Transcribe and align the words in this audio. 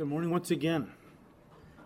Good 0.00 0.08
morning 0.08 0.30
once 0.30 0.50
again. 0.50 0.90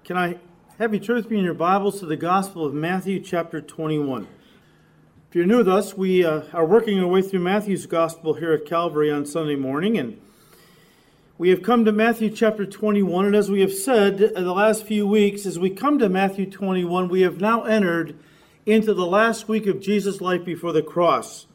Can 0.05 0.17
I 0.17 0.39
have 0.79 0.95
you 0.95 1.01
turn 1.01 1.17
with 1.17 1.33
me 1.33 1.39
in 1.39 1.45
your 1.45 1.53
Bibles 1.53 1.99
to 1.99 2.07
the 2.07 2.17
Gospel 2.17 2.65
of 2.65 2.73
Matthew, 2.73 3.19
chapter 3.19 3.61
21? 3.61 4.29
If 5.29 5.35
you're 5.35 5.47
new 5.47 5.57
with 5.57 5.69
us, 5.69 5.97
we 5.97 6.25
uh, 6.25 6.43
are 6.53 6.65
working 6.65 7.01
our 7.01 7.09
way 7.09 7.23
through 7.23 7.41
Matthew's 7.41 7.87
Gospel 7.87 8.35
here 8.35 8.53
at 8.53 8.67
Calvary 8.67 9.11
on 9.11 9.27
Sunday 9.27 9.57
morning, 9.57 9.99
and 9.99 10.21
we 11.39 11.49
have 11.49 11.65
come 11.65 11.85
to 11.85 11.91
Matthew 11.91 12.31
chapter 12.31 12.65
21. 12.65 13.27
And 13.27 13.35
as 13.35 13.51
we 13.51 13.63
have 13.63 13.75
said 13.75 14.21
in 14.21 14.45
the 14.45 14.55
last 14.55 14.87
few 14.87 15.09
weeks, 15.09 15.45
as 15.45 15.59
we 15.59 15.71
come 15.71 15.99
to 15.99 16.09
Matthew 16.09 16.49
21, 16.49 17.09
we 17.09 17.23
have 17.23 17.41
now 17.41 17.65
entered 17.65 18.17
into 18.65 18.95
the 18.95 19.07
last 19.07 19.49
week 19.49 19.67
of 19.67 19.81
Jesus' 19.81 20.21
life 20.21 20.45
before 20.45 20.73
the 20.73 20.85
cross. 20.85 21.49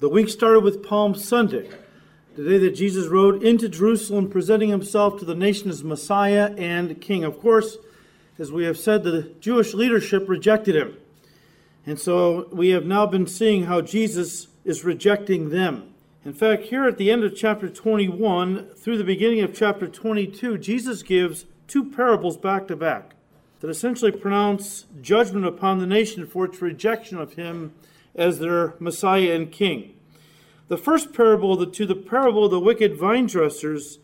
The 0.00 0.10
week 0.10 0.28
started 0.28 0.60
with 0.60 0.86
Palm 0.86 1.14
Sunday 1.14 1.70
the 2.36 2.44
day 2.44 2.58
that 2.58 2.74
Jesus 2.74 3.06
rode 3.06 3.42
into 3.42 3.66
Jerusalem, 3.66 4.28
presenting 4.28 4.68
himself 4.68 5.18
to 5.18 5.24
the 5.24 5.34
nation 5.34 5.70
as 5.70 5.82
Messiah 5.82 6.54
and 6.58 7.00
King. 7.00 7.24
Of 7.24 7.40
course, 7.40 7.78
as 8.38 8.52
we 8.52 8.64
have 8.64 8.78
said, 8.78 9.02
the 9.02 9.32
Jewish 9.40 9.72
leadership 9.72 10.28
rejected 10.28 10.76
him. 10.76 10.98
And 11.86 11.98
so 11.98 12.48
we 12.52 12.70
have 12.70 12.84
now 12.84 13.06
been 13.06 13.26
seeing 13.26 13.64
how 13.64 13.80
Jesus 13.80 14.48
is 14.66 14.84
rejecting 14.84 15.48
them. 15.48 15.94
In 16.26 16.34
fact, 16.34 16.64
here 16.64 16.86
at 16.86 16.98
the 16.98 17.10
end 17.10 17.24
of 17.24 17.34
chapter 17.34 17.70
21 17.70 18.66
through 18.76 18.98
the 18.98 19.04
beginning 19.04 19.40
of 19.40 19.54
chapter 19.54 19.86
22, 19.86 20.58
Jesus 20.58 21.02
gives 21.02 21.46
two 21.66 21.90
parables 21.90 22.36
back 22.36 22.68
to 22.68 22.76
back 22.76 23.14
that 23.60 23.70
essentially 23.70 24.12
pronounce 24.12 24.84
judgment 25.00 25.46
upon 25.46 25.78
the 25.78 25.86
nation 25.86 26.26
for 26.26 26.44
its 26.44 26.60
rejection 26.60 27.16
of 27.16 27.34
him 27.34 27.72
as 28.14 28.40
their 28.40 28.74
Messiah 28.78 29.32
and 29.32 29.50
King. 29.50 29.95
The 30.68 30.76
first 30.76 31.12
parable 31.12 31.56
the, 31.56 31.66
to 31.66 31.86
the 31.86 31.94
parable 31.94 32.44
of 32.44 32.50
the 32.50 32.60
wicked 32.60 32.96
vine 32.96 33.26
dressers 33.26 33.98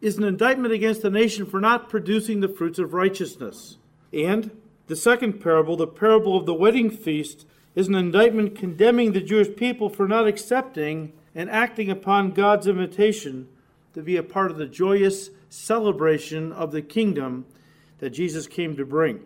is 0.00 0.16
an 0.18 0.24
indictment 0.24 0.74
against 0.74 1.02
the 1.02 1.10
nation 1.10 1.46
for 1.46 1.60
not 1.60 1.88
producing 1.88 2.40
the 2.40 2.48
fruits 2.48 2.78
of 2.78 2.94
righteousness. 2.94 3.76
And 4.12 4.50
the 4.86 4.96
second 4.96 5.40
parable, 5.40 5.76
the 5.76 5.86
parable 5.86 6.36
of 6.36 6.46
the 6.46 6.54
wedding 6.54 6.90
feast, 6.90 7.46
is 7.74 7.86
an 7.86 7.94
indictment 7.94 8.56
condemning 8.56 9.12
the 9.12 9.20
Jewish 9.20 9.54
people 9.56 9.88
for 9.88 10.08
not 10.08 10.26
accepting 10.26 11.12
and 11.34 11.48
acting 11.48 11.90
upon 11.90 12.32
God's 12.32 12.66
invitation 12.66 13.48
to 13.94 14.02
be 14.02 14.16
a 14.16 14.22
part 14.22 14.50
of 14.50 14.56
the 14.56 14.66
joyous 14.66 15.30
celebration 15.48 16.52
of 16.52 16.72
the 16.72 16.82
kingdom 16.82 17.46
that 17.98 18.10
Jesus 18.10 18.46
came 18.46 18.76
to 18.76 18.84
bring. 18.84 19.20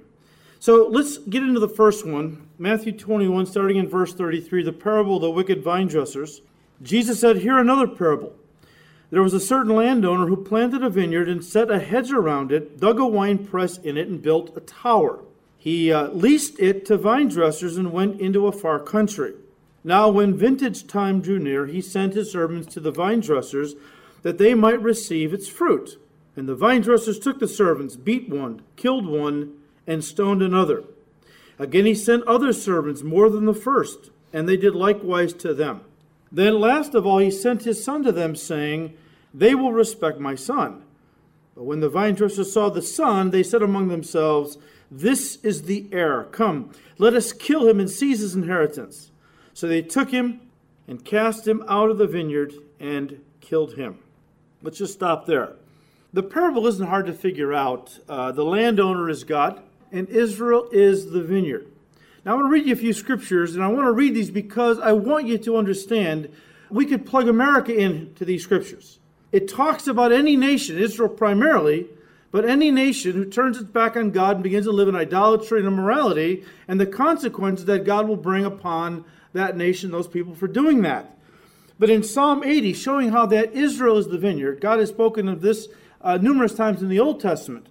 So 0.58 0.88
let's 0.90 1.18
get 1.18 1.42
into 1.42 1.60
the 1.60 1.68
first 1.68 2.06
one 2.06 2.48
Matthew 2.58 2.92
21, 2.92 3.46
starting 3.46 3.76
in 3.76 3.88
verse 3.88 4.12
33, 4.12 4.62
the 4.62 4.72
parable 4.72 5.16
of 5.16 5.22
the 5.22 5.30
wicked 5.30 5.62
vine 5.62 5.86
dressers. 5.86 6.42
Jesus 6.82 7.20
said, 7.20 7.38
Hear 7.38 7.58
another 7.58 7.86
parable. 7.86 8.34
There 9.10 9.22
was 9.22 9.34
a 9.34 9.40
certain 9.40 9.74
landowner 9.74 10.26
who 10.26 10.36
planted 10.36 10.82
a 10.82 10.90
vineyard 10.90 11.28
and 11.28 11.44
set 11.44 11.70
a 11.70 11.78
hedge 11.78 12.10
around 12.10 12.50
it, 12.50 12.80
dug 12.80 12.98
a 12.98 13.06
wine 13.06 13.46
press 13.46 13.78
in 13.78 13.96
it, 13.96 14.08
and 14.08 14.20
built 14.20 14.56
a 14.56 14.60
tower. 14.60 15.20
He 15.56 15.92
uh, 15.92 16.08
leased 16.08 16.58
it 16.58 16.84
to 16.86 16.96
vine 16.96 17.28
dressers 17.28 17.76
and 17.76 17.92
went 17.92 18.20
into 18.20 18.46
a 18.46 18.52
far 18.52 18.80
country. 18.80 19.34
Now, 19.84 20.08
when 20.08 20.36
vintage 20.36 20.86
time 20.86 21.20
drew 21.20 21.38
near, 21.38 21.66
he 21.66 21.80
sent 21.80 22.14
his 22.14 22.32
servants 22.32 22.72
to 22.74 22.80
the 22.80 22.90
vine 22.90 23.20
dressers 23.20 23.74
that 24.22 24.38
they 24.38 24.54
might 24.54 24.82
receive 24.82 25.32
its 25.32 25.46
fruit. 25.46 25.98
And 26.36 26.48
the 26.48 26.54
vine 26.54 26.80
dressers 26.80 27.18
took 27.18 27.38
the 27.38 27.46
servants, 27.46 27.94
beat 27.94 28.28
one, 28.28 28.62
killed 28.76 29.06
one, 29.06 29.52
and 29.86 30.02
stoned 30.02 30.42
another. 30.42 30.84
Again, 31.58 31.86
he 31.86 31.94
sent 31.94 32.24
other 32.24 32.52
servants 32.52 33.02
more 33.02 33.30
than 33.30 33.44
the 33.44 33.54
first, 33.54 34.10
and 34.32 34.48
they 34.48 34.56
did 34.56 34.74
likewise 34.74 35.32
to 35.34 35.54
them. 35.54 35.82
Then, 36.34 36.58
last 36.58 36.96
of 36.96 37.06
all, 37.06 37.18
he 37.18 37.30
sent 37.30 37.62
his 37.62 37.84
son 37.84 38.02
to 38.02 38.10
them, 38.10 38.34
saying, 38.34 38.96
They 39.32 39.54
will 39.54 39.72
respect 39.72 40.18
my 40.18 40.34
son. 40.34 40.82
But 41.54 41.62
when 41.62 41.78
the 41.78 41.88
vine 41.88 42.16
dressers 42.16 42.52
saw 42.52 42.70
the 42.70 42.82
son, 42.82 43.30
they 43.30 43.44
said 43.44 43.62
among 43.62 43.86
themselves, 43.86 44.58
This 44.90 45.36
is 45.44 45.62
the 45.62 45.86
heir. 45.92 46.24
Come, 46.24 46.72
let 46.98 47.14
us 47.14 47.32
kill 47.32 47.68
him 47.68 47.78
and 47.78 47.88
seize 47.88 48.18
his 48.18 48.34
inheritance. 48.34 49.12
So 49.52 49.68
they 49.68 49.80
took 49.80 50.10
him 50.10 50.40
and 50.88 51.04
cast 51.04 51.46
him 51.46 51.62
out 51.68 51.88
of 51.88 51.98
the 51.98 52.08
vineyard 52.08 52.52
and 52.80 53.20
killed 53.40 53.76
him. 53.76 54.00
Let's 54.60 54.78
just 54.78 54.94
stop 54.94 55.26
there. 55.26 55.52
The 56.12 56.24
parable 56.24 56.66
isn't 56.66 56.88
hard 56.88 57.06
to 57.06 57.12
figure 57.12 57.54
out. 57.54 58.00
Uh, 58.08 58.32
the 58.32 58.44
landowner 58.44 59.08
is 59.08 59.22
God, 59.22 59.62
and 59.92 60.08
Israel 60.08 60.68
is 60.72 61.12
the 61.12 61.22
vineyard. 61.22 61.68
Now, 62.24 62.32
I 62.32 62.34
want 62.36 62.46
to 62.46 62.50
read 62.50 62.66
you 62.66 62.72
a 62.72 62.76
few 62.76 62.94
scriptures, 62.94 63.54
and 63.54 63.62
I 63.62 63.68
want 63.68 63.86
to 63.86 63.92
read 63.92 64.14
these 64.14 64.30
because 64.30 64.78
I 64.78 64.92
want 64.92 65.26
you 65.26 65.36
to 65.38 65.56
understand 65.56 66.30
we 66.70 66.86
could 66.86 67.04
plug 67.04 67.28
America 67.28 67.74
into 67.74 68.24
these 68.24 68.42
scriptures. 68.42 68.98
It 69.30 69.48
talks 69.48 69.86
about 69.86 70.10
any 70.10 70.36
nation, 70.36 70.78
Israel 70.78 71.10
primarily, 71.10 71.86
but 72.30 72.46
any 72.46 72.70
nation 72.70 73.12
who 73.12 73.26
turns 73.26 73.58
its 73.58 73.68
back 73.68 73.96
on 73.96 74.10
God 74.10 74.36
and 74.36 74.42
begins 74.42 74.64
to 74.64 74.72
live 74.72 74.88
in 74.88 74.96
idolatry 74.96 75.58
and 75.58 75.68
immorality, 75.68 76.44
and 76.66 76.80
the 76.80 76.86
consequences 76.86 77.66
that 77.66 77.84
God 77.84 78.08
will 78.08 78.16
bring 78.16 78.44
upon 78.44 79.04
that 79.34 79.56
nation, 79.56 79.90
those 79.90 80.08
people, 80.08 80.34
for 80.34 80.48
doing 80.48 80.82
that. 80.82 81.18
But 81.78 81.90
in 81.90 82.02
Psalm 82.02 82.42
80, 82.42 82.72
showing 82.72 83.10
how 83.10 83.26
that 83.26 83.52
Israel 83.52 83.98
is 83.98 84.08
the 84.08 84.18
vineyard, 84.18 84.60
God 84.60 84.78
has 84.78 84.88
spoken 84.88 85.28
of 85.28 85.42
this 85.42 85.68
uh, 86.00 86.16
numerous 86.16 86.54
times 86.54 86.82
in 86.82 86.88
the 86.88 87.00
Old 87.00 87.20
Testament. 87.20 87.66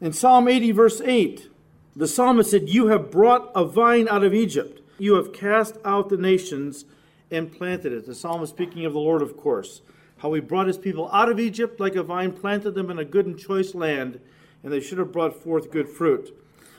In 0.00 0.12
Psalm 0.12 0.48
80, 0.48 0.72
verse 0.72 1.00
8, 1.00 1.48
the 1.96 2.08
psalmist 2.08 2.50
said, 2.50 2.68
You 2.68 2.88
have 2.88 3.10
brought 3.10 3.50
a 3.54 3.64
vine 3.64 4.08
out 4.08 4.24
of 4.24 4.34
Egypt. 4.34 4.80
You 4.98 5.14
have 5.14 5.32
cast 5.32 5.76
out 5.84 6.08
the 6.08 6.16
nations 6.16 6.84
and 7.30 7.52
planted 7.52 7.92
it. 7.92 8.06
The 8.06 8.14
psalmist 8.14 8.52
speaking 8.52 8.84
of 8.84 8.92
the 8.92 8.98
Lord, 8.98 9.22
of 9.22 9.36
course. 9.36 9.80
How 10.18 10.32
he 10.32 10.40
brought 10.40 10.66
his 10.66 10.78
people 10.78 11.10
out 11.12 11.28
of 11.28 11.38
Egypt 11.38 11.80
like 11.80 11.96
a 11.96 12.02
vine, 12.02 12.32
planted 12.32 12.72
them 12.72 12.90
in 12.90 12.98
a 12.98 13.04
good 13.04 13.26
and 13.26 13.38
choice 13.38 13.74
land, 13.74 14.20
and 14.62 14.72
they 14.72 14.80
should 14.80 14.98
have 14.98 15.12
brought 15.12 15.42
forth 15.42 15.70
good 15.70 15.88
fruit. 15.88 16.34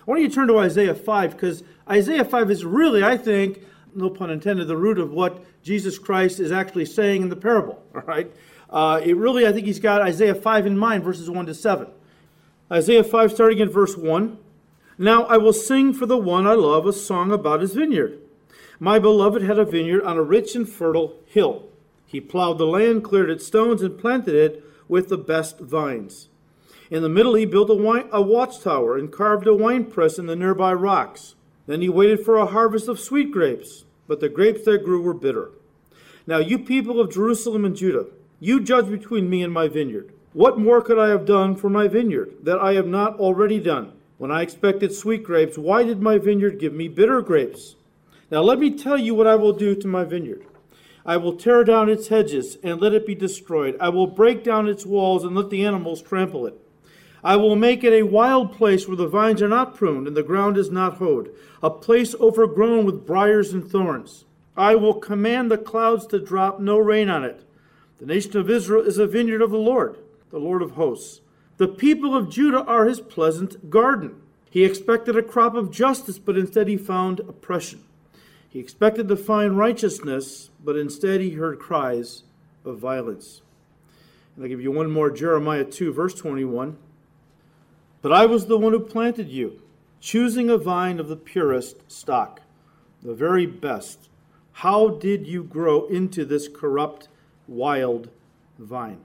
I 0.08 0.12
want 0.12 0.22
you 0.22 0.30
to 0.30 0.34
turn 0.34 0.48
to 0.48 0.60
Isaiah 0.60 0.96
5 0.96 1.32
because 1.32 1.64
Isaiah 1.90 2.26
5 2.26 2.52
is 2.52 2.66
really, 2.66 3.04
I 3.04 3.18
think, 3.18 3.64
no 3.94 4.10
pun 4.10 4.30
intended, 4.30 4.68
the 4.68 4.78
root 4.78 5.00
of 5.00 5.12
what 5.12 5.44
Jesus 5.64 5.98
Christ 5.98 6.40
is 6.40 6.52
actually 6.52 6.86
saying 6.86 7.22
in 7.22 7.30
the 7.30 7.36
parable. 7.36 7.84
All 7.96 8.02
right? 8.02 8.32
Uh, 8.70 9.02
it 9.04 9.16
really, 9.16 9.48
I 9.48 9.54
think 9.54 9.66
he's 9.66 9.80
got 9.80 10.02
Isaiah 10.02 10.36
5 10.36 10.66
in 10.66 10.78
mind, 10.78 11.04
verses 11.04 11.30
1 11.30 11.46
to 11.46 11.54
7. 11.54 11.88
Isaiah 12.72 13.04
5, 13.04 13.32
starting 13.32 13.60
in 13.60 13.70
verse 13.70 13.96
1. 13.96 14.38
Now 14.98 15.24
I 15.26 15.36
will 15.38 15.54
sing 15.54 15.94
for 15.94 16.06
the 16.06 16.18
one 16.18 16.48
I 16.48 16.54
love 16.54 16.86
a 16.86 16.94
song 16.94 17.32
about 17.32 17.60
his 17.60 17.74
vineyard. 17.74 18.18
My 18.80 18.98
beloved 18.98 19.42
had 19.42 19.60
a 19.60 19.66
vineyard 19.66 20.04
on 20.04 20.18
a 20.18 20.24
rich 20.24 20.56
and 20.56 20.68
fertile 20.68 21.20
hill. 21.26 21.68
He 22.06 22.22
plowed 22.22 22.60
the 22.60 22.66
land, 22.66 23.04
cleared 23.04 23.30
its 23.30 23.46
stones, 23.46 23.82
and 23.82 24.00
planted 24.00 24.36
it 24.36 24.64
with 24.88 25.10
the 25.10 25.18
best 25.18 25.60
vines. 25.60 26.30
In 26.90 27.02
the 27.02 27.10
middle, 27.10 27.34
he 27.34 27.46
built 27.46 27.70
a, 27.70 27.74
wine, 27.74 28.08
a 28.12 28.22
watchtower 28.22 28.98
and 28.98 29.12
carved 29.12 29.48
a 29.48 29.54
winepress 29.54 30.18
in 30.18 30.28
the 30.28 30.36
nearby 30.36 30.72
rocks. 30.74 31.36
Then 31.68 31.82
he 31.82 31.90
waited 31.90 32.24
for 32.24 32.38
a 32.38 32.46
harvest 32.46 32.88
of 32.88 33.00
sweet 33.00 33.32
grapes, 33.32 33.84
but 34.08 34.22
the 34.22 34.30
grapes 34.30 34.64
that 34.64 34.86
grew 34.86 35.02
were 35.02 35.14
bitter. 35.14 35.52
Now, 36.28 36.38
you 36.38 36.60
people 36.60 37.02
of 37.02 37.12
Jerusalem 37.12 37.66
and 37.66 37.76
Judah, 37.76 38.06
you 38.40 38.62
judge 38.62 38.88
between 38.88 39.30
me 39.30 39.44
and 39.44 39.52
my 39.52 39.68
vineyard. 39.68 40.14
What 40.34 40.60
more 40.60 40.82
could 40.82 41.00
I 41.00 41.10
have 41.10 41.26
done 41.26 41.56
for 41.56 41.70
my 41.70 41.88
vineyard 41.88 42.34
that 42.44 42.60
I 42.60 42.74
have 42.74 42.88
not 42.88 43.20
already 43.20 43.60
done? 43.60 43.94
When 44.18 44.32
I 44.32 44.42
expected 44.42 44.94
sweet 44.94 45.24
grapes, 45.24 45.58
why 45.58 45.84
did 45.84 46.02
my 46.02 46.18
vineyard 46.18 46.60
give 46.60 46.74
me 46.74 46.88
bitter 46.88 47.22
grapes? 47.22 47.76
Now 48.32 48.42
let 48.42 48.60
me 48.60 48.72
tell 48.72 48.98
you 48.98 49.14
what 49.14 49.28
I 49.28 49.36
will 49.36 49.54
do 49.54 49.76
to 49.76 49.88
my 49.88 50.06
vineyard. 50.06 50.46
I 51.06 51.18
will 51.18 51.36
tear 51.36 51.64
down 51.64 51.90
its 51.90 52.08
hedges 52.08 52.58
and 52.64 52.80
let 52.80 52.94
it 52.94 53.06
be 53.06 53.14
destroyed. 53.14 53.78
I 53.80 53.90
will 53.90 54.08
break 54.08 54.44
down 54.44 54.68
its 54.68 54.86
walls 54.86 55.24
and 55.24 55.36
let 55.36 55.50
the 55.50 55.66
animals 55.66 56.02
trample 56.02 56.48
it. 56.48 56.60
I 57.24 57.36
will 57.36 57.56
make 57.56 57.84
it 57.84 57.92
a 57.92 58.04
wild 58.04 58.54
place 58.54 58.88
where 58.88 58.98
the 58.98 59.08
vines 59.08 59.42
are 59.42 59.50
not 59.50 59.76
pruned 59.76 60.08
and 60.08 60.16
the 60.16 60.24
ground 60.24 60.58
is 60.58 60.72
not 60.72 60.98
hoed, 60.98 61.36
a 61.62 61.70
place 61.70 62.16
overgrown 62.20 62.86
with 62.86 63.06
briars 63.06 63.52
and 63.52 63.70
thorns. 63.70 64.26
I 64.56 64.76
will 64.76 64.94
command 64.94 65.52
the 65.52 65.58
clouds 65.58 66.08
to 66.08 66.20
drop 66.20 66.60
no 66.60 66.78
rain 66.78 67.10
on 67.10 67.24
it. 67.24 67.44
The 68.00 68.06
nation 68.06 68.38
of 68.38 68.50
Israel 68.50 68.84
is 68.84 68.98
a 68.98 69.08
vineyard 69.08 69.42
of 69.42 69.52
the 69.52 69.58
Lord, 69.58 69.98
the 70.30 70.40
Lord 70.40 70.62
of 70.62 70.72
hosts. 70.72 71.22
The 71.58 71.68
people 71.68 72.16
of 72.16 72.30
Judah 72.30 72.64
are 72.66 72.86
his 72.86 73.00
pleasant 73.00 73.70
garden. 73.70 74.22
He 74.50 74.66
expected 74.66 75.18
a 75.18 75.24
crop 75.24 75.56
of 75.56 75.72
justice, 75.72 76.20
but 76.20 76.38
instead 76.38 76.68
he 76.68 76.78
found 76.78 77.22
oppression. 77.22 77.84
He 78.50 78.60
expected 78.60 79.08
to 79.08 79.16
find 79.16 79.58
righteousness, 79.58 80.50
but 80.64 80.78
instead 80.78 81.22
he 81.22 81.32
heard 81.32 81.60
cries 81.60 82.24
of 82.66 82.78
violence. 82.78 83.42
And 84.36 84.44
I'll 84.44 84.50
give 84.50 84.62
you 84.62 84.72
one 84.72 84.92
more 84.92 85.10
Jeremiah 85.10 85.64
2, 85.64 85.94
verse 85.94 86.14
21. 86.14 86.78
But 88.02 88.12
I 88.12 88.26
was 88.26 88.46
the 88.46 88.58
one 88.58 88.74
who 88.74 88.80
planted 88.80 89.30
you, 89.30 89.62
choosing 90.00 90.50
a 90.50 90.58
vine 90.58 91.00
of 91.00 91.08
the 91.08 91.16
purest 91.16 91.90
stock, 91.90 92.42
the 93.02 93.14
very 93.14 93.46
best. 93.46 94.10
How 94.52 94.90
did 94.90 95.26
you 95.26 95.44
grow 95.44 95.86
into 95.88 96.26
this 96.26 96.48
corrupt, 96.48 97.08
wild 97.48 98.10
vine? 98.60 99.05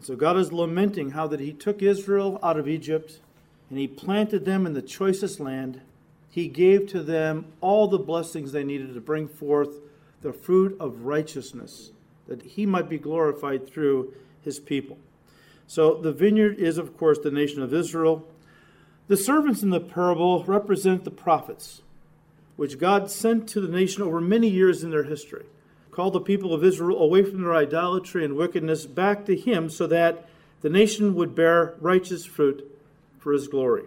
So 0.00 0.16
God 0.16 0.36
is 0.38 0.52
lamenting 0.52 1.10
how 1.10 1.26
that 1.28 1.40
he 1.40 1.52
took 1.52 1.82
Israel 1.82 2.38
out 2.42 2.58
of 2.58 2.68
Egypt 2.68 3.20
and 3.68 3.78
he 3.78 3.86
planted 3.86 4.44
them 4.44 4.66
in 4.66 4.72
the 4.72 4.82
choicest 4.82 5.40
land. 5.40 5.80
He 6.30 6.48
gave 6.48 6.88
to 6.88 7.02
them 7.02 7.46
all 7.60 7.86
the 7.86 7.98
blessings 7.98 8.52
they 8.52 8.64
needed 8.64 8.94
to 8.94 9.00
bring 9.00 9.28
forth 9.28 9.70
the 10.22 10.32
fruit 10.32 10.76
of 10.80 11.02
righteousness, 11.02 11.92
that 12.28 12.42
he 12.42 12.66
might 12.66 12.88
be 12.88 12.98
glorified 12.98 13.66
through 13.66 14.12
his 14.42 14.58
people. 14.58 14.98
So 15.66 15.94
the 15.94 16.12
vineyard 16.12 16.58
is, 16.58 16.78
of 16.78 16.96
course, 16.96 17.18
the 17.18 17.30
nation 17.30 17.62
of 17.62 17.72
Israel. 17.72 18.26
The 19.08 19.16
servants 19.16 19.62
in 19.62 19.70
the 19.70 19.80
parable 19.80 20.44
represent 20.44 21.04
the 21.04 21.10
prophets, 21.10 21.82
which 22.56 22.78
God 22.78 23.10
sent 23.10 23.48
to 23.48 23.60
the 23.60 23.68
nation 23.68 24.02
over 24.02 24.20
many 24.20 24.48
years 24.48 24.82
in 24.82 24.90
their 24.90 25.04
history, 25.04 25.46
called 25.90 26.12
the 26.12 26.20
people 26.20 26.54
of 26.54 26.64
Israel 26.64 26.98
away 26.98 27.22
from 27.22 27.42
their 27.42 27.54
idolatry 27.54 28.24
and 28.24 28.36
wickedness 28.36 28.86
back 28.86 29.24
to 29.26 29.36
Him 29.36 29.68
so 29.68 29.86
that 29.86 30.28
the 30.60 30.70
nation 30.70 31.14
would 31.14 31.34
bear 31.34 31.74
righteous 31.80 32.24
fruit 32.24 32.64
for 33.18 33.32
His 33.32 33.48
glory. 33.48 33.84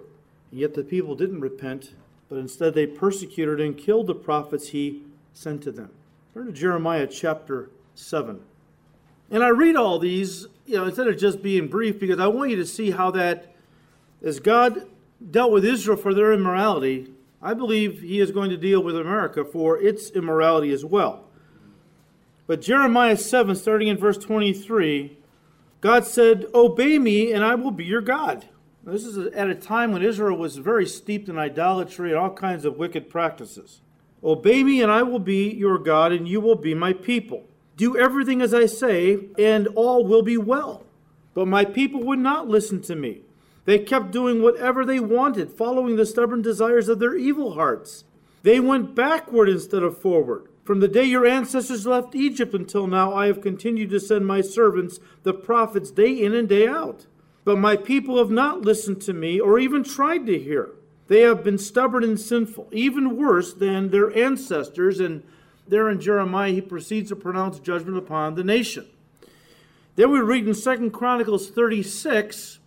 And 0.51 0.59
yet 0.59 0.73
the 0.73 0.83
people 0.83 1.15
didn't 1.15 1.41
repent, 1.41 1.93
but 2.29 2.37
instead 2.37 2.73
they 2.73 2.87
persecuted 2.87 3.59
and 3.59 3.77
killed 3.77 4.07
the 4.07 4.15
prophets 4.15 4.69
He 4.69 5.03
sent 5.33 5.63
to 5.63 5.71
them. 5.71 5.91
Turn 6.33 6.47
to 6.47 6.51
Jeremiah 6.51 7.07
chapter 7.07 7.69
7. 7.95 8.39
And 9.31 9.43
I 9.43 9.49
read 9.49 9.75
all 9.75 9.99
these, 9.99 10.47
you 10.65 10.75
know, 10.75 10.85
instead 10.85 11.07
of 11.07 11.17
just 11.17 11.41
being 11.41 11.67
brief, 11.67 11.99
because 11.99 12.19
I 12.19 12.27
want 12.27 12.51
you 12.51 12.57
to 12.57 12.65
see 12.65 12.91
how 12.91 13.11
that, 13.11 13.53
as 14.23 14.39
God 14.39 14.87
dealt 15.31 15.51
with 15.51 15.65
Israel 15.65 15.97
for 15.97 16.13
their 16.13 16.33
immorality, 16.33 17.11
I 17.41 17.53
believe 17.53 18.01
he 18.01 18.19
is 18.19 18.31
going 18.31 18.49
to 18.51 18.57
deal 18.57 18.81
with 18.81 18.97
America 18.97 19.43
for 19.43 19.77
its 19.77 20.09
immorality 20.11 20.71
as 20.71 20.85
well. 20.85 21.25
But 22.45 22.61
Jeremiah 22.61 23.17
7, 23.17 23.55
starting 23.55 23.87
in 23.87 23.97
verse 23.97 24.17
23, 24.17 25.17
God 25.79 26.05
said, 26.05 26.45
Obey 26.53 26.99
me, 26.99 27.31
and 27.31 27.43
I 27.43 27.55
will 27.55 27.71
be 27.71 27.85
your 27.85 28.01
God. 28.01 28.45
Now, 28.85 28.91
this 28.91 29.05
is 29.05 29.27
at 29.27 29.49
a 29.49 29.55
time 29.55 29.93
when 29.93 30.03
Israel 30.03 30.37
was 30.37 30.57
very 30.57 30.85
steeped 30.85 31.29
in 31.29 31.37
idolatry 31.37 32.09
and 32.09 32.19
all 32.19 32.33
kinds 32.33 32.65
of 32.65 32.77
wicked 32.77 33.09
practices. 33.09 33.81
Obey 34.21 34.63
me, 34.63 34.81
and 34.81 34.91
I 34.91 35.03
will 35.03 35.19
be 35.19 35.53
your 35.53 35.77
God, 35.77 36.11
and 36.11 36.27
you 36.27 36.41
will 36.41 36.55
be 36.55 36.73
my 36.73 36.91
people. 36.91 37.45
Do 37.77 37.97
everything 37.97 38.41
as 38.41 38.53
I 38.53 38.65
say, 38.65 39.19
and 39.37 39.67
all 39.75 40.05
will 40.05 40.21
be 40.21 40.37
well. 40.37 40.83
But 41.33 41.47
my 41.47 41.65
people 41.65 42.03
would 42.03 42.19
not 42.19 42.47
listen 42.47 42.81
to 42.83 42.95
me. 42.95 43.21
They 43.65 43.79
kept 43.79 44.11
doing 44.11 44.41
whatever 44.41 44.85
they 44.85 44.99
wanted, 44.99 45.51
following 45.51 45.95
the 45.95 46.05
stubborn 46.05 46.41
desires 46.41 46.89
of 46.89 46.99
their 46.99 47.15
evil 47.15 47.53
hearts. 47.53 48.03
They 48.43 48.59
went 48.59 48.95
backward 48.95 49.47
instead 49.47 49.83
of 49.83 49.97
forward. 49.97 50.49
From 50.63 50.79
the 50.79 50.87
day 50.87 51.03
your 51.03 51.25
ancestors 51.25 51.85
left 51.85 52.15
Egypt 52.15 52.53
until 52.53 52.87
now, 52.87 53.13
I 53.13 53.27
have 53.27 53.41
continued 53.41 53.89
to 53.89 53.99
send 53.99 54.25
my 54.25 54.39
servants, 54.39 54.99
the 55.23 55.33
prophets, 55.33 55.91
day 55.91 56.13
in 56.13 56.33
and 56.33 56.47
day 56.47 56.67
out. 56.67 57.05
But 57.43 57.57
my 57.57 57.75
people 57.75 58.17
have 58.17 58.31
not 58.31 58.61
listened 58.61 59.01
to 59.01 59.13
me 59.13 59.39
or 59.39 59.59
even 59.59 59.83
tried 59.83 60.25
to 60.27 60.39
hear. 60.39 60.69
They 61.07 61.21
have 61.21 61.43
been 61.43 61.57
stubborn 61.57 62.03
and 62.05 62.19
sinful, 62.19 62.69
even 62.71 63.17
worse 63.17 63.53
than 63.53 63.89
their 63.89 64.15
ancestors. 64.17 65.01
And 65.01 65.23
there 65.67 65.89
in 65.89 65.99
Jeremiah, 65.99 66.51
he 66.51 66.61
proceeds 66.61 67.09
to 67.09 67.17
pronounce 67.17 67.59
judgment 67.59 67.97
upon 67.97 68.35
the 68.35 68.43
nation. 68.45 68.85
Then 69.97 70.11
we 70.11 70.21
read 70.21 70.47
in 70.47 70.53
Second 70.53 70.91
Chronicles 70.91 71.49
36 71.49 72.59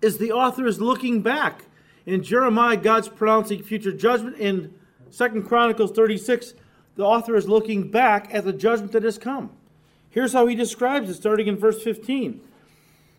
is 0.00 0.18
the 0.18 0.32
author 0.32 0.66
is 0.66 0.80
looking 0.80 1.20
back. 1.20 1.64
In 2.06 2.22
Jeremiah, 2.22 2.76
God's 2.76 3.08
pronouncing 3.08 3.62
future 3.62 3.92
judgment. 3.92 4.38
In 4.38 4.72
Second 5.10 5.42
Chronicles 5.42 5.90
36, 5.90 6.54
the 6.96 7.04
author 7.04 7.36
is 7.36 7.48
looking 7.48 7.90
back 7.90 8.32
at 8.34 8.44
the 8.44 8.52
judgment 8.52 8.92
that 8.92 9.02
has 9.02 9.18
come. 9.18 9.50
Here's 10.10 10.32
how 10.32 10.46
he 10.46 10.54
describes 10.54 11.08
it, 11.08 11.14
starting 11.14 11.46
in 11.46 11.56
verse 11.56 11.82
15. 11.82 12.40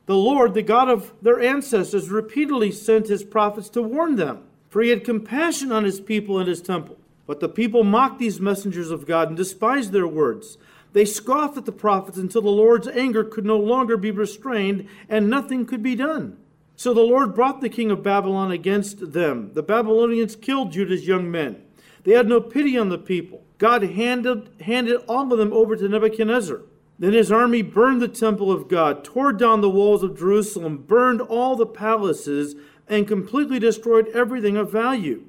The 0.06 0.16
Lord, 0.16 0.54
the 0.54 0.62
God 0.62 0.90
of 0.90 1.14
their 1.22 1.40
ancestors, 1.40 2.10
repeatedly 2.10 2.72
sent 2.72 3.08
his 3.08 3.24
prophets 3.24 3.70
to 3.70 3.82
warn 3.82 4.16
them, 4.18 4.44
for 4.70 4.82
he 4.82 4.90
had 4.90 5.04
compassion 5.04 5.72
on 5.72 5.84
his 5.84 6.02
people 6.02 6.38
and 6.38 6.48
his 6.48 6.62
temple. 6.62 6.98
But 7.26 7.40
the 7.40 7.50
people 7.50 7.84
mocked 7.84 8.20
these 8.20 8.42
messengers 8.42 8.92
of 8.92 9.08
God 9.08 9.30
and 9.30 9.38
despised 9.38 9.92
their 9.92 10.08
words. 10.08 10.58
They 10.94 11.06
scoffed 11.06 11.58
at 11.58 11.66
the 11.66 11.72
prophets 11.72 12.18
until 12.18 12.42
the 12.42 12.50
Lord's 12.50 12.88
anger 12.88 13.24
could 13.24 13.46
no 13.46 13.58
longer 13.58 13.96
be 13.96 14.12
restrained 14.12 14.88
and 15.08 15.30
nothing 15.30 15.66
could 15.66 15.82
be 15.82 15.96
done. 15.96 16.38
So 16.76 16.94
the 16.94 17.02
Lord 17.02 17.36
brought 17.36 17.62
the 17.62 17.70
king 17.70 17.92
of 17.92 18.04
Babylon 18.04 18.52
against 18.52 19.14
them. 19.14 19.52
The 19.54 19.64
Babylonians 19.64 20.36
killed 20.36 20.74
Judah's 20.74 21.08
young 21.08 21.32
men. 21.32 21.62
They 22.04 22.14
had 22.14 22.28
no 22.28 22.42
pity 22.42 22.78
on 22.78 22.90
the 22.90 22.98
people. 22.98 23.44
God 23.62 23.84
handed, 23.84 24.50
handed 24.62 25.02
all 25.08 25.32
of 25.32 25.38
them 25.38 25.54
over 25.54 25.76
to 25.76 25.88
Nebuchadnezzar. 25.88 26.62
Then 26.98 27.14
his 27.14 27.32
army 27.32 27.62
burned 27.62 28.02
the 28.02 28.08
temple 28.08 28.52
of 28.52 28.68
God, 28.68 29.04
tore 29.04 29.32
down 29.32 29.62
the 29.62 29.70
walls 29.70 30.02
of 30.02 30.18
Jerusalem, 30.18 30.80
burned 30.80 31.22
all 31.22 31.56
the 31.56 31.68
palaces, 31.68 32.56
and 32.88 33.08
completely 33.08 33.60
destroyed 33.60 34.08
everything 34.16 34.58
of 34.58 34.72
value. 34.72 35.26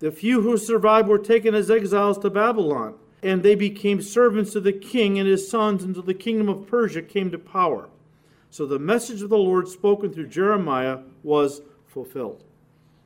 The 0.00 0.10
few 0.10 0.40
who 0.40 0.56
survived 0.56 1.06
were 1.06 1.20
taken 1.20 1.54
as 1.54 1.70
exiles 1.70 2.18
to 2.18 2.30
Babylon, 2.30 2.94
and 3.22 3.44
they 3.44 3.54
became 3.54 4.02
servants 4.02 4.54
to 4.54 4.60
the 4.60 4.72
king 4.72 5.16
and 5.16 5.28
his 5.28 5.48
sons 5.48 5.84
until 5.84 6.02
the 6.02 6.14
kingdom 6.14 6.48
of 6.48 6.66
Persia 6.66 7.02
came 7.02 7.30
to 7.30 7.38
power. 7.38 7.88
So 8.50 8.66
the 8.66 8.80
message 8.80 9.22
of 9.22 9.28
the 9.28 9.38
Lord 9.38 9.68
spoken 9.68 10.12
through 10.12 10.26
Jeremiah 10.26 10.98
was 11.22 11.62
fulfilled. 11.86 12.42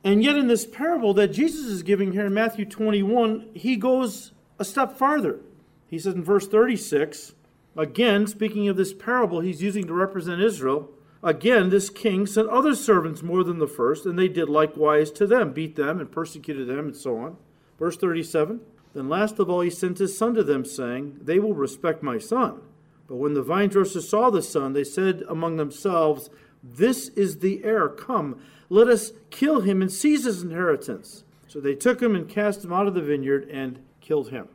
And 0.03 0.23
yet, 0.23 0.35
in 0.35 0.47
this 0.47 0.65
parable 0.65 1.13
that 1.13 1.27
Jesus 1.27 1.67
is 1.67 1.83
giving 1.83 2.13
here 2.13 2.25
in 2.25 2.33
Matthew 2.33 2.65
21, 2.65 3.49
he 3.53 3.75
goes 3.75 4.31
a 4.63 4.65
step 4.65 4.97
farther. 4.97 5.41
He 5.89 5.99
says 5.99 6.15
in 6.15 6.23
verse 6.23 6.47
36, 6.47 7.33
again, 7.75 8.27
speaking 8.27 8.69
of 8.69 8.77
this 8.77 8.93
parable 8.93 9.41
he's 9.41 9.61
using 9.61 9.85
to 9.87 9.93
represent 9.93 10.41
Israel, 10.41 10.89
again, 11.21 11.69
this 11.69 11.89
king 11.89 12.25
sent 12.25 12.47
other 12.47 12.73
servants 12.73 13.21
more 13.21 13.43
than 13.43 13.59
the 13.59 13.67
first, 13.67 14.05
and 14.05 14.17
they 14.17 14.29
did 14.29 14.47
likewise 14.47 15.11
to 15.11 15.27
them, 15.27 15.51
beat 15.51 15.75
them 15.75 15.99
and 15.99 16.13
persecuted 16.13 16.67
them, 16.67 16.87
and 16.87 16.95
so 16.95 17.17
on. 17.17 17.35
Verse 17.77 17.97
37, 17.97 18.61
then 18.93 19.09
last 19.09 19.37
of 19.37 19.49
all 19.49 19.59
he 19.59 19.69
sent 19.69 19.97
his 19.97 20.17
son 20.17 20.33
to 20.35 20.43
them, 20.43 20.63
saying, 20.63 21.19
They 21.21 21.39
will 21.39 21.53
respect 21.53 22.01
my 22.01 22.17
son. 22.17 22.61
But 23.07 23.17
when 23.17 23.33
the 23.33 23.43
vine 23.43 23.67
dressers 23.67 24.07
saw 24.07 24.29
the 24.29 24.41
son, 24.41 24.71
they 24.71 24.85
said 24.85 25.23
among 25.27 25.57
themselves, 25.57 26.29
This 26.63 27.09
is 27.09 27.39
the 27.39 27.65
heir. 27.65 27.89
Come, 27.89 28.39
let 28.69 28.87
us 28.87 29.11
kill 29.29 29.59
him 29.59 29.81
and 29.81 29.91
seize 29.91 30.23
his 30.23 30.41
inheritance. 30.41 31.25
So 31.49 31.59
they 31.59 31.75
took 31.75 32.01
him 32.01 32.15
and 32.15 32.29
cast 32.29 32.63
him 32.63 32.71
out 32.71 32.87
of 32.87 32.93
the 32.93 33.01
vineyard 33.01 33.49
and 33.51 33.79
killed 33.99 34.29
him. 34.29 34.47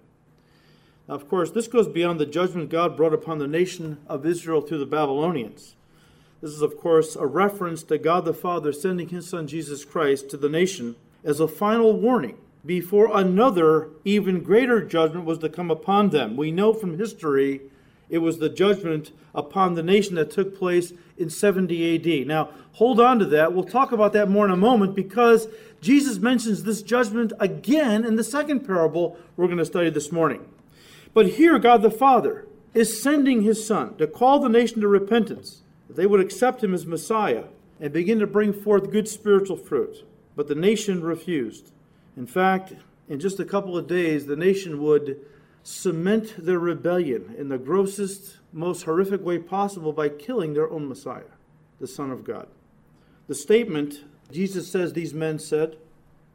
Of 1.08 1.28
course, 1.28 1.50
this 1.50 1.68
goes 1.68 1.88
beyond 1.88 2.20
the 2.20 2.26
judgment 2.26 2.68
God 2.68 2.96
brought 2.96 3.14
upon 3.14 3.38
the 3.38 3.46
nation 3.46 3.98
of 4.06 4.26
Israel 4.26 4.60
through 4.60 4.78
the 4.78 4.86
Babylonians. 4.86 5.74
This 6.42 6.50
is, 6.52 6.62
of 6.62 6.76
course, 6.76 7.16
a 7.16 7.26
reference 7.26 7.82
to 7.84 7.98
God 7.98 8.24
the 8.24 8.34
Father 8.34 8.72
sending 8.72 9.08
his 9.08 9.28
Son 9.28 9.46
Jesus 9.46 9.84
Christ 9.84 10.28
to 10.30 10.36
the 10.36 10.48
nation 10.48 10.96
as 11.24 11.40
a 11.40 11.48
final 11.48 11.98
warning 11.98 12.36
before 12.64 13.16
another, 13.16 13.88
even 14.04 14.42
greater 14.42 14.84
judgment 14.84 15.24
was 15.24 15.38
to 15.38 15.48
come 15.48 15.70
upon 15.70 16.10
them. 16.10 16.36
We 16.36 16.52
know 16.52 16.74
from 16.74 16.98
history 16.98 17.62
it 18.10 18.18
was 18.18 18.38
the 18.38 18.48
judgment 18.48 19.12
upon 19.34 19.74
the 19.74 19.82
nation 19.82 20.16
that 20.16 20.30
took 20.30 20.56
place 20.56 20.92
in 21.16 21.30
70 21.30 22.20
AD. 22.20 22.26
Now, 22.26 22.50
hold 22.72 23.00
on 23.00 23.18
to 23.20 23.24
that. 23.26 23.52
We'll 23.52 23.64
talk 23.64 23.92
about 23.92 24.12
that 24.12 24.28
more 24.28 24.44
in 24.44 24.50
a 24.50 24.56
moment 24.56 24.94
because 24.94 25.48
Jesus 25.80 26.18
mentions 26.18 26.64
this 26.64 26.82
judgment 26.82 27.32
again 27.40 28.04
in 28.04 28.16
the 28.16 28.24
second 28.24 28.66
parable 28.66 29.16
we're 29.36 29.46
going 29.46 29.58
to 29.58 29.64
study 29.64 29.90
this 29.90 30.12
morning. 30.12 30.44
But 31.14 31.30
here, 31.30 31.58
God 31.58 31.82
the 31.82 31.90
Father 31.90 32.46
is 32.74 33.02
sending 33.02 33.42
his 33.42 33.66
Son 33.66 33.96
to 33.96 34.06
call 34.06 34.38
the 34.38 34.48
nation 34.48 34.80
to 34.80 34.88
repentance, 34.88 35.62
that 35.88 35.96
they 35.96 36.06
would 36.06 36.20
accept 36.20 36.62
him 36.62 36.74
as 36.74 36.86
Messiah 36.86 37.44
and 37.80 37.92
begin 37.92 38.18
to 38.18 38.26
bring 38.26 38.52
forth 38.52 38.90
good 38.90 39.08
spiritual 39.08 39.56
fruit. 39.56 40.04
But 40.36 40.48
the 40.48 40.54
nation 40.54 41.02
refused. 41.02 41.72
In 42.16 42.26
fact, 42.26 42.74
in 43.08 43.20
just 43.20 43.40
a 43.40 43.44
couple 43.44 43.76
of 43.76 43.86
days, 43.86 44.26
the 44.26 44.36
nation 44.36 44.82
would 44.82 45.20
cement 45.62 46.34
their 46.38 46.58
rebellion 46.58 47.34
in 47.36 47.48
the 47.48 47.58
grossest, 47.58 48.38
most 48.52 48.84
horrific 48.84 49.24
way 49.24 49.38
possible 49.38 49.92
by 49.92 50.08
killing 50.08 50.54
their 50.54 50.70
own 50.70 50.88
Messiah, 50.88 51.32
the 51.80 51.86
Son 51.86 52.10
of 52.10 52.24
God. 52.24 52.48
The 53.26 53.34
statement, 53.34 54.04
Jesus 54.32 54.70
says 54.70 54.92
these 54.92 55.12
men 55.12 55.38
said, 55.38 55.76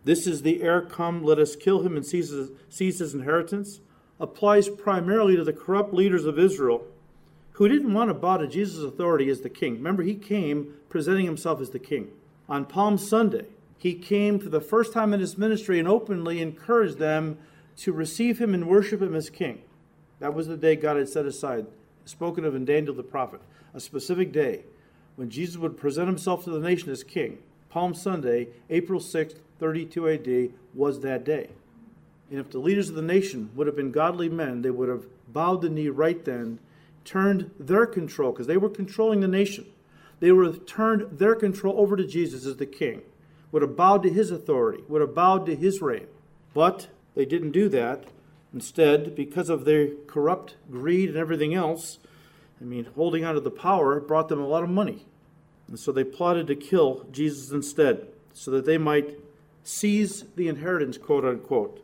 This 0.04 0.28
is 0.28 0.42
the 0.42 0.62
heir, 0.62 0.82
come, 0.82 1.24
let 1.24 1.40
us 1.40 1.56
kill 1.56 1.82
him 1.82 1.96
and 1.96 2.06
seize 2.06 2.30
his, 2.30 3.14
inheritance, 3.14 3.80
applies 4.24 4.70
primarily 4.70 5.36
to 5.36 5.44
the 5.44 5.54
corrupt 5.54 5.94
leaders 5.94 6.26
of 6.26 6.40
Israel 6.40 6.86
who 7.54 7.68
didn't 7.68 7.94
want 7.94 8.10
to 8.10 8.14
bow 8.16 8.38
to 8.38 8.48
Jesus' 8.48 8.84
authority 8.84 9.30
as 9.30 9.42
the 9.42 9.50
king. 9.50 9.74
Remember, 9.74 10.02
he 10.02 10.16
came 10.16 10.74
presenting 10.90 11.26
himself 11.26 11.62
as 11.62 11.70
the 11.70 11.80
king. 11.80 12.08
On 12.50 12.66
Palm 12.66 12.98
Sunday, 12.98 13.46
he 13.78 13.94
came 13.94 14.40
for 14.40 14.50
the 14.50 14.62
first 14.62 14.94
time 14.94 15.14
in 15.14 15.20
his 15.20 15.38
ministry 15.38 15.78
and 15.78 15.88
openly 15.88 16.42
encouraged 16.42 16.98
them 16.98 17.38
to 17.78 17.92
receive 17.92 18.40
him 18.40 18.54
and 18.54 18.68
worship 18.68 19.02
him 19.02 19.14
as 19.14 19.30
king. 19.30 19.62
That 20.20 20.34
was 20.34 20.48
the 20.48 20.58
day 20.58 20.78
God 20.78 20.98
had 20.98 21.10
set 21.10 21.26
aside, 21.26 21.68
spoken 22.06 22.46
of 22.46 22.56
in 22.56 22.66
Daniel 22.66 22.96
the 22.96 23.04
prophet, 23.04 23.42
a 23.74 23.80
specific 23.80 24.32
day 24.32 24.64
when 25.16 25.30
Jesus 25.30 25.58
would 25.58 25.78
present 25.78 26.08
himself 26.08 26.46
to 26.46 26.50
the 26.50 26.60
nation 26.60 26.90
as 26.92 27.04
king. 27.04 27.40
Palm 27.70 27.94
Sunday, 27.94 28.48
April 28.70 29.00
6th, 29.00 29.36
32 29.60 30.10
AD, 30.10 30.54
was 30.74 31.02
that 31.02 31.24
day. 31.26 31.50
And 32.34 32.40
if 32.42 32.50
the 32.50 32.58
leaders 32.58 32.90
of 32.90 32.96
the 32.96 33.04
nation 33.04 33.52
would 33.54 33.68
have 33.68 33.76
been 33.76 33.92
godly 33.92 34.28
men, 34.28 34.64
they 34.64 34.72
would 34.72 34.90
have 34.90 35.06
bowed 35.32 35.62
the 35.62 35.70
knee 35.70 35.90
right 35.90 36.26
then, 36.26 36.58
turned 37.06 37.52
their 37.60 37.86
control, 37.86 38.32
because 38.32 38.48
they 38.48 38.58
were 38.58 38.72
controlling 38.72 39.20
the 39.20 39.28
nation. 39.28 39.68
They 40.20 40.32
would 40.32 40.48
have 40.48 40.66
turned 40.66 41.20
their 41.20 41.36
control 41.36 41.80
over 41.80 41.96
to 41.96 42.08
Jesus 42.08 42.48
as 42.48 42.58
the 42.58 42.66
king, 42.66 43.04
would 43.52 43.62
have 43.62 43.76
bowed 43.76 44.02
to 44.02 44.10
his 44.10 44.32
authority, 44.32 44.84
would 44.88 45.02
have 45.02 45.14
bowed 45.14 45.46
to 45.46 45.56
his 45.56 45.80
reign. 45.80 46.08
But 46.56 46.88
they 47.14 47.24
didn't 47.24 47.52
do 47.52 47.70
that. 47.70 48.06
Instead, 48.52 49.16
because 49.16 49.50
of 49.50 49.66
their 49.66 49.90
corrupt 50.08 50.56
greed 50.72 51.10
and 51.10 51.18
everything 51.20 51.54
else, 51.54 52.00
I 52.60 52.64
mean, 52.64 52.88
holding 52.96 53.24
on 53.24 53.36
to 53.36 53.42
the 53.42 53.52
power 53.52 54.00
brought 54.00 54.30
them 54.30 54.42
a 54.42 54.48
lot 54.48 54.64
of 54.64 54.72
money. 54.72 55.06
And 55.68 55.78
so 55.78 55.92
they 55.92 56.04
plotted 56.04 56.48
to 56.48 56.56
kill 56.56 57.06
Jesus 57.12 57.52
instead, 57.52 58.08
so 58.34 58.50
that 58.50 58.66
they 58.66 58.80
might 58.80 59.20
seize 59.64 60.24
the 60.36 60.48
inheritance, 60.48 60.98
quote 60.98 61.26
unquote. 61.26 61.82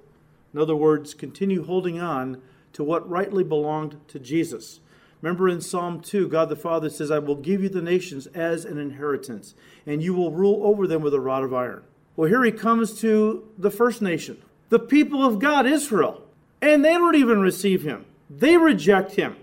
In 0.53 0.59
other 0.59 0.75
words, 0.75 1.13
continue 1.13 1.65
holding 1.65 1.99
on 1.99 2.41
to 2.73 2.83
what 2.83 3.09
rightly 3.09 3.43
belonged 3.43 3.99
to 4.07 4.19
Jesus. 4.19 4.79
Remember 5.21 5.49
in 5.49 5.61
Psalm 5.61 5.99
2, 6.01 6.29
God 6.29 6.49
the 6.49 6.55
Father 6.55 6.89
says, 6.89 7.11
I 7.11 7.19
will 7.19 7.35
give 7.35 7.61
you 7.61 7.69
the 7.69 7.81
nations 7.81 8.27
as 8.27 8.63
an 8.63 8.77
inheritance, 8.77 9.53
and 9.85 10.01
you 10.01 10.13
will 10.13 10.31
rule 10.31 10.61
over 10.63 10.87
them 10.87 11.01
with 11.01 11.13
a 11.13 11.19
rod 11.19 11.43
of 11.43 11.53
iron. 11.53 11.83
Well, 12.15 12.29
here 12.29 12.43
he 12.43 12.51
comes 12.51 12.99
to 13.01 13.47
the 13.57 13.71
first 13.71 14.01
nation, 14.01 14.41
the 14.69 14.79
people 14.79 15.25
of 15.25 15.39
God, 15.39 15.65
Israel, 15.65 16.23
and 16.61 16.83
they 16.83 16.93
don't 16.93 17.15
even 17.15 17.41
receive 17.41 17.83
him. 17.83 18.05
They 18.29 18.57
reject 18.57 19.13
him. 19.13 19.35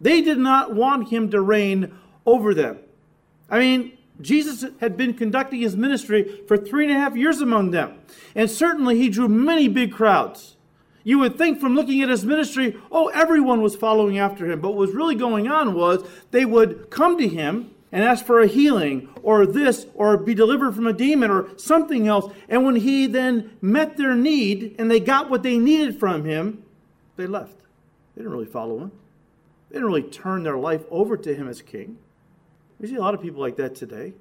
They 0.00 0.20
did 0.20 0.38
not 0.38 0.74
want 0.74 1.10
him 1.10 1.30
to 1.30 1.40
reign 1.40 1.92
over 2.24 2.54
them. 2.54 2.78
I 3.48 3.58
mean, 3.58 3.98
Jesus 4.22 4.64
had 4.80 4.96
been 4.96 5.14
conducting 5.14 5.60
his 5.60 5.76
ministry 5.76 6.40
for 6.46 6.56
three 6.56 6.84
and 6.84 6.92
a 6.92 6.98
half 6.98 7.16
years 7.16 7.40
among 7.40 7.70
them, 7.70 7.98
and 8.34 8.50
certainly 8.50 8.96
he 8.98 9.08
drew 9.08 9.28
many 9.28 9.68
big 9.68 9.92
crowds. 9.92 10.56
You 11.02 11.18
would 11.20 11.38
think 11.38 11.60
from 11.60 11.74
looking 11.74 12.02
at 12.02 12.08
his 12.08 12.24
ministry, 12.24 12.76
oh, 12.92 13.08
everyone 13.08 13.62
was 13.62 13.74
following 13.74 14.18
after 14.18 14.50
him. 14.50 14.60
But 14.60 14.70
what 14.70 14.78
was 14.78 14.94
really 14.94 15.14
going 15.14 15.48
on 15.48 15.74
was 15.74 16.06
they 16.30 16.44
would 16.44 16.90
come 16.90 17.16
to 17.18 17.26
him 17.26 17.70
and 17.92 18.04
ask 18.04 18.24
for 18.24 18.40
a 18.40 18.46
healing 18.46 19.08
or 19.22 19.46
this 19.46 19.86
or 19.94 20.16
be 20.16 20.34
delivered 20.34 20.74
from 20.74 20.86
a 20.86 20.92
demon 20.92 21.30
or 21.30 21.48
something 21.56 22.06
else. 22.06 22.32
And 22.48 22.64
when 22.64 22.76
he 22.76 23.06
then 23.06 23.50
met 23.60 23.96
their 23.96 24.14
need 24.14 24.76
and 24.78 24.90
they 24.90 25.00
got 25.00 25.30
what 25.30 25.42
they 25.42 25.58
needed 25.58 25.98
from 25.98 26.24
him, 26.24 26.62
they 27.16 27.26
left. 27.26 27.56
They 28.14 28.22
didn't 28.22 28.32
really 28.32 28.46
follow 28.46 28.78
him, 28.78 28.92
they 29.70 29.74
didn't 29.74 29.88
really 29.88 30.02
turn 30.02 30.42
their 30.42 30.58
life 30.58 30.84
over 30.90 31.16
to 31.16 31.34
him 31.34 31.48
as 31.48 31.62
king. 31.62 31.98
We 32.80 32.88
see 32.88 32.96
a 32.96 33.00
lot 33.00 33.14
of 33.14 33.20
people 33.20 33.40
like 33.40 33.56
that 33.56 33.74
today. 33.74 34.14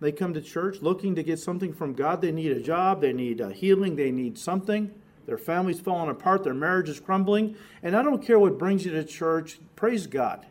They 0.00 0.12
come 0.12 0.32
to 0.34 0.40
church 0.40 0.80
looking 0.80 1.16
to 1.16 1.22
get 1.22 1.38
something 1.38 1.72
from 1.72 1.94
God. 1.94 2.20
They 2.20 2.30
need 2.30 2.52
a 2.52 2.60
job, 2.60 3.00
they 3.00 3.12
need 3.12 3.40
a 3.40 3.52
healing, 3.52 3.96
they 3.96 4.10
need 4.10 4.38
something. 4.38 4.92
Their 5.26 5.38
family's 5.38 5.80
falling 5.80 6.10
apart, 6.10 6.44
their 6.44 6.54
marriage 6.54 6.88
is 6.88 7.00
crumbling. 7.00 7.56
And 7.82 7.96
I 7.96 8.02
don't 8.02 8.24
care 8.24 8.38
what 8.38 8.58
brings 8.58 8.84
you 8.84 8.92
to 8.92 9.04
church, 9.04 9.58
praise 9.74 10.06
God. 10.06 10.46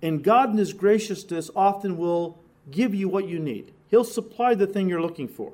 And 0.00 0.24
God, 0.24 0.50
in 0.50 0.56
His 0.56 0.72
graciousness, 0.72 1.50
often 1.54 1.98
will 1.98 2.38
give 2.70 2.94
you 2.94 3.08
what 3.08 3.28
you 3.28 3.38
need. 3.38 3.72
He'll 3.88 4.04
supply 4.04 4.54
the 4.54 4.66
thing 4.66 4.88
you're 4.88 5.02
looking 5.02 5.28
for. 5.28 5.52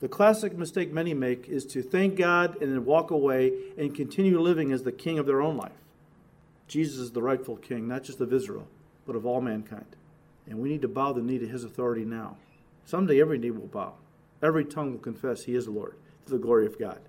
The 0.00 0.08
classic 0.08 0.56
mistake 0.56 0.92
many 0.92 1.14
make 1.14 1.48
is 1.48 1.64
to 1.66 1.82
thank 1.82 2.16
God 2.16 2.60
and 2.60 2.72
then 2.72 2.84
walk 2.84 3.10
away 3.10 3.52
and 3.78 3.94
continue 3.94 4.40
living 4.40 4.72
as 4.72 4.82
the 4.82 4.92
king 4.92 5.18
of 5.18 5.26
their 5.26 5.40
own 5.40 5.56
life. 5.56 5.72
Jesus 6.68 6.98
is 6.98 7.12
the 7.12 7.22
rightful 7.22 7.56
king, 7.56 7.86
not 7.86 8.02
just 8.02 8.20
of 8.20 8.32
Israel, 8.32 8.66
but 9.06 9.16
of 9.16 9.24
all 9.24 9.40
mankind. 9.40 9.96
And 10.46 10.58
we 10.58 10.68
need 10.68 10.82
to 10.82 10.88
bow 10.88 11.12
the 11.12 11.22
knee 11.22 11.38
to 11.38 11.46
his 11.46 11.64
authority 11.64 12.04
now. 12.04 12.36
Someday 12.84 13.20
every 13.20 13.38
knee 13.38 13.50
will 13.50 13.66
bow, 13.66 13.94
every 14.42 14.64
tongue 14.64 14.92
will 14.92 14.98
confess 14.98 15.44
he 15.44 15.54
is 15.54 15.68
Lord 15.68 15.94
to 16.26 16.32
the 16.32 16.38
glory 16.38 16.66
of 16.66 16.78
God. 16.78 17.00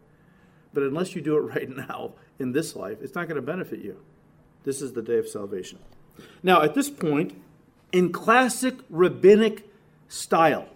But 0.73 0.83
unless 0.83 1.15
you 1.15 1.21
do 1.21 1.37
it 1.37 1.41
right 1.55 1.69
now 1.69 2.13
in 2.39 2.51
this 2.51 2.75
life, 2.75 2.97
it's 3.01 3.15
not 3.15 3.27
going 3.27 3.35
to 3.37 3.41
benefit 3.41 3.79
you. 3.79 3.97
This 4.63 4.81
is 4.81 4.93
the 4.93 5.01
day 5.01 5.17
of 5.17 5.27
salvation. 5.27 5.79
Now, 6.43 6.61
at 6.61 6.75
this 6.75 6.89
point, 6.89 7.41
in 7.91 8.11
classic 8.11 8.75
rabbinic 8.89 9.67
style, 10.07 10.67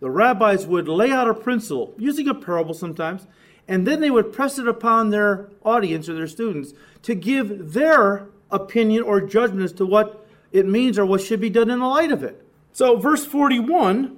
the 0.00 0.10
rabbis 0.10 0.66
would 0.66 0.88
lay 0.88 1.10
out 1.10 1.28
a 1.28 1.34
principle, 1.34 1.94
using 1.96 2.28
a 2.28 2.34
parable 2.34 2.74
sometimes, 2.74 3.26
and 3.68 3.86
then 3.86 4.00
they 4.00 4.10
would 4.10 4.32
press 4.32 4.58
it 4.58 4.68
upon 4.68 5.10
their 5.10 5.48
audience 5.64 6.08
or 6.08 6.14
their 6.14 6.26
students 6.26 6.74
to 7.02 7.14
give 7.14 7.72
their 7.72 8.26
opinion 8.50 9.02
or 9.02 9.20
judgment 9.20 9.62
as 9.62 9.72
to 9.72 9.86
what 9.86 10.23
it 10.54 10.66
means 10.66 10.98
or 10.98 11.04
what 11.04 11.20
should 11.20 11.40
be 11.40 11.50
done 11.50 11.68
in 11.68 11.80
the 11.80 11.86
light 11.86 12.12
of 12.12 12.22
it. 12.22 12.40
So, 12.72 12.96
verse 12.96 13.26
41, 13.26 14.16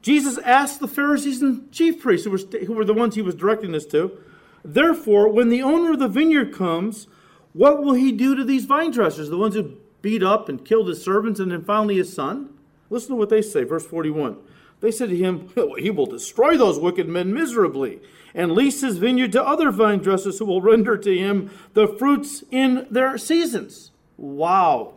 Jesus 0.00 0.38
asked 0.38 0.80
the 0.80 0.88
Pharisees 0.88 1.42
and 1.42 1.70
chief 1.70 2.00
priests, 2.00 2.24
who 2.24 2.30
were, 2.30 2.38
who 2.38 2.72
were 2.72 2.86
the 2.86 2.94
ones 2.94 3.14
he 3.14 3.22
was 3.22 3.34
directing 3.34 3.72
this 3.72 3.86
to, 3.86 4.18
Therefore, 4.64 5.28
when 5.28 5.50
the 5.50 5.62
owner 5.62 5.92
of 5.92 5.98
the 5.98 6.08
vineyard 6.08 6.54
comes, 6.54 7.06
what 7.52 7.82
will 7.82 7.92
he 7.92 8.12
do 8.12 8.34
to 8.34 8.44
these 8.44 8.64
vine 8.64 8.92
dressers, 8.92 9.28
the 9.28 9.36
ones 9.36 9.54
who 9.54 9.76
beat 10.00 10.22
up 10.22 10.48
and 10.48 10.64
killed 10.64 10.88
his 10.88 11.04
servants 11.04 11.38
and 11.38 11.52
then 11.52 11.62
finally 11.62 11.96
his 11.96 12.12
son? 12.12 12.48
Listen 12.88 13.10
to 13.10 13.16
what 13.16 13.28
they 13.28 13.42
say, 13.42 13.62
verse 13.62 13.86
41. 13.86 14.38
They 14.80 14.90
said 14.90 15.10
to 15.10 15.16
him, 15.16 15.50
He 15.78 15.90
will 15.90 16.06
destroy 16.06 16.56
those 16.56 16.78
wicked 16.78 17.08
men 17.08 17.34
miserably 17.34 18.00
and 18.34 18.52
lease 18.52 18.80
his 18.80 18.96
vineyard 18.96 19.32
to 19.32 19.44
other 19.44 19.70
vine 19.70 19.98
dressers 19.98 20.38
who 20.38 20.46
will 20.46 20.62
render 20.62 20.96
to 20.96 21.16
him 21.16 21.50
the 21.74 21.86
fruits 21.86 22.42
in 22.50 22.86
their 22.90 23.18
seasons. 23.18 23.90
Wow. 24.16 24.94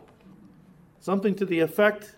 Something 1.08 1.36
to 1.36 1.46
the 1.46 1.60
effect 1.60 2.16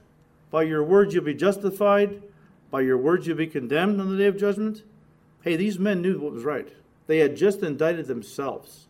by 0.51 0.65
your 0.65 0.83
words 0.83 1.15
you'll 1.15 1.23
be 1.23 1.33
justified, 1.33 2.25
by 2.73 2.81
your 2.81 2.99
words 2.99 3.25
you'll 3.25 3.37
be 3.37 3.47
condemned 3.47 4.01
on 4.01 4.11
the 4.11 4.19
day 4.19 4.27
of 4.27 4.37
judgment. 4.37 4.83
Hey, 5.43 5.55
these 5.55 5.79
men 5.79 6.03
knew 6.03 6.19
what 6.19 6.33
was 6.33 6.43
right. 6.43 6.69
They 7.07 7.19
had 7.19 7.37
just 7.37 7.63
indicted 7.63 8.09
themselves. 8.09 8.89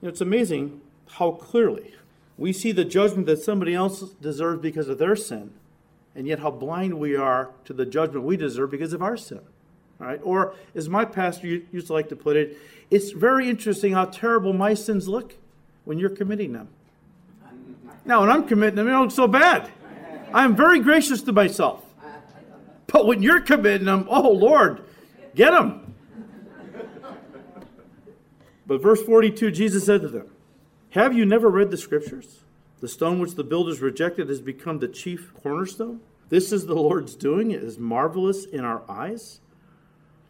You 0.00 0.06
know, 0.06 0.12
it's 0.12 0.22
amazing 0.22 0.80
how 1.10 1.32
clearly 1.32 1.94
we 2.38 2.54
see 2.54 2.72
the 2.72 2.86
judgment 2.86 3.26
that 3.26 3.42
somebody 3.42 3.74
else 3.74 4.00
deserves 4.00 4.62
because 4.62 4.88
of 4.88 4.96
their 4.96 5.14
sin, 5.14 5.52
and 6.14 6.26
yet 6.26 6.38
how 6.38 6.50
blind 6.50 6.98
we 6.98 7.14
are 7.14 7.50
to 7.66 7.74
the 7.74 7.84
judgment 7.84 8.24
we 8.24 8.38
deserve 8.38 8.70
because 8.70 8.94
of 8.94 9.02
our 9.02 9.18
sin. 9.18 9.42
Right? 9.98 10.20
Or, 10.24 10.54
as 10.74 10.88
my 10.88 11.04
pastor 11.04 11.46
used 11.46 11.88
to 11.88 11.92
like 11.92 12.08
to 12.08 12.16
put 12.16 12.38
it, 12.38 12.56
it's 12.90 13.10
very 13.10 13.50
interesting 13.50 13.92
how 13.92 14.06
terrible 14.06 14.54
my 14.54 14.72
sins 14.72 15.06
look 15.06 15.34
when 15.84 15.98
you're 15.98 16.08
committing 16.08 16.54
them. 16.54 16.68
Now, 18.08 18.22
when 18.22 18.30
I'm 18.30 18.48
committing 18.48 18.76
them, 18.76 18.86
they 18.86 18.92
don't 18.92 19.02
look 19.02 19.10
so 19.10 19.28
bad. 19.28 19.70
I'm 20.32 20.56
very 20.56 20.80
gracious 20.80 21.20
to 21.22 21.32
myself. 21.32 21.84
But 22.86 23.06
when 23.06 23.22
you're 23.22 23.42
committing 23.42 23.84
them, 23.84 24.06
oh 24.08 24.30
Lord, 24.30 24.82
get 25.34 25.50
them. 25.50 25.94
But 28.66 28.80
verse 28.80 29.02
42, 29.02 29.50
Jesus 29.50 29.84
said 29.84 30.00
to 30.00 30.08
them, 30.08 30.26
Have 30.90 31.14
you 31.14 31.26
never 31.26 31.50
read 31.50 31.70
the 31.70 31.76
scriptures? 31.76 32.40
The 32.80 32.88
stone 32.88 33.18
which 33.18 33.34
the 33.34 33.44
builders 33.44 33.82
rejected 33.82 34.30
has 34.30 34.40
become 34.40 34.78
the 34.78 34.88
chief 34.88 35.34
cornerstone. 35.42 36.00
This 36.30 36.50
is 36.50 36.64
the 36.64 36.74
Lord's 36.74 37.14
doing. 37.14 37.50
It 37.50 37.62
is 37.62 37.78
marvelous 37.78 38.46
in 38.46 38.64
our 38.64 38.84
eyes. 38.88 39.40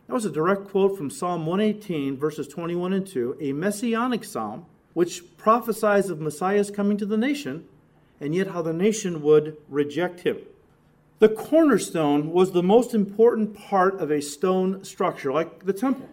That 0.08 0.14
was 0.14 0.25
a 0.25 0.32
direct 0.32 0.66
quote 0.66 0.99
from 0.99 1.11
Psalm 1.11 1.47
118, 1.47 2.16
verses 2.16 2.49
21 2.49 2.92
and 2.92 3.06
2, 3.06 3.37
a 3.40 3.52
messianic 3.52 4.25
psalm 4.25 4.66
which 4.99 5.23
prophesies 5.37 6.11
of 6.11 6.21
Messiah's 6.21 6.73
coming 6.73 6.97
to 6.97 7.07
the 7.07 7.17
nation, 7.17 7.64
and 8.21 8.35
yet 8.35 8.49
how 8.49 8.61
the 8.61 8.73
nation 8.73 9.23
would 9.23 9.57
reject 9.69 10.23
him. 10.23 10.37
The 11.21 11.28
cornerstone 11.28 12.33
was 12.33 12.50
the 12.50 12.64
most 12.64 12.95
important 12.95 13.57
part 13.57 14.00
of 14.00 14.11
a 14.11 14.21
stone 14.21 14.83
structure, 14.83 15.33
like 15.33 15.64
the 15.64 15.73
temple. 15.73 16.09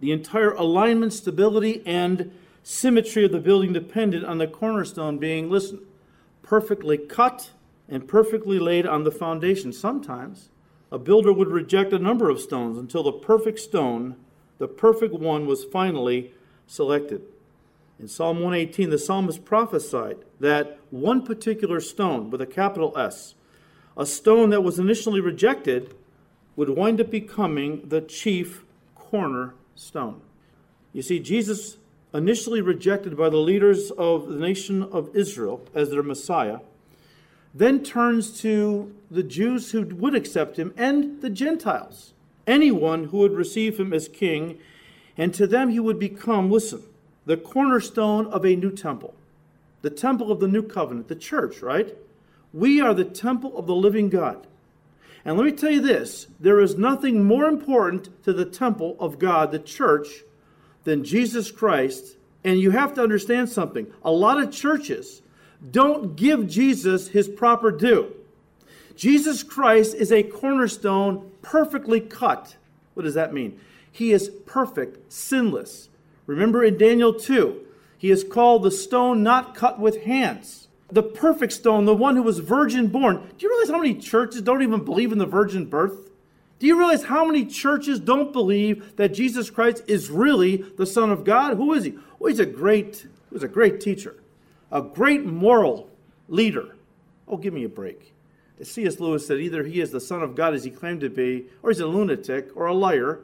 The 0.00 0.10
entire 0.10 0.52
alignment, 0.52 1.12
stability, 1.12 1.82
and 1.84 2.32
symmetry 2.62 3.26
of 3.26 3.32
the 3.32 3.40
building 3.40 3.74
depended 3.74 4.24
on 4.24 4.38
the 4.38 4.46
cornerstone 4.46 5.18
being, 5.18 5.50
listen, 5.50 5.80
perfectly 6.40 6.96
cut 6.96 7.50
and 7.90 8.08
perfectly 8.08 8.58
laid 8.58 8.86
on 8.86 9.04
the 9.04 9.12
foundation. 9.12 9.70
Sometimes 9.70 10.48
a 10.90 10.98
builder 10.98 11.30
would 11.30 11.48
reject 11.48 11.92
a 11.92 11.98
number 11.98 12.30
of 12.30 12.40
stones 12.40 12.78
until 12.78 13.02
the 13.02 13.12
perfect 13.12 13.58
stone, 13.58 14.16
the 14.56 14.66
perfect 14.66 15.12
one, 15.12 15.46
was 15.46 15.62
finally 15.62 16.32
selected. 16.66 17.20
In 17.98 18.08
Psalm 18.08 18.40
118, 18.40 18.90
the 18.90 18.98
psalmist 18.98 19.44
prophesied 19.44 20.18
that 20.40 20.78
one 20.90 21.22
particular 21.22 21.80
stone, 21.80 22.30
with 22.30 22.40
a 22.40 22.46
capital 22.46 22.92
S, 22.98 23.34
a 23.96 24.04
stone 24.04 24.50
that 24.50 24.62
was 24.62 24.78
initially 24.78 25.20
rejected, 25.20 25.94
would 26.56 26.70
wind 26.70 27.00
up 27.00 27.10
becoming 27.10 27.88
the 27.88 28.00
chief 28.00 28.64
corner 28.94 29.54
stone. 29.76 30.20
You 30.92 31.02
see, 31.02 31.20
Jesus, 31.20 31.76
initially 32.12 32.60
rejected 32.60 33.16
by 33.16 33.28
the 33.28 33.36
leaders 33.36 33.90
of 33.92 34.28
the 34.28 34.38
nation 34.38 34.82
of 34.82 35.14
Israel 35.14 35.64
as 35.74 35.90
their 35.90 36.02
Messiah, 36.02 36.58
then 37.54 37.84
turns 37.84 38.40
to 38.40 38.92
the 39.10 39.22
Jews 39.22 39.70
who 39.70 39.84
would 39.84 40.16
accept 40.16 40.58
him 40.58 40.74
and 40.76 41.20
the 41.22 41.30
Gentiles, 41.30 42.12
anyone 42.46 43.04
who 43.04 43.18
would 43.18 43.32
receive 43.32 43.78
him 43.78 43.92
as 43.92 44.08
king, 44.08 44.58
and 45.16 45.32
to 45.34 45.46
them 45.46 45.70
he 45.70 45.78
would 45.78 46.00
become, 46.00 46.50
listen, 46.50 46.82
the 47.26 47.36
cornerstone 47.36 48.26
of 48.26 48.44
a 48.44 48.56
new 48.56 48.70
temple, 48.70 49.14
the 49.82 49.90
temple 49.90 50.30
of 50.30 50.40
the 50.40 50.48
new 50.48 50.62
covenant, 50.62 51.08
the 51.08 51.14
church, 51.14 51.62
right? 51.62 51.94
We 52.52 52.80
are 52.80 52.94
the 52.94 53.04
temple 53.04 53.56
of 53.58 53.66
the 53.66 53.74
living 53.74 54.08
God. 54.08 54.46
And 55.24 55.38
let 55.38 55.46
me 55.46 55.52
tell 55.52 55.70
you 55.70 55.80
this 55.80 56.26
there 56.38 56.60
is 56.60 56.76
nothing 56.76 57.24
more 57.24 57.46
important 57.46 58.22
to 58.24 58.32
the 58.32 58.44
temple 58.44 58.96
of 59.00 59.18
God, 59.18 59.52
the 59.52 59.58
church, 59.58 60.08
than 60.84 61.04
Jesus 61.04 61.50
Christ. 61.50 62.16
And 62.44 62.60
you 62.60 62.72
have 62.72 62.92
to 62.94 63.02
understand 63.02 63.48
something. 63.48 63.86
A 64.04 64.10
lot 64.10 64.40
of 64.40 64.52
churches 64.52 65.22
don't 65.70 66.14
give 66.14 66.46
Jesus 66.46 67.08
his 67.08 67.26
proper 67.26 67.70
due. 67.70 68.14
Jesus 68.96 69.42
Christ 69.42 69.94
is 69.94 70.12
a 70.12 70.22
cornerstone 70.22 71.30
perfectly 71.42 72.00
cut. 72.00 72.56
What 72.92 73.04
does 73.04 73.14
that 73.14 73.32
mean? 73.32 73.58
He 73.90 74.12
is 74.12 74.28
perfect, 74.46 75.12
sinless. 75.12 75.88
Remember 76.26 76.64
in 76.64 76.78
Daniel 76.78 77.12
2, 77.14 77.60
he 77.98 78.10
is 78.10 78.24
called 78.24 78.62
the 78.62 78.70
stone 78.70 79.22
not 79.22 79.54
cut 79.54 79.78
with 79.78 80.04
hands. 80.04 80.68
the 80.94 81.02
perfect 81.02 81.52
stone, 81.52 81.84
the 81.84 81.94
one 81.94 82.14
who 82.16 82.22
was 82.22 82.38
virgin 82.38 82.86
born. 82.86 83.16
Do 83.36 83.46
you 83.46 83.50
realize 83.50 83.70
how 83.70 83.78
many 83.78 83.94
churches 83.94 84.42
don't 84.42 84.62
even 84.62 84.84
believe 84.84 85.12
in 85.12 85.18
the 85.18 85.26
virgin 85.26 85.66
birth? 85.66 86.10
Do 86.60 86.66
you 86.68 86.78
realize 86.78 87.04
how 87.04 87.24
many 87.26 87.44
churches 87.44 87.98
don't 87.98 88.32
believe 88.32 88.96
that 88.96 89.12
Jesus 89.12 89.50
Christ 89.50 89.82
is 89.88 90.08
really 90.08 90.56
the 90.56 90.86
Son 90.86 91.10
of 91.10 91.24
God? 91.24 91.56
Who 91.56 91.72
is 91.72 91.84
he? 91.84 91.98
Well, 92.18 92.30
he's 92.30 92.38
a 92.38 92.46
great, 92.46 92.98
he 92.98 93.34
was 93.34 93.42
a 93.42 93.48
great 93.48 93.80
teacher, 93.80 94.14
a 94.70 94.80
great 94.80 95.24
moral 95.24 95.90
leader. 96.28 96.76
Oh, 97.26 97.36
give 97.36 97.52
me 97.52 97.64
a 97.64 97.68
break. 97.68 98.12
C.S. 98.62 99.00
Lewis 99.00 99.26
said 99.26 99.40
either 99.40 99.64
he 99.64 99.80
is 99.80 99.90
the 99.90 100.00
Son 100.00 100.22
of 100.22 100.36
God 100.36 100.54
as 100.54 100.62
he 100.62 100.70
claimed 100.70 101.00
to 101.00 101.10
be, 101.10 101.46
or 101.62 101.70
he's 101.70 101.80
a 101.80 101.86
lunatic 101.86 102.50
or 102.54 102.66
a 102.66 102.74
liar. 102.74 103.20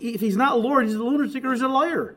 If 0.00 0.20
he's 0.20 0.36
not 0.36 0.60
Lord, 0.60 0.86
he's 0.86 0.96
a 0.96 1.04
lunatic 1.04 1.44
or 1.44 1.52
he's 1.52 1.62
a 1.62 1.68
liar. 1.68 2.16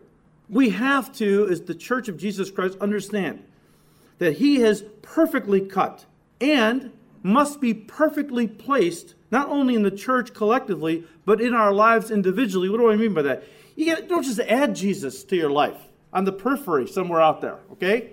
We 0.50 0.70
have 0.70 1.12
to, 1.14 1.48
as 1.50 1.62
the 1.62 1.76
Church 1.76 2.08
of 2.08 2.18
Jesus 2.18 2.52
Christ, 2.52 2.78
understand 2.80 3.44
that 4.20 4.38
he 4.38 4.62
has 4.62 4.84
perfectly 5.02 5.62
cut 5.62 6.06
and 6.40 6.92
must 7.24 7.60
be 7.60 7.74
perfectly 7.74 8.48
placed, 8.48 9.16
not 9.32 9.50
only 9.50 9.76
in 9.76 9.82
the 9.82 9.92
church 9.92 10.34
collectively, 10.34 11.04
but 11.26 11.42
in 11.42 11.54
our 11.54 11.74
lives 11.74 12.12
individually. 12.12 12.70
What 12.70 12.78
do 12.78 12.92
I 12.92 12.96
mean 12.96 13.14
by 13.14 13.24
that? 13.24 13.44
You 13.76 13.96
don't 14.08 14.24
just 14.24 14.40
add 14.40 14.76
Jesus 14.76 15.24
to 15.26 15.36
your 15.36 15.50
life 15.50 15.82
on 16.14 16.24
the 16.24 16.32
periphery 16.32 16.88
somewhere 16.88 17.22
out 17.22 17.42
there, 17.42 17.60
okay? 17.74 18.12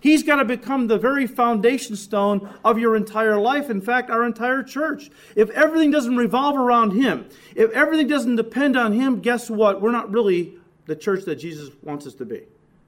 He's 0.00 0.22
got 0.22 0.36
to 0.36 0.44
become 0.44 0.86
the 0.86 0.98
very 0.98 1.26
foundation 1.26 1.96
stone 1.96 2.48
of 2.64 2.78
your 2.78 2.94
entire 2.94 3.38
life. 3.38 3.68
In 3.68 3.80
fact, 3.80 4.10
our 4.10 4.24
entire 4.24 4.62
church. 4.62 5.10
If 5.34 5.50
everything 5.50 5.90
doesn't 5.90 6.16
revolve 6.16 6.56
around 6.56 6.92
Him, 6.92 7.28
if 7.56 7.72
everything 7.72 8.06
doesn't 8.06 8.36
depend 8.36 8.76
on 8.76 8.92
Him, 8.92 9.20
guess 9.20 9.50
what? 9.50 9.80
We're 9.80 9.90
not 9.90 10.10
really 10.12 10.56
the 10.86 10.96
church 10.96 11.24
that 11.24 11.36
Jesus 11.36 11.70
wants 11.82 12.06
us 12.06 12.14
to 12.14 12.24
be. 12.24 12.42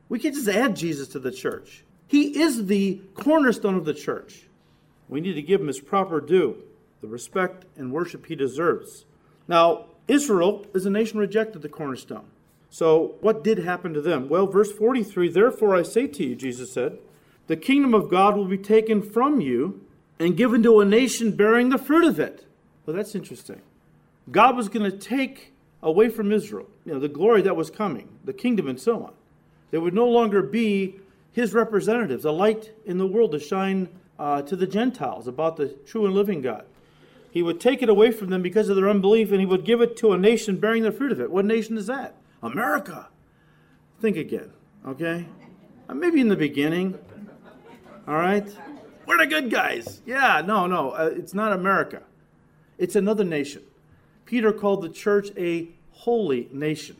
We 0.08 0.18
can't 0.18 0.34
just 0.34 0.48
add 0.48 0.76
Jesus 0.76 1.08
to 1.08 1.18
the 1.18 1.30
church. 1.30 1.84
He 2.06 2.40
is 2.40 2.66
the 2.66 3.00
cornerstone 3.14 3.74
of 3.74 3.84
the 3.84 3.94
church. 3.94 4.46
We 5.08 5.20
need 5.20 5.34
to 5.34 5.42
give 5.42 5.60
him 5.60 5.66
his 5.66 5.80
proper 5.80 6.20
due, 6.20 6.56
the 7.00 7.08
respect 7.08 7.64
and 7.76 7.92
worship 7.92 8.26
he 8.26 8.34
deserves. 8.34 9.04
Now, 9.46 9.86
Israel 10.06 10.66
is 10.74 10.86
a 10.86 10.90
nation 10.90 11.18
rejected 11.18 11.62
the 11.62 11.68
cornerstone. 11.68 12.26
So, 12.70 13.14
what 13.20 13.44
did 13.44 13.58
happen 13.58 13.94
to 13.94 14.00
them? 14.00 14.28
Well, 14.28 14.46
verse 14.46 14.72
43 14.72 15.28
Therefore 15.30 15.74
I 15.74 15.82
say 15.82 16.06
to 16.06 16.24
you, 16.24 16.34
Jesus 16.34 16.72
said, 16.72 16.98
the 17.48 17.56
kingdom 17.56 17.94
of 17.94 18.10
God 18.10 18.36
will 18.36 18.44
be 18.44 18.58
taken 18.58 19.02
from 19.02 19.40
you 19.40 19.80
and 20.18 20.36
given 20.36 20.62
to 20.62 20.80
a 20.80 20.84
nation 20.84 21.32
bearing 21.32 21.70
the 21.70 21.78
fruit 21.78 22.04
of 22.04 22.20
it. 22.20 22.46
Well, 22.84 22.94
that's 22.94 23.14
interesting. 23.14 23.62
God 24.30 24.54
was 24.54 24.68
going 24.68 24.88
to 24.88 24.96
take 24.96 25.54
away 25.82 26.08
from 26.08 26.32
Israel, 26.32 26.66
you 26.84 26.92
know, 26.92 26.98
the 26.98 27.08
glory 27.08 27.42
that 27.42 27.56
was 27.56 27.70
coming, 27.70 28.08
the 28.24 28.32
kingdom 28.32 28.68
and 28.68 28.80
so 28.80 29.02
on. 29.04 29.12
There 29.70 29.80
would 29.80 29.94
no 29.94 30.08
longer 30.08 30.42
be 30.42 30.96
his 31.32 31.52
representatives, 31.54 32.24
a 32.24 32.32
light 32.32 32.72
in 32.84 32.98
the 32.98 33.06
world 33.06 33.32
to 33.32 33.38
shine 33.38 33.88
uh, 34.18 34.42
to 34.42 34.56
the 34.56 34.66
Gentiles 34.66 35.28
about 35.28 35.56
the 35.56 35.68
true 35.68 36.06
and 36.06 36.14
living 36.14 36.42
God. 36.42 36.64
He 37.30 37.42
would 37.42 37.60
take 37.60 37.82
it 37.82 37.88
away 37.88 38.10
from 38.10 38.30
them 38.30 38.42
because 38.42 38.68
of 38.68 38.76
their 38.76 38.88
unbelief, 38.88 39.30
and 39.30 39.40
he 39.40 39.46
would 39.46 39.64
give 39.64 39.80
it 39.80 39.96
to 39.98 40.12
a 40.12 40.18
nation 40.18 40.56
bearing 40.56 40.82
the 40.82 40.90
fruit 40.90 41.12
of 41.12 41.20
it. 41.20 41.30
What 41.30 41.44
nation 41.44 41.76
is 41.76 41.86
that? 41.86 42.16
America. 42.42 43.08
Think 44.00 44.16
again, 44.16 44.50
okay? 44.86 45.26
Uh, 45.88 45.94
maybe 45.94 46.20
in 46.20 46.28
the 46.28 46.36
beginning, 46.36 46.98
all 48.06 48.14
right? 48.14 48.48
We're 49.06 49.18
the 49.18 49.26
good 49.26 49.50
guys. 49.50 50.02
Yeah, 50.06 50.42
no, 50.44 50.66
no, 50.66 50.90
uh, 50.90 51.10
it's 51.14 51.34
not 51.34 51.52
America. 51.52 52.02
It's 52.78 52.96
another 52.96 53.24
nation. 53.24 53.62
Peter 54.28 54.52
called 54.52 54.82
the 54.82 54.90
church 54.90 55.30
a 55.38 55.66
holy 55.90 56.50
nation. 56.52 56.94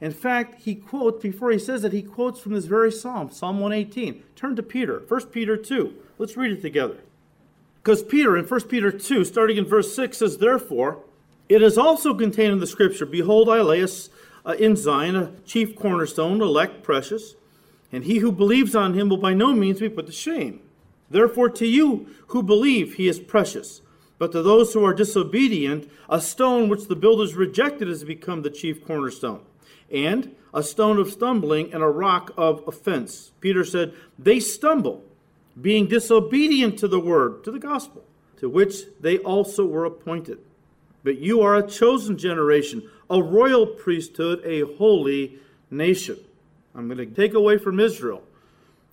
In 0.00 0.12
fact, 0.12 0.62
he 0.62 0.74
quotes, 0.74 1.22
before 1.22 1.50
he 1.50 1.58
says 1.58 1.82
that, 1.82 1.92
he 1.92 2.00
quotes 2.00 2.40
from 2.40 2.54
this 2.54 2.64
very 2.64 2.90
psalm, 2.90 3.30
Psalm 3.30 3.60
118. 3.60 4.22
Turn 4.34 4.56
to 4.56 4.62
Peter, 4.62 5.02
1 5.06 5.26
Peter 5.26 5.58
2. 5.58 5.94
Let's 6.16 6.38
read 6.38 6.52
it 6.52 6.62
together. 6.62 6.96
Because 7.82 8.02
Peter, 8.02 8.34
in 8.34 8.46
1 8.46 8.60
Peter 8.62 8.90
2, 8.90 9.26
starting 9.26 9.58
in 9.58 9.66
verse 9.66 9.94
6, 9.94 10.16
says, 10.16 10.38
Therefore, 10.38 11.00
it 11.50 11.60
is 11.60 11.76
also 11.76 12.14
contained 12.14 12.54
in 12.54 12.60
the 12.60 12.66
scripture, 12.66 13.04
Behold, 13.04 13.50
I 13.50 13.60
lay 13.60 13.82
us 13.82 14.08
uh, 14.46 14.52
in 14.52 14.74
Zion 14.74 15.16
a 15.16 15.32
chief 15.44 15.76
cornerstone, 15.76 16.40
elect, 16.40 16.82
precious, 16.82 17.34
and 17.92 18.04
he 18.04 18.20
who 18.20 18.32
believes 18.32 18.74
on 18.74 18.94
him 18.94 19.10
will 19.10 19.18
by 19.18 19.34
no 19.34 19.52
means 19.52 19.80
be 19.80 19.90
put 19.90 20.06
to 20.06 20.12
shame. 20.12 20.60
Therefore, 21.10 21.50
to 21.50 21.66
you 21.66 22.08
who 22.28 22.42
believe, 22.42 22.94
he 22.94 23.06
is 23.06 23.20
precious. 23.20 23.82
But 24.24 24.32
to 24.32 24.42
those 24.42 24.72
who 24.72 24.82
are 24.86 24.94
disobedient, 24.94 25.86
a 26.08 26.18
stone 26.18 26.70
which 26.70 26.88
the 26.88 26.96
builders 26.96 27.34
rejected 27.34 27.88
has 27.88 28.04
become 28.04 28.40
the 28.40 28.48
chief 28.48 28.82
cornerstone 28.82 29.42
and 29.92 30.34
a 30.54 30.62
stone 30.62 30.96
of 30.96 31.12
stumbling 31.12 31.74
and 31.74 31.82
a 31.82 31.88
rock 31.88 32.32
of 32.38 32.66
offense. 32.66 33.32
Peter 33.42 33.66
said, 33.66 33.92
They 34.18 34.40
stumble, 34.40 35.04
being 35.60 35.88
disobedient 35.88 36.78
to 36.78 36.88
the 36.88 36.98
word, 36.98 37.44
to 37.44 37.50
the 37.50 37.58
gospel, 37.58 38.02
to 38.38 38.48
which 38.48 38.84
they 38.98 39.18
also 39.18 39.66
were 39.66 39.84
appointed. 39.84 40.38
But 41.02 41.18
you 41.18 41.42
are 41.42 41.56
a 41.56 41.68
chosen 41.68 42.16
generation, 42.16 42.88
a 43.10 43.22
royal 43.22 43.66
priesthood, 43.66 44.40
a 44.42 44.62
holy 44.78 45.38
nation. 45.70 46.16
I'm 46.74 46.88
going 46.88 46.96
to 46.96 47.04
take 47.04 47.34
away 47.34 47.58
from 47.58 47.78
Israel 47.78 48.22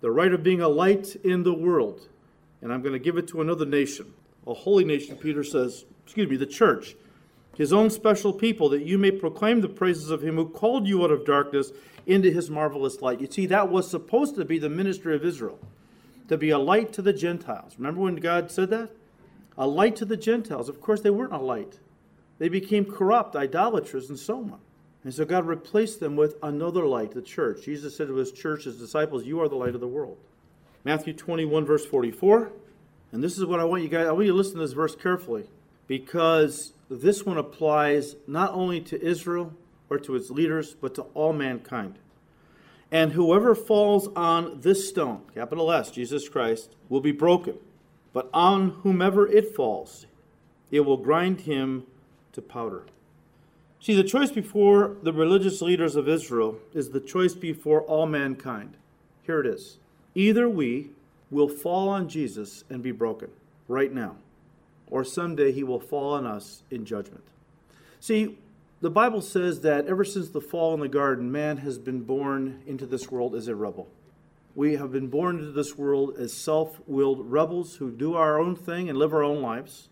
the 0.02 0.12
right 0.12 0.34
of 0.34 0.44
being 0.44 0.60
a 0.60 0.68
light 0.68 1.16
in 1.24 1.44
the 1.44 1.54
world, 1.54 2.10
and 2.62 2.74
I'm 2.74 2.82
going 2.82 2.92
to 2.92 3.00
give 3.00 3.16
it 3.16 3.30
to 3.30 3.40
another 3.40 3.66
nation, 3.66 4.14
a 4.48 4.54
holy 4.54 4.84
nation, 4.84 5.16
Peter 5.16 5.44
says, 5.44 5.86
excuse 6.06 6.30
me, 6.30 6.38
the 6.38 6.46
church 6.46 6.96
his 7.58 7.74
own 7.74 7.90
special 7.90 8.34
people, 8.34 8.70
that 8.70 8.86
you 8.86 8.98
may 8.98 9.12
proclaim 9.12 9.62
the 9.62 9.70
praises 9.70 10.10
of 10.10 10.24
him 10.24 10.36
who 10.36 10.48
called 10.48 10.88
you 10.88 11.04
out 11.04 11.12
of 11.12 11.26
darkness 11.26 11.72
into 12.06 12.32
his 12.32 12.50
marvelous 12.50 13.02
light. 13.02 13.20
You 13.20 13.28
see, 13.30 13.46
that 13.48 13.70
was 13.70 13.90
supposed 13.90 14.36
to 14.36 14.46
be 14.46 14.58
the 14.58 14.70
ministry 14.70 15.16
of 15.16 15.26
Israel, 15.26 15.60
to 16.28 16.38
be 16.38 16.50
a 16.50 16.58
light 16.58 16.94
to 16.94 17.02
the 17.02 17.14
Gentiles. 17.14 17.76
Remember 17.78 18.02
when 18.02 18.16
God 18.16 18.52
said 18.52 18.70
that? 18.70 18.90
A 19.58 19.68
light 19.68 19.96
to 19.98 20.06
the 20.06 20.18
Gentiles. 20.18 20.70
Of 20.70 20.82
course, 20.82 21.02
they 21.02 21.10
weren't 21.10 21.34
a 21.34 21.38
light. 21.38 21.80
They 22.40 22.50
became 22.50 22.86
corrupt, 22.86 23.36
idolaters, 23.36 24.10
and 24.10 24.18
so 24.18 24.38
on. 24.38 24.60
And 25.04 25.14
so 25.14 25.26
God 25.26 25.46
replaced 25.46 26.00
them 26.00 26.16
with 26.16 26.38
another 26.42 26.86
light, 26.86 27.12
the 27.12 27.22
church. 27.22 27.66
Jesus 27.66 27.96
said 27.96 28.08
to 28.08 28.16
his 28.16 28.32
church, 28.32 28.64
his 28.64 28.78
disciples, 28.78 29.26
You 29.26 29.42
are 29.42 29.50
the 29.50 29.56
light 29.56 29.76
of 29.76 29.82
the 29.82 29.88
world. 29.88 30.18
Matthew 30.84 31.14
21, 31.14 31.66
verse 31.66 31.86
44. 31.86 32.52
And 33.12 33.24
this 33.24 33.38
is 33.38 33.46
what 33.46 33.60
I 33.60 33.64
want 33.66 33.84
you 33.84 33.90
guys, 33.90 34.08
I 34.08 34.12
want 34.12 34.26
you 34.26 34.32
to 34.32 34.38
listen 34.38 34.56
to 34.56 34.62
this 34.62 34.74
verse 34.74 34.96
carefully 34.96 35.46
because 35.88 36.74
this 36.90 37.26
one 37.26 37.38
applies 37.38 38.16
not 38.28 38.54
only 38.54 38.80
to 38.82 39.02
Israel 39.02 39.54
or 39.90 39.98
to 40.00 40.16
its 40.16 40.30
leaders, 40.30 40.74
but 40.74 40.96
to 40.96 41.02
all 41.14 41.34
mankind. 41.34 42.00
And 42.92 43.14
whoever 43.14 43.56
falls 43.56 44.10
on 44.16 44.62
this 44.62 44.88
stone, 44.88 45.22
capital 45.34 45.72
S, 45.72 45.92
Jesus 45.92 46.28
Christ, 46.28 46.76
will 46.90 47.02
be 47.02 47.12
broken. 47.12 47.58
But 48.14 48.30
on 48.34 48.72
whomever 48.84 49.28
it 49.28 49.56
falls, 49.56 50.06
it 50.70 50.82
will 50.82 50.98
grind 50.98 51.42
him 51.42 51.86
to 52.34 52.42
powder. 52.42 52.84
See, 53.80 53.96
the 53.96 54.04
choice 54.04 54.32
before 54.32 54.96
the 55.02 55.14
religious 55.14 55.62
leaders 55.62 55.96
of 55.96 56.08
Israel 56.08 56.58
is 56.74 56.90
the 56.90 57.00
choice 57.00 57.34
before 57.34 57.82
all 57.82 58.06
mankind. 58.06 58.76
Here 59.24 59.40
it 59.40 59.48
is. 59.48 59.78
Either 60.14 60.50
we 60.50 60.90
will 61.32 61.50
fall 61.50 61.90
on 61.90 62.08
Jesus 62.08 62.64
and 62.70 62.84
be 62.84 62.92
broken 62.92 63.32
right 63.68 63.92
now 63.92 64.18
or 64.92 65.06
someday 65.06 65.52
he 65.52 65.64
will 65.64 65.80
fall 65.80 66.14
on 66.14 66.28
us 66.28 66.62
in 66.70 66.86
judgment. 66.86 67.24
See, 68.00 68.38
the 68.82 68.92
Bible 68.92 69.22
says 69.22 69.62
that 69.62 69.88
ever 69.88 70.04
since 70.04 70.30
the 70.30 70.42
fall 70.42 70.74
in 70.74 70.82
the 70.82 70.90
garden, 70.90 71.32
man 71.32 71.58
has 71.58 71.80
been 71.80 72.02
born 72.02 72.62
into 72.68 72.86
this 72.86 73.10
world 73.10 73.34
as 73.34 73.48
a 73.48 73.56
rebel. 73.56 73.88
We 74.54 74.76
have 74.76 74.92
been 74.92 75.08
born 75.08 75.40
into 75.40 75.52
this 75.52 75.78
world 75.78 76.18
as 76.20 76.34
self 76.34 76.82
willed 76.86 77.32
rebels 77.32 77.76
who 77.76 77.90
do 77.90 78.16
our 78.16 78.40
own 78.40 78.56
thing 78.56 78.90
and 78.90 78.98
live 78.98 79.14
our 79.14 79.24
own 79.24 79.42
lives. 79.42 79.88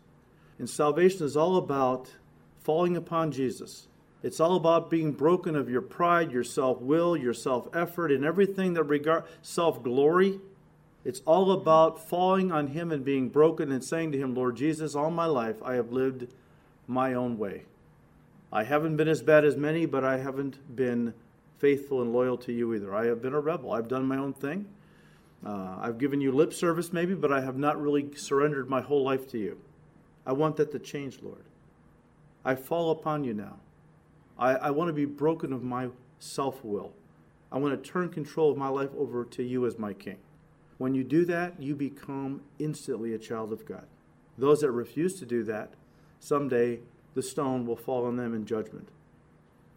And 0.58 0.70
salvation 0.70 1.26
is 1.26 1.38
all 1.38 1.56
about 1.56 2.12
falling 2.60 2.98
upon 2.98 3.32
Jesus. 3.32 3.88
It's 4.22 4.42
all 4.42 4.58
about 4.58 4.90
being 4.90 5.14
broken 5.14 5.56
of 5.56 5.70
your 5.70 5.82
pride, 5.82 6.34
your 6.34 6.44
self 6.44 6.82
will, 6.82 7.16
your 7.16 7.34
self 7.34 7.70
effort, 7.74 8.12
and 8.12 8.26
everything 8.26 8.74
that 8.74 8.84
regard 8.84 9.24
self 9.42 9.82
glory 9.82 10.42
it's 11.06 11.22
all 11.26 11.52
about 11.52 12.08
falling 12.08 12.52
on 12.52 12.68
Him 12.68 12.92
and 12.92 13.06
being 13.06 13.30
broken 13.30 13.72
and 13.72 13.84
saying 13.84 14.12
to 14.12 14.18
Him, 14.18 14.36
Lord 14.36 14.58
Jesus, 14.58 14.96
all 14.96 15.12
my 15.12 15.26
life 15.26 15.58
I 15.64 15.76
have 15.76 15.92
lived 15.92 16.28
my 16.88 17.14
own 17.14 17.38
way. 17.38 17.64
I 18.52 18.64
haven't 18.64 18.98
been 18.98 19.08
as 19.08 19.22
bad 19.22 19.46
as 19.46 19.56
many, 19.56 19.86
but 19.86 20.04
I 20.04 20.18
haven't 20.18 20.76
been 20.76 21.14
faithful 21.60 22.02
and 22.02 22.12
loyal 22.12 22.38
to 22.38 22.52
you 22.52 22.74
either. 22.74 22.96
I 22.96 23.06
have 23.06 23.22
been 23.22 23.34
a 23.34 23.40
rebel. 23.40 23.72
I've 23.72 23.88
done 23.88 24.06
my 24.06 24.18
own 24.18 24.34
thing. 24.34 24.66
Uh, 25.46 25.78
I've 25.80 25.98
given 25.98 26.20
you 26.20 26.32
lip 26.32 26.54
service, 26.54 26.92
maybe, 26.92 27.14
but 27.14 27.32
I 27.32 27.42
have 27.42 27.58
not 27.58 27.82
really 27.82 28.14
surrendered 28.16 28.70
my 28.70 28.82
whole 28.82 29.04
life 29.04 29.30
to 29.32 29.38
you. 29.38 29.60
I 30.26 30.34
want 30.34 30.58
that 30.58 30.72
to 30.72 30.80
change, 30.80 31.20
Lord. 31.22 31.44
I 32.44 32.56
fall 32.56 32.92
upon 32.92 33.24
you 33.24 33.34
now. 33.34 33.58
I, 34.38 34.56
I 34.56 34.70
want 34.72 34.90
to 34.90 34.94
be 34.94 35.06
broken 35.06 35.54
of 35.54 35.64
my 35.64 35.90
self 36.20 36.64
will. 36.64 36.94
I 37.52 37.58
want 37.58 37.82
to 37.82 37.90
turn 37.90 38.10
control 38.10 38.52
of 38.52 38.58
my 38.58 38.68
life 38.70 38.90
over 38.98 39.26
to 39.26 39.44
you 39.44 39.66
as 39.66 39.78
my 39.78 39.94
king. 39.94 40.18
When 40.80 40.96
you 40.96 41.04
do 41.04 41.26
that, 41.26 41.62
you 41.62 41.76
become 41.76 42.42
instantly 42.58 43.14
a 43.14 43.20
child 43.20 43.52
of 43.52 43.66
God. 43.66 43.86
Those 44.38 44.62
that 44.62 44.72
refuse 44.72 45.20
to 45.20 45.26
do 45.26 45.44
that, 45.44 45.74
someday 46.20 46.80
the 47.14 47.22
stone 47.22 47.68
will 47.68 47.76
fall 47.76 48.06
on 48.06 48.16
them 48.16 48.34
in 48.34 48.46
judgment. 48.46 48.88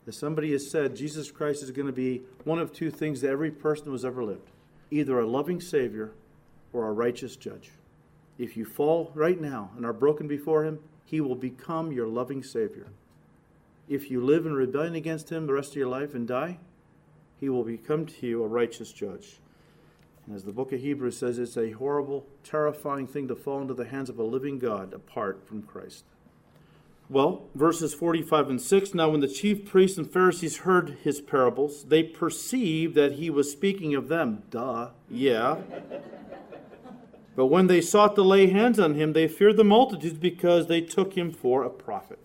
As 0.06 0.16
somebody 0.16 0.52
has 0.52 0.70
said, 0.70 0.96
Jesus 0.96 1.32
Christ 1.32 1.62
is 1.64 1.72
going 1.72 1.88
to 1.88 1.92
be 1.92 2.22
one 2.44 2.60
of 2.60 2.72
two 2.72 2.90
things 2.90 3.20
that 3.20 3.30
every 3.30 3.50
person 3.50 3.90
has 3.92 4.04
ever 4.04 4.24
lived 4.24 4.50
either 4.90 5.18
a 5.18 5.26
loving 5.26 5.60
Savior 5.60 6.12
or 6.72 6.86
a 6.86 6.92
righteous 6.92 7.34
judge. 7.34 7.70
If 8.38 8.56
you 8.56 8.64
fall 8.64 9.10
right 9.14 9.40
now 9.40 9.70
and 9.76 9.86
are 9.86 9.92
broken 9.92 10.28
before 10.28 10.64
him, 10.64 10.78
he 11.04 11.20
will 11.20 11.34
become 11.34 11.92
your 11.92 12.06
loving 12.06 12.42
Savior. 12.42 12.88
If 13.88 14.10
you 14.10 14.24
live 14.24 14.46
in 14.46 14.52
rebellion 14.52 14.94
against 14.94 15.32
him 15.32 15.46
the 15.46 15.54
rest 15.54 15.70
of 15.70 15.76
your 15.76 15.88
life 15.88 16.14
and 16.14 16.28
die, 16.28 16.58
he 17.40 17.48
will 17.48 17.64
become 17.64 18.06
to 18.06 18.26
you 18.26 18.44
a 18.44 18.46
righteous 18.46 18.92
judge. 18.92 19.40
And 20.26 20.36
as 20.36 20.44
the 20.44 20.52
book 20.52 20.72
of 20.72 20.80
Hebrews 20.80 21.18
says, 21.18 21.38
it's 21.38 21.56
a 21.56 21.72
horrible, 21.72 22.26
terrifying 22.44 23.06
thing 23.06 23.28
to 23.28 23.34
fall 23.34 23.60
into 23.60 23.74
the 23.74 23.86
hands 23.86 24.08
of 24.08 24.18
a 24.18 24.22
living 24.22 24.58
God 24.58 24.92
apart 24.92 25.46
from 25.46 25.62
Christ. 25.62 26.04
Well, 27.08 27.48
verses 27.54 27.92
45 27.92 28.50
and 28.50 28.60
6 28.60 28.94
Now, 28.94 29.10
when 29.10 29.20
the 29.20 29.28
chief 29.28 29.66
priests 29.66 29.98
and 29.98 30.10
Pharisees 30.10 30.58
heard 30.58 30.98
his 31.02 31.20
parables, 31.20 31.84
they 31.84 32.02
perceived 32.02 32.94
that 32.94 33.12
he 33.12 33.28
was 33.28 33.50
speaking 33.50 33.94
of 33.94 34.08
them. 34.08 34.44
Duh, 34.48 34.90
yeah. 35.10 35.56
but 37.36 37.46
when 37.46 37.66
they 37.66 37.80
sought 37.80 38.14
to 38.14 38.22
lay 38.22 38.46
hands 38.46 38.78
on 38.78 38.94
him, 38.94 39.12
they 39.12 39.28
feared 39.28 39.56
the 39.56 39.64
multitudes 39.64 40.18
because 40.18 40.68
they 40.68 40.80
took 40.80 41.14
him 41.14 41.32
for 41.32 41.64
a 41.64 41.70
prophet. 41.70 42.20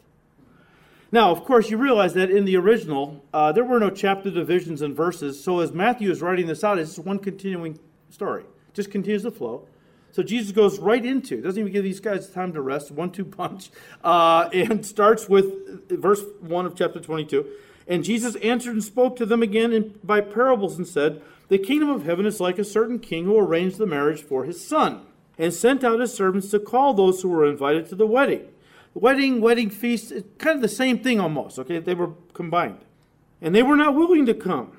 Now, 1.11 1.31
of 1.31 1.45
course, 1.45 1.69
you 1.69 1.77
realize 1.77 2.13
that 2.13 2.29
in 2.29 2.45
the 2.45 2.57
original, 2.57 3.23
uh, 3.33 3.51
there 3.51 3.63
were 3.63 3.79
no 3.79 3.89
chapter 3.89 4.29
divisions 4.29 4.81
and 4.81 4.95
verses. 4.95 5.41
So, 5.41 5.59
as 5.59 5.71
Matthew 5.71 6.11
is 6.11 6.21
writing 6.21 6.47
this 6.47 6.63
out, 6.63 6.79
it's 6.79 6.99
one 6.99 7.19
continuing 7.19 7.79
story, 8.09 8.43
just 8.73 8.91
continues 8.91 9.23
to 9.23 9.31
flow. 9.31 9.67
So 10.11 10.23
Jesus 10.23 10.51
goes 10.51 10.79
right 10.79 11.05
into, 11.05 11.41
doesn't 11.41 11.59
even 11.59 11.71
give 11.71 11.83
these 11.83 11.99
guys 11.99 12.29
time 12.29 12.53
to 12.53 12.61
rest, 12.61 12.91
one 12.91 13.11
two 13.11 13.25
punch, 13.25 13.69
uh, 14.03 14.49
and 14.53 14.85
starts 14.85 15.29
with 15.29 15.89
verse 15.89 16.23
1 16.39 16.65
of 16.65 16.75
chapter 16.75 16.99
22. 16.99 17.45
And 17.87 18.03
Jesus 18.03 18.35
answered 18.37 18.73
and 18.73 18.83
spoke 18.83 19.15
to 19.17 19.25
them 19.25 19.41
again 19.41 19.71
in, 19.71 19.99
by 20.03 20.21
parables 20.21 20.77
and 20.77 20.87
said, 20.87 21.21
The 21.47 21.57
kingdom 21.57 21.89
of 21.89 22.03
heaven 22.03 22.25
is 22.25 22.39
like 22.39 22.59
a 22.59 22.63
certain 22.63 22.99
king 22.99 23.25
who 23.25 23.37
arranged 23.37 23.77
the 23.77 23.85
marriage 23.85 24.21
for 24.21 24.43
his 24.43 24.65
son, 24.65 25.01
and 25.37 25.53
sent 25.53 25.83
out 25.83 25.99
his 25.99 26.13
servants 26.13 26.49
to 26.49 26.59
call 26.59 26.93
those 26.93 27.21
who 27.21 27.29
were 27.29 27.49
invited 27.49 27.87
to 27.89 27.95
the 27.95 28.07
wedding. 28.07 28.47
The 28.93 28.99
wedding, 28.99 29.39
wedding 29.39 29.69
feast, 29.69 30.11
kind 30.37 30.55
of 30.55 30.61
the 30.61 30.67
same 30.67 30.99
thing 30.99 31.19
almost, 31.19 31.59
okay? 31.59 31.79
They 31.79 31.93
were 31.93 32.13
combined. 32.33 32.79
And 33.41 33.53
they 33.53 33.63
were 33.63 33.75
not 33.75 33.93
willing 33.93 34.25
to 34.25 34.33
come. 34.33 34.76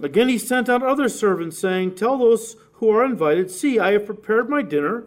Again, 0.00 0.28
he 0.28 0.38
sent 0.38 0.68
out 0.68 0.82
other 0.82 1.08
servants, 1.08 1.58
saying, 1.58 1.94
Tell 1.94 2.16
those 2.16 2.56
who 2.74 2.90
are 2.90 3.04
invited, 3.04 3.50
See, 3.50 3.78
I 3.78 3.92
have 3.92 4.06
prepared 4.06 4.48
my 4.48 4.62
dinner. 4.62 5.04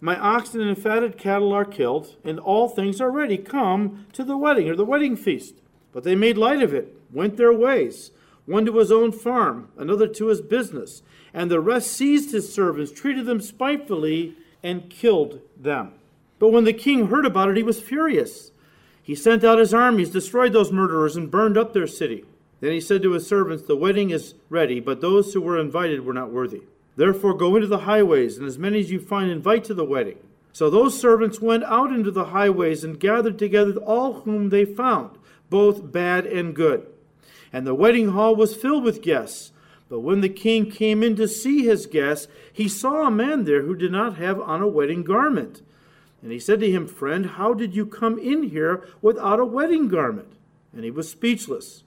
My 0.00 0.18
oxen 0.18 0.60
and 0.60 0.78
fatted 0.78 1.18
cattle 1.18 1.52
are 1.52 1.64
killed, 1.64 2.16
and 2.22 2.38
all 2.38 2.68
things 2.68 3.00
are 3.00 3.10
ready. 3.10 3.36
Come 3.36 4.06
to 4.12 4.22
the 4.22 4.36
wedding 4.36 4.68
or 4.68 4.76
the 4.76 4.84
wedding 4.84 5.16
feast. 5.16 5.56
But 5.92 6.04
they 6.04 6.14
made 6.14 6.38
light 6.38 6.62
of 6.62 6.72
it, 6.72 6.94
went 7.12 7.36
their 7.36 7.52
ways, 7.52 8.12
one 8.46 8.64
to 8.66 8.78
his 8.78 8.92
own 8.92 9.10
farm, 9.10 9.68
another 9.76 10.06
to 10.06 10.26
his 10.26 10.40
business. 10.40 11.02
And 11.34 11.50
the 11.50 11.60
rest 11.60 11.90
seized 11.90 12.30
his 12.30 12.52
servants, 12.52 12.92
treated 12.92 13.26
them 13.26 13.40
spitefully, 13.40 14.36
and 14.62 14.88
killed 14.88 15.40
them. 15.56 15.94
But 16.38 16.52
when 16.52 16.64
the 16.64 16.72
king 16.72 17.08
heard 17.08 17.26
about 17.26 17.48
it, 17.48 17.56
he 17.56 17.62
was 17.62 17.80
furious. 17.80 18.52
He 19.02 19.14
sent 19.14 19.42
out 19.42 19.58
his 19.58 19.74
armies, 19.74 20.10
destroyed 20.10 20.52
those 20.52 20.70
murderers, 20.70 21.16
and 21.16 21.30
burned 21.30 21.58
up 21.58 21.72
their 21.72 21.86
city. 21.86 22.24
Then 22.60 22.72
he 22.72 22.80
said 22.80 23.02
to 23.02 23.12
his 23.12 23.26
servants, 23.26 23.64
The 23.64 23.76
wedding 23.76 24.10
is 24.10 24.34
ready, 24.48 24.80
but 24.80 25.00
those 25.00 25.32
who 25.32 25.40
were 25.40 25.58
invited 25.58 26.04
were 26.04 26.12
not 26.12 26.32
worthy. 26.32 26.62
Therefore 26.96 27.34
go 27.34 27.54
into 27.54 27.68
the 27.68 27.78
highways, 27.78 28.36
and 28.36 28.46
as 28.46 28.58
many 28.58 28.80
as 28.80 28.90
you 28.90 28.98
find 28.98 29.30
invite 29.30 29.64
to 29.64 29.74
the 29.74 29.84
wedding. 29.84 30.18
So 30.52 30.68
those 30.68 30.98
servants 30.98 31.40
went 31.40 31.62
out 31.64 31.92
into 31.92 32.10
the 32.10 32.26
highways 32.26 32.82
and 32.82 32.98
gathered 32.98 33.38
together 33.38 33.76
all 33.76 34.22
whom 34.22 34.48
they 34.48 34.64
found, 34.64 35.16
both 35.48 35.92
bad 35.92 36.26
and 36.26 36.54
good. 36.54 36.86
And 37.52 37.66
the 37.66 37.74
wedding 37.74 38.08
hall 38.08 38.34
was 38.34 38.56
filled 38.56 38.82
with 38.82 39.02
guests. 39.02 39.52
But 39.88 40.00
when 40.00 40.20
the 40.20 40.28
king 40.28 40.70
came 40.70 41.02
in 41.02 41.16
to 41.16 41.28
see 41.28 41.64
his 41.64 41.86
guests, 41.86 42.26
he 42.52 42.68
saw 42.68 43.06
a 43.06 43.10
man 43.10 43.44
there 43.44 43.62
who 43.62 43.74
did 43.74 43.92
not 43.92 44.16
have 44.16 44.40
on 44.40 44.60
a 44.60 44.68
wedding 44.68 45.02
garment. 45.02 45.62
And 46.20 46.32
he 46.32 46.38
said 46.38 46.60
to 46.60 46.70
him, 46.70 46.86
Friend, 46.86 47.24
how 47.24 47.54
did 47.54 47.74
you 47.74 47.86
come 47.86 48.18
in 48.18 48.42
here 48.42 48.84
without 49.00 49.40
a 49.40 49.46
wedding 49.46 49.88
garment? 49.88 50.32
And 50.74 50.84
he 50.84 50.90
was 50.90 51.08
speechless. 51.08 51.84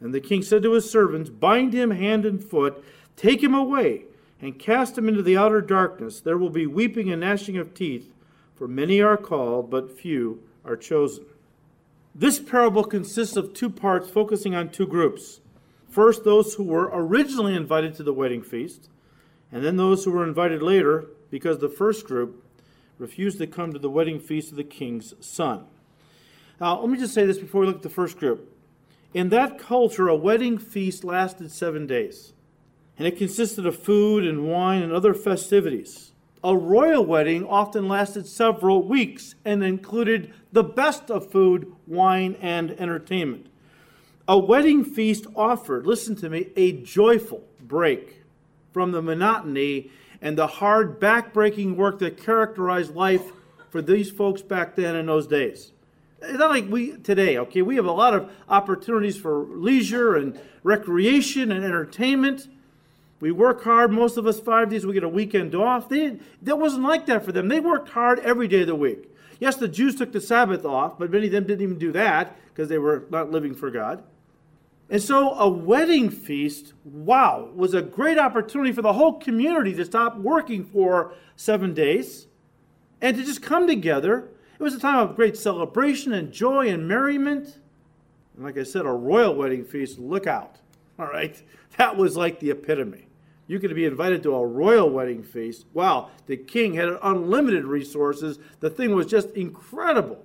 And 0.00 0.12
the 0.12 0.20
king 0.20 0.42
said 0.42 0.62
to 0.62 0.72
his 0.72 0.90
servants, 0.90 1.30
Bind 1.30 1.72
him 1.72 1.90
hand 1.90 2.26
and 2.26 2.42
foot, 2.42 2.84
take 3.16 3.42
him 3.42 3.54
away, 3.54 4.04
and 4.40 4.58
cast 4.58 4.98
him 4.98 5.08
into 5.08 5.22
the 5.22 5.36
outer 5.36 5.60
darkness. 5.60 6.20
There 6.20 6.36
will 6.36 6.50
be 6.50 6.66
weeping 6.66 7.10
and 7.10 7.20
gnashing 7.20 7.56
of 7.56 7.74
teeth, 7.74 8.12
for 8.54 8.68
many 8.68 9.00
are 9.00 9.16
called, 9.16 9.70
but 9.70 9.98
few 9.98 10.42
are 10.64 10.76
chosen. 10.76 11.24
This 12.14 12.38
parable 12.38 12.84
consists 12.84 13.36
of 13.36 13.52
two 13.52 13.70
parts 13.70 14.08
focusing 14.08 14.54
on 14.54 14.70
two 14.70 14.86
groups. 14.86 15.40
First, 15.88 16.24
those 16.24 16.54
who 16.54 16.64
were 16.64 16.90
originally 16.92 17.54
invited 17.54 17.94
to 17.94 18.02
the 18.02 18.12
wedding 18.12 18.42
feast, 18.42 18.88
and 19.52 19.64
then 19.64 19.76
those 19.76 20.04
who 20.04 20.12
were 20.12 20.24
invited 20.24 20.62
later 20.62 21.06
because 21.30 21.58
the 21.58 21.68
first 21.68 22.06
group 22.06 22.42
refused 22.98 23.38
to 23.38 23.46
come 23.46 23.72
to 23.72 23.78
the 23.78 23.90
wedding 23.90 24.18
feast 24.18 24.50
of 24.50 24.56
the 24.56 24.64
king's 24.64 25.14
son. 25.20 25.64
Now, 26.60 26.80
let 26.80 26.88
me 26.88 26.98
just 26.98 27.14
say 27.14 27.26
this 27.26 27.38
before 27.38 27.60
we 27.60 27.66
look 27.66 27.76
at 27.76 27.82
the 27.82 27.90
first 27.90 28.18
group. 28.18 28.55
In 29.16 29.30
that 29.30 29.58
culture, 29.58 30.08
a 30.08 30.14
wedding 30.14 30.58
feast 30.58 31.02
lasted 31.02 31.50
seven 31.50 31.86
days, 31.86 32.34
and 32.98 33.08
it 33.08 33.16
consisted 33.16 33.64
of 33.64 33.78
food 33.82 34.26
and 34.26 34.46
wine 34.46 34.82
and 34.82 34.92
other 34.92 35.14
festivities. 35.14 36.12
A 36.44 36.54
royal 36.54 37.02
wedding 37.02 37.42
often 37.46 37.88
lasted 37.88 38.26
several 38.26 38.86
weeks 38.86 39.34
and 39.42 39.64
included 39.64 40.34
the 40.52 40.62
best 40.62 41.10
of 41.10 41.30
food, 41.32 41.72
wine, 41.86 42.36
and 42.42 42.72
entertainment. 42.72 43.46
A 44.28 44.38
wedding 44.38 44.84
feast 44.84 45.26
offered, 45.34 45.86
listen 45.86 46.14
to 46.16 46.28
me, 46.28 46.50
a 46.54 46.72
joyful 46.72 47.42
break 47.62 48.22
from 48.74 48.92
the 48.92 49.00
monotony 49.00 49.90
and 50.20 50.36
the 50.36 50.46
hard, 50.46 51.00
backbreaking 51.00 51.76
work 51.76 52.00
that 52.00 52.22
characterized 52.22 52.94
life 52.94 53.32
for 53.70 53.80
these 53.80 54.10
folks 54.10 54.42
back 54.42 54.76
then 54.76 54.94
in 54.94 55.06
those 55.06 55.26
days. 55.26 55.72
It's 56.28 56.38
not 56.38 56.50
like 56.50 56.68
we 56.68 56.96
today, 56.98 57.38
okay? 57.38 57.62
We 57.62 57.76
have 57.76 57.86
a 57.86 57.92
lot 57.92 58.14
of 58.14 58.30
opportunities 58.48 59.16
for 59.16 59.44
leisure 59.44 60.16
and 60.16 60.38
recreation 60.62 61.52
and 61.52 61.64
entertainment. 61.64 62.48
We 63.20 63.30
work 63.30 63.64
hard, 63.64 63.92
most 63.92 64.16
of 64.16 64.26
us 64.26 64.38
five 64.38 64.68
days, 64.70 64.84
we 64.84 64.92
get 64.92 65.02
a 65.02 65.08
weekend 65.08 65.54
off. 65.54 65.88
They, 65.88 66.18
that 66.42 66.58
wasn't 66.58 66.84
like 66.84 67.06
that 67.06 67.24
for 67.24 67.32
them. 67.32 67.48
They 67.48 67.60
worked 67.60 67.88
hard 67.90 68.18
every 68.20 68.48
day 68.48 68.60
of 68.60 68.66
the 68.66 68.74
week. 68.74 69.10
Yes, 69.40 69.56
the 69.56 69.68
Jews 69.68 69.96
took 69.96 70.12
the 70.12 70.20
Sabbath 70.20 70.64
off, 70.64 70.98
but 70.98 71.10
many 71.10 71.26
of 71.26 71.32
them 71.32 71.44
didn't 71.44 71.62
even 71.62 71.78
do 71.78 71.92
that 71.92 72.36
because 72.48 72.68
they 72.68 72.78
were 72.78 73.04
not 73.10 73.30
living 73.30 73.54
for 73.54 73.70
God. 73.70 74.02
And 74.88 75.02
so 75.02 75.32
a 75.34 75.48
wedding 75.48 76.10
feast, 76.10 76.72
wow, 76.84 77.50
was 77.54 77.74
a 77.74 77.82
great 77.82 78.18
opportunity 78.18 78.72
for 78.72 78.82
the 78.82 78.92
whole 78.92 79.14
community 79.14 79.74
to 79.74 79.84
stop 79.84 80.16
working 80.16 80.64
for 80.64 81.12
seven 81.34 81.74
days 81.74 82.26
and 83.00 83.16
to 83.16 83.24
just 83.24 83.42
come 83.42 83.66
together 83.66 84.28
it 84.58 84.62
was 84.62 84.74
a 84.74 84.80
time 84.80 84.98
of 84.98 85.16
great 85.16 85.36
celebration 85.36 86.12
and 86.12 86.32
joy 86.32 86.68
and 86.68 86.88
merriment. 86.88 87.58
And 88.34 88.44
like 88.44 88.58
I 88.58 88.62
said, 88.62 88.86
a 88.86 88.90
royal 88.90 89.34
wedding 89.34 89.64
feast, 89.64 89.98
look 89.98 90.26
out. 90.26 90.56
All 90.98 91.06
right? 91.06 91.40
That 91.76 91.96
was 91.96 92.16
like 92.16 92.40
the 92.40 92.50
epitome. 92.50 93.06
You 93.48 93.60
could 93.60 93.74
be 93.74 93.84
invited 93.84 94.22
to 94.24 94.34
a 94.34 94.46
royal 94.46 94.90
wedding 94.90 95.22
feast. 95.22 95.66
Wow, 95.72 96.10
the 96.26 96.36
king 96.36 96.74
had 96.74 96.88
unlimited 97.02 97.64
resources. 97.64 98.38
The 98.60 98.70
thing 98.70 98.94
was 98.94 99.06
just 99.06 99.30
incredible. 99.30 100.24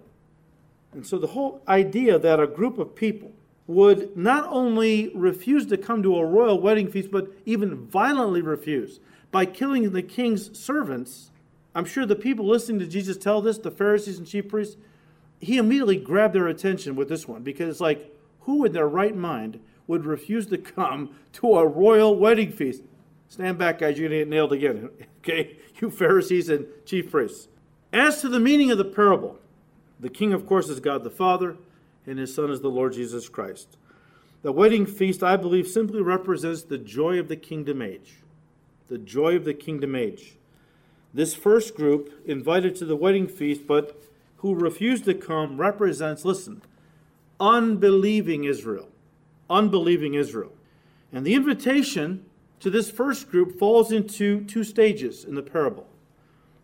And 0.94 1.06
so 1.06 1.17
the 1.20 1.28
whole 1.28 1.62
idea 1.67 2.17
that 2.17 2.39
a 2.39 2.48
group 2.48 2.78
of 2.78 2.96
people 2.96 3.32
would 3.67 4.17
not 4.17 4.48
only 4.50 5.12
refuse 5.13 5.65
to 5.67 5.78
come 5.78 6.04
to 6.04 6.17
a 6.17 6.26
royal 6.26 6.60
wedding 6.60 6.91
feast, 6.91 7.12
but 7.12 7.32
even 7.46 7.86
violently 7.86 8.41
refuse 8.41 9.00
by 9.32 9.46
killing 9.46 9.91
the 9.91 10.02
king's 10.02 10.58
servants 10.58 11.31
I'm 11.73 11.86
sure 11.86 12.05
the 12.05 12.15
people 12.15 12.47
listening 12.47 12.79
to 12.79 12.88
Jesus 12.88 13.17
tell 13.17 13.41
this, 13.41 13.57
the 13.57 13.71
Pharisees 13.71 14.17
and 14.17 14.27
chief 14.27 14.49
priests, 14.49 14.77
he 15.39 15.57
immediately 15.57 15.97
grabbed 15.97 16.36
their 16.36 16.47
attention 16.47 16.95
with 16.95 17.10
this 17.10 17.27
one 17.27 17.43
because 17.43 17.69
it's 17.69 17.81
like, 17.81 18.13
who 18.41 18.65
in 18.65 18.73
their 18.73 18.88
right 18.88 19.15
mind 19.15 19.60
would 19.88 20.05
refuse 20.05 20.47
to 20.47 20.57
come 20.57 21.15
to 21.34 21.55
a 21.55 21.65
royal 21.65 22.15
wedding 22.15 22.51
feast? 22.51 22.84
Stand 23.29 23.57
back, 23.57 23.79
guys, 23.79 23.97
you're 23.97 24.10
going 24.10 24.19
to 24.19 24.25
get 24.25 24.29
nailed 24.29 24.53
again. 24.53 24.89
Okay? 25.21 25.57
You 25.79 25.91
Pharisees 25.91 26.49
and 26.49 26.65
chief 26.84 27.12
priests. 27.12 27.47
As 27.93 28.21
to 28.21 28.27
the 28.27 28.39
meaning 28.39 28.71
of 28.71 28.79
the 28.79 28.84
parable, 28.84 29.38
the 29.99 30.10
king, 30.10 30.34
of 30.34 30.47
course, 30.47 30.67
is 30.67 30.79
God 30.79 31.03
the 31.03 31.12
Father, 31.12 31.57
and 32.07 32.17
his 32.17 32.34
son 32.34 32.49
is 32.49 32.62
the 32.62 32.69
Lord 32.69 32.93
Jesus 32.93 33.29
Christ. 33.29 33.77
The 34.41 34.51
wedding 34.51 34.88
feast, 34.88 35.21
I 35.21 35.38
believe, 35.38 35.67
simply 35.67 36.01
represents 36.01 36.63
the 36.63 36.79
joy 36.79 37.19
of 37.19 37.27
the 37.27 37.36
kingdom 37.36 37.84
age. 37.84 38.15
The 38.88 38.97
joy 38.97 39.36
of 39.36 39.45
the 39.45 39.53
kingdom 39.53 39.95
age. 39.95 40.38
This 41.13 41.34
first 41.34 41.76
group, 41.76 42.21
invited 42.26 42.76
to 42.78 42.86
the 42.86 42.95
wedding 42.95 43.28
feast, 43.28 43.67
but 43.67 44.02
who 44.38 44.56
refused 44.56 45.06
to 45.06 45.13
come, 45.13 45.58
represents, 45.58 46.26
listen, 46.26 46.62
unbelieving 47.39 48.45
Israel. 48.45 48.88
Unbelieving 49.50 50.13
Israel. 50.13 50.54
And 51.12 51.26
the 51.26 51.34
invitation 51.34 52.26
to 52.62 52.69
this 52.69 52.89
first 52.89 53.30
group 53.30 53.60
falls 53.60 53.91
into 53.91 54.43
two 54.45 54.63
stages 54.63 55.26
in 55.26 55.36
the 55.36 55.41
parable. 55.41 55.88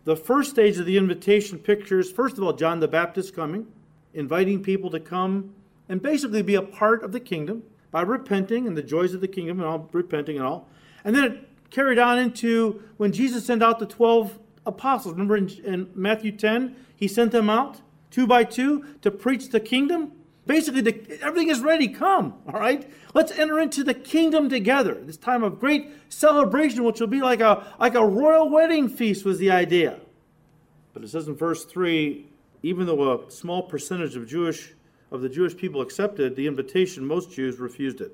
The 0.06 0.16
first 0.16 0.52
stage 0.52 0.78
of 0.78 0.86
the 0.86 0.98
invitation 0.98 1.60
pictures, 1.60 2.10
first 2.10 2.38
of 2.38 2.44
all, 2.44 2.54
John 2.54 2.80
the 2.80 2.88
Baptist 2.88 3.36
coming, 3.36 3.68
inviting 4.14 4.64
people 4.64 4.90
to 4.92 5.00
come 5.00 5.54
and 5.90 6.02
basically 6.02 6.42
be 6.42 6.56
a 6.56 6.62
part 6.62 7.04
of 7.04 7.12
the 7.12 7.20
kingdom 7.20 7.64
by 7.92 8.02
repenting 8.02 8.68
and 8.68 8.78
the 8.78 8.84
joys 8.84 9.14
of 9.14 9.22
the 9.22 9.28
kingdom 9.28 9.60
and 9.60 9.68
all 9.68 9.90
repenting 9.92 10.38
and 10.38 10.46
all. 10.46 10.70
And 11.04 11.16
then 11.16 11.24
it 11.26 11.47
carried 11.70 12.00
on 12.00 12.18
into 12.18 12.82
when 12.98 13.12
Jesus 13.12 13.46
sent 13.46 13.64
out 13.64 13.80
the 13.80 13.86
12 13.86 14.38
apostles. 14.66 15.14
Remember 15.14 15.38
in, 15.38 15.50
in 15.64 15.90
Matthew 15.96 16.32
10, 16.32 16.76
he 16.96 17.08
sent 17.08 17.32
them 17.32 17.50
out 17.50 17.82
two 18.12 18.28
by 18.28 18.44
two 18.44 18.86
to 19.02 19.12
preach 19.12 19.50
the 19.50 19.60
kingdom? 19.60 20.14
Basically, 20.46 20.82
the, 20.82 21.20
everything 21.22 21.50
is 21.50 21.60
ready. 21.60 21.90
Come, 21.90 22.36
all 22.48 22.60
right? 22.60 22.90
Let's 23.14 23.34
enter 23.34 23.60
into 23.60 23.84
the 23.84 23.94
kingdom 23.94 24.48
together. 24.50 24.96
This 24.96 25.18
time 25.18 25.44
of 25.44 25.60
great 25.60 25.92
celebration, 26.08 26.84
which 26.86 27.02
will 27.02 27.08
be 27.08 27.22
like 27.22 27.42
a, 27.42 27.68
like 27.80 27.96
a 27.96 28.06
royal 28.06 28.50
wedding 28.50 28.88
feast, 28.88 29.26
was 29.26 29.40
the 29.40 29.52
idea. 29.52 30.00
But 30.94 31.04
it 31.04 31.10
says 31.10 31.28
in 31.28 31.36
verse 31.36 31.66
3 31.66 32.28
even 32.64 32.86
though 32.86 33.14
a 33.14 33.32
small 33.32 33.64
percentage 33.64 34.16
of 34.16 34.28
Jewish 34.28 34.74
of 35.12 35.22
the 35.22 35.30
Jewish 35.30 35.56
people 35.56 35.82
accepted 35.82 36.36
the 36.36 36.48
invitation, 36.48 37.06
most 37.06 37.32
Jews 37.32 37.60
refused 37.60 38.02
it. 38.02 38.14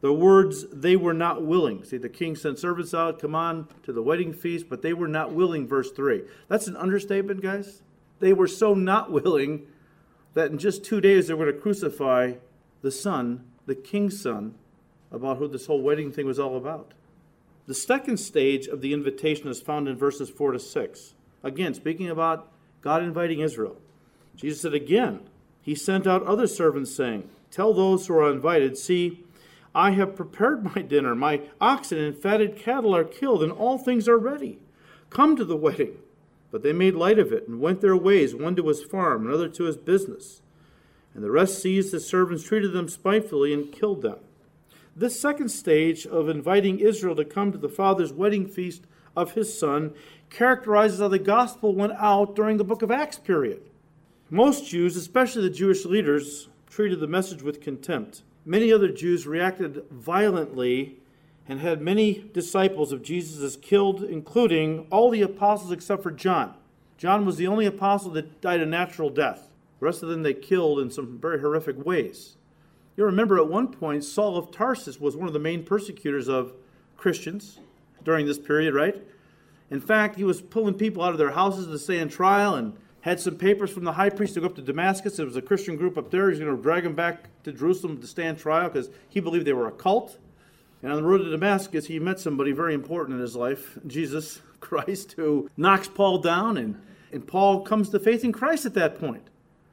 The 0.00 0.12
words, 0.12 0.64
they 0.72 0.94
were 0.94 1.14
not 1.14 1.42
willing. 1.42 1.84
See, 1.84 1.96
the 1.96 2.08
king 2.08 2.36
sent 2.36 2.58
servants 2.58 2.94
out, 2.94 3.20
come 3.20 3.34
on 3.34 3.68
to 3.82 3.92
the 3.92 4.02
wedding 4.02 4.32
feast, 4.32 4.68
but 4.68 4.82
they 4.82 4.92
were 4.92 5.08
not 5.08 5.32
willing, 5.32 5.66
verse 5.66 5.90
3. 5.90 6.22
That's 6.48 6.68
an 6.68 6.76
understatement, 6.76 7.40
guys. 7.40 7.82
They 8.20 8.32
were 8.32 8.46
so 8.46 8.74
not 8.74 9.10
willing 9.12 9.66
that 10.34 10.50
in 10.50 10.58
just 10.58 10.84
two 10.84 11.00
days 11.00 11.26
they 11.26 11.34
were 11.34 11.46
going 11.46 11.56
to 11.56 11.60
crucify 11.60 12.34
the 12.82 12.92
son, 12.92 13.44
the 13.66 13.74
king's 13.74 14.20
son, 14.20 14.54
about 15.10 15.38
who 15.38 15.48
this 15.48 15.66
whole 15.66 15.82
wedding 15.82 16.12
thing 16.12 16.26
was 16.26 16.38
all 16.38 16.56
about. 16.56 16.94
The 17.66 17.74
second 17.74 18.18
stage 18.18 18.66
of 18.66 18.80
the 18.80 18.92
invitation 18.92 19.48
is 19.48 19.60
found 19.60 19.88
in 19.88 19.96
verses 19.96 20.30
4 20.30 20.52
to 20.52 20.60
6. 20.60 21.14
Again, 21.42 21.74
speaking 21.74 22.08
about 22.08 22.52
God 22.80 23.02
inviting 23.02 23.40
Israel. 23.40 23.76
Jesus 24.36 24.60
said 24.60 24.74
again, 24.74 25.20
He 25.60 25.74
sent 25.74 26.06
out 26.06 26.22
other 26.22 26.46
servants, 26.46 26.94
saying, 26.94 27.28
Tell 27.50 27.74
those 27.74 28.06
who 28.06 28.14
are 28.14 28.30
invited, 28.30 28.78
see, 28.78 29.24
I 29.78 29.92
have 29.92 30.16
prepared 30.16 30.64
my 30.74 30.82
dinner. 30.82 31.14
My 31.14 31.42
oxen 31.60 31.98
and 31.98 32.18
fatted 32.18 32.56
cattle 32.56 32.96
are 32.96 33.04
killed, 33.04 33.44
and 33.44 33.52
all 33.52 33.78
things 33.78 34.08
are 34.08 34.18
ready. 34.18 34.58
Come 35.08 35.36
to 35.36 35.44
the 35.44 35.56
wedding. 35.56 35.98
But 36.50 36.64
they 36.64 36.72
made 36.72 36.96
light 36.96 37.20
of 37.20 37.30
it 37.32 37.46
and 37.46 37.60
went 37.60 37.80
their 37.80 37.96
ways, 37.96 38.34
one 38.34 38.56
to 38.56 38.66
his 38.66 38.82
farm, 38.82 39.24
another 39.24 39.48
to 39.50 39.64
his 39.64 39.76
business. 39.76 40.42
And 41.14 41.22
the 41.22 41.30
rest 41.30 41.62
seized 41.62 41.92
the 41.92 42.00
servants, 42.00 42.42
treated 42.42 42.72
them 42.72 42.88
spitefully, 42.88 43.54
and 43.54 43.70
killed 43.70 44.02
them. 44.02 44.18
This 44.96 45.20
second 45.20 45.50
stage 45.50 46.08
of 46.08 46.28
inviting 46.28 46.80
Israel 46.80 47.14
to 47.14 47.24
come 47.24 47.52
to 47.52 47.58
the 47.58 47.68
Father's 47.68 48.12
wedding 48.12 48.48
feast 48.48 48.82
of 49.14 49.34
his 49.34 49.56
Son 49.56 49.94
characterizes 50.28 50.98
how 50.98 51.06
the 51.06 51.20
gospel 51.20 51.72
went 51.72 51.92
out 51.92 52.34
during 52.34 52.56
the 52.56 52.64
book 52.64 52.82
of 52.82 52.90
Acts 52.90 53.20
period. 53.20 53.62
Most 54.28 54.68
Jews, 54.68 54.96
especially 54.96 55.42
the 55.42 55.54
Jewish 55.54 55.84
leaders, 55.84 56.48
treated 56.68 56.98
the 56.98 57.06
message 57.06 57.42
with 57.42 57.60
contempt. 57.60 58.22
Many 58.48 58.72
other 58.72 58.88
Jews 58.88 59.26
reacted 59.26 59.84
violently 59.90 60.96
and 61.46 61.60
had 61.60 61.82
many 61.82 62.30
disciples 62.32 62.92
of 62.92 63.02
Jesus 63.02 63.56
killed, 63.56 64.02
including 64.02 64.86
all 64.90 65.10
the 65.10 65.20
apostles 65.20 65.70
except 65.70 66.02
for 66.02 66.10
John. 66.10 66.54
John 66.96 67.26
was 67.26 67.36
the 67.36 67.46
only 67.46 67.66
apostle 67.66 68.10
that 68.12 68.40
died 68.40 68.62
a 68.62 68.66
natural 68.66 69.10
death. 69.10 69.50
The 69.78 69.84
rest 69.84 70.02
of 70.02 70.08
them 70.08 70.22
they 70.22 70.32
killed 70.32 70.80
in 70.80 70.90
some 70.90 71.18
very 71.18 71.40
horrific 71.40 71.84
ways. 71.84 72.36
You 72.96 73.04
remember 73.04 73.36
at 73.36 73.48
one 73.48 73.68
point, 73.68 74.02
Saul 74.02 74.38
of 74.38 74.50
Tarsus 74.50 74.98
was 74.98 75.14
one 75.14 75.28
of 75.28 75.34
the 75.34 75.38
main 75.38 75.62
persecutors 75.62 76.26
of 76.26 76.54
Christians 76.96 77.60
during 78.02 78.24
this 78.24 78.38
period, 78.38 78.72
right? 78.72 78.96
In 79.70 79.82
fact, 79.82 80.16
he 80.16 80.24
was 80.24 80.40
pulling 80.40 80.72
people 80.72 81.02
out 81.02 81.12
of 81.12 81.18
their 81.18 81.32
houses 81.32 81.66
to 81.66 81.78
stay 81.78 81.98
in 81.98 82.08
trial 82.08 82.54
and 82.54 82.78
had 83.02 83.20
some 83.20 83.36
papers 83.36 83.70
from 83.70 83.84
the 83.84 83.92
high 83.92 84.10
priest 84.10 84.34
to 84.34 84.40
go 84.40 84.46
up 84.46 84.56
to 84.56 84.62
Damascus. 84.62 85.16
There 85.16 85.26
was 85.26 85.36
a 85.36 85.42
Christian 85.42 85.76
group 85.76 85.96
up 85.96 86.10
there. 86.10 86.30
He's 86.30 86.40
going 86.40 86.54
to 86.54 86.62
drag 86.62 86.82
them 86.84 86.94
back 86.94 87.28
to 87.44 87.52
Jerusalem 87.52 88.00
to 88.00 88.06
stand 88.06 88.38
trial 88.38 88.68
because 88.68 88.90
he 89.08 89.20
believed 89.20 89.46
they 89.46 89.52
were 89.52 89.68
a 89.68 89.72
cult. 89.72 90.18
And 90.82 90.92
on 90.92 90.98
the 90.98 91.08
road 91.08 91.18
to 91.18 91.30
Damascus, 91.30 91.86
he 91.86 91.98
met 91.98 92.20
somebody 92.20 92.52
very 92.52 92.74
important 92.74 93.16
in 93.16 93.20
his 93.20 93.36
life, 93.36 93.78
Jesus 93.86 94.40
Christ, 94.60 95.12
who 95.12 95.50
knocks 95.56 95.88
Paul 95.88 96.18
down, 96.18 96.56
and, 96.56 96.80
and 97.12 97.26
Paul 97.26 97.62
comes 97.62 97.90
to 97.90 98.00
faith 98.00 98.24
in 98.24 98.32
Christ 98.32 98.66
at 98.66 98.74
that 98.74 98.98
point. 98.98 99.28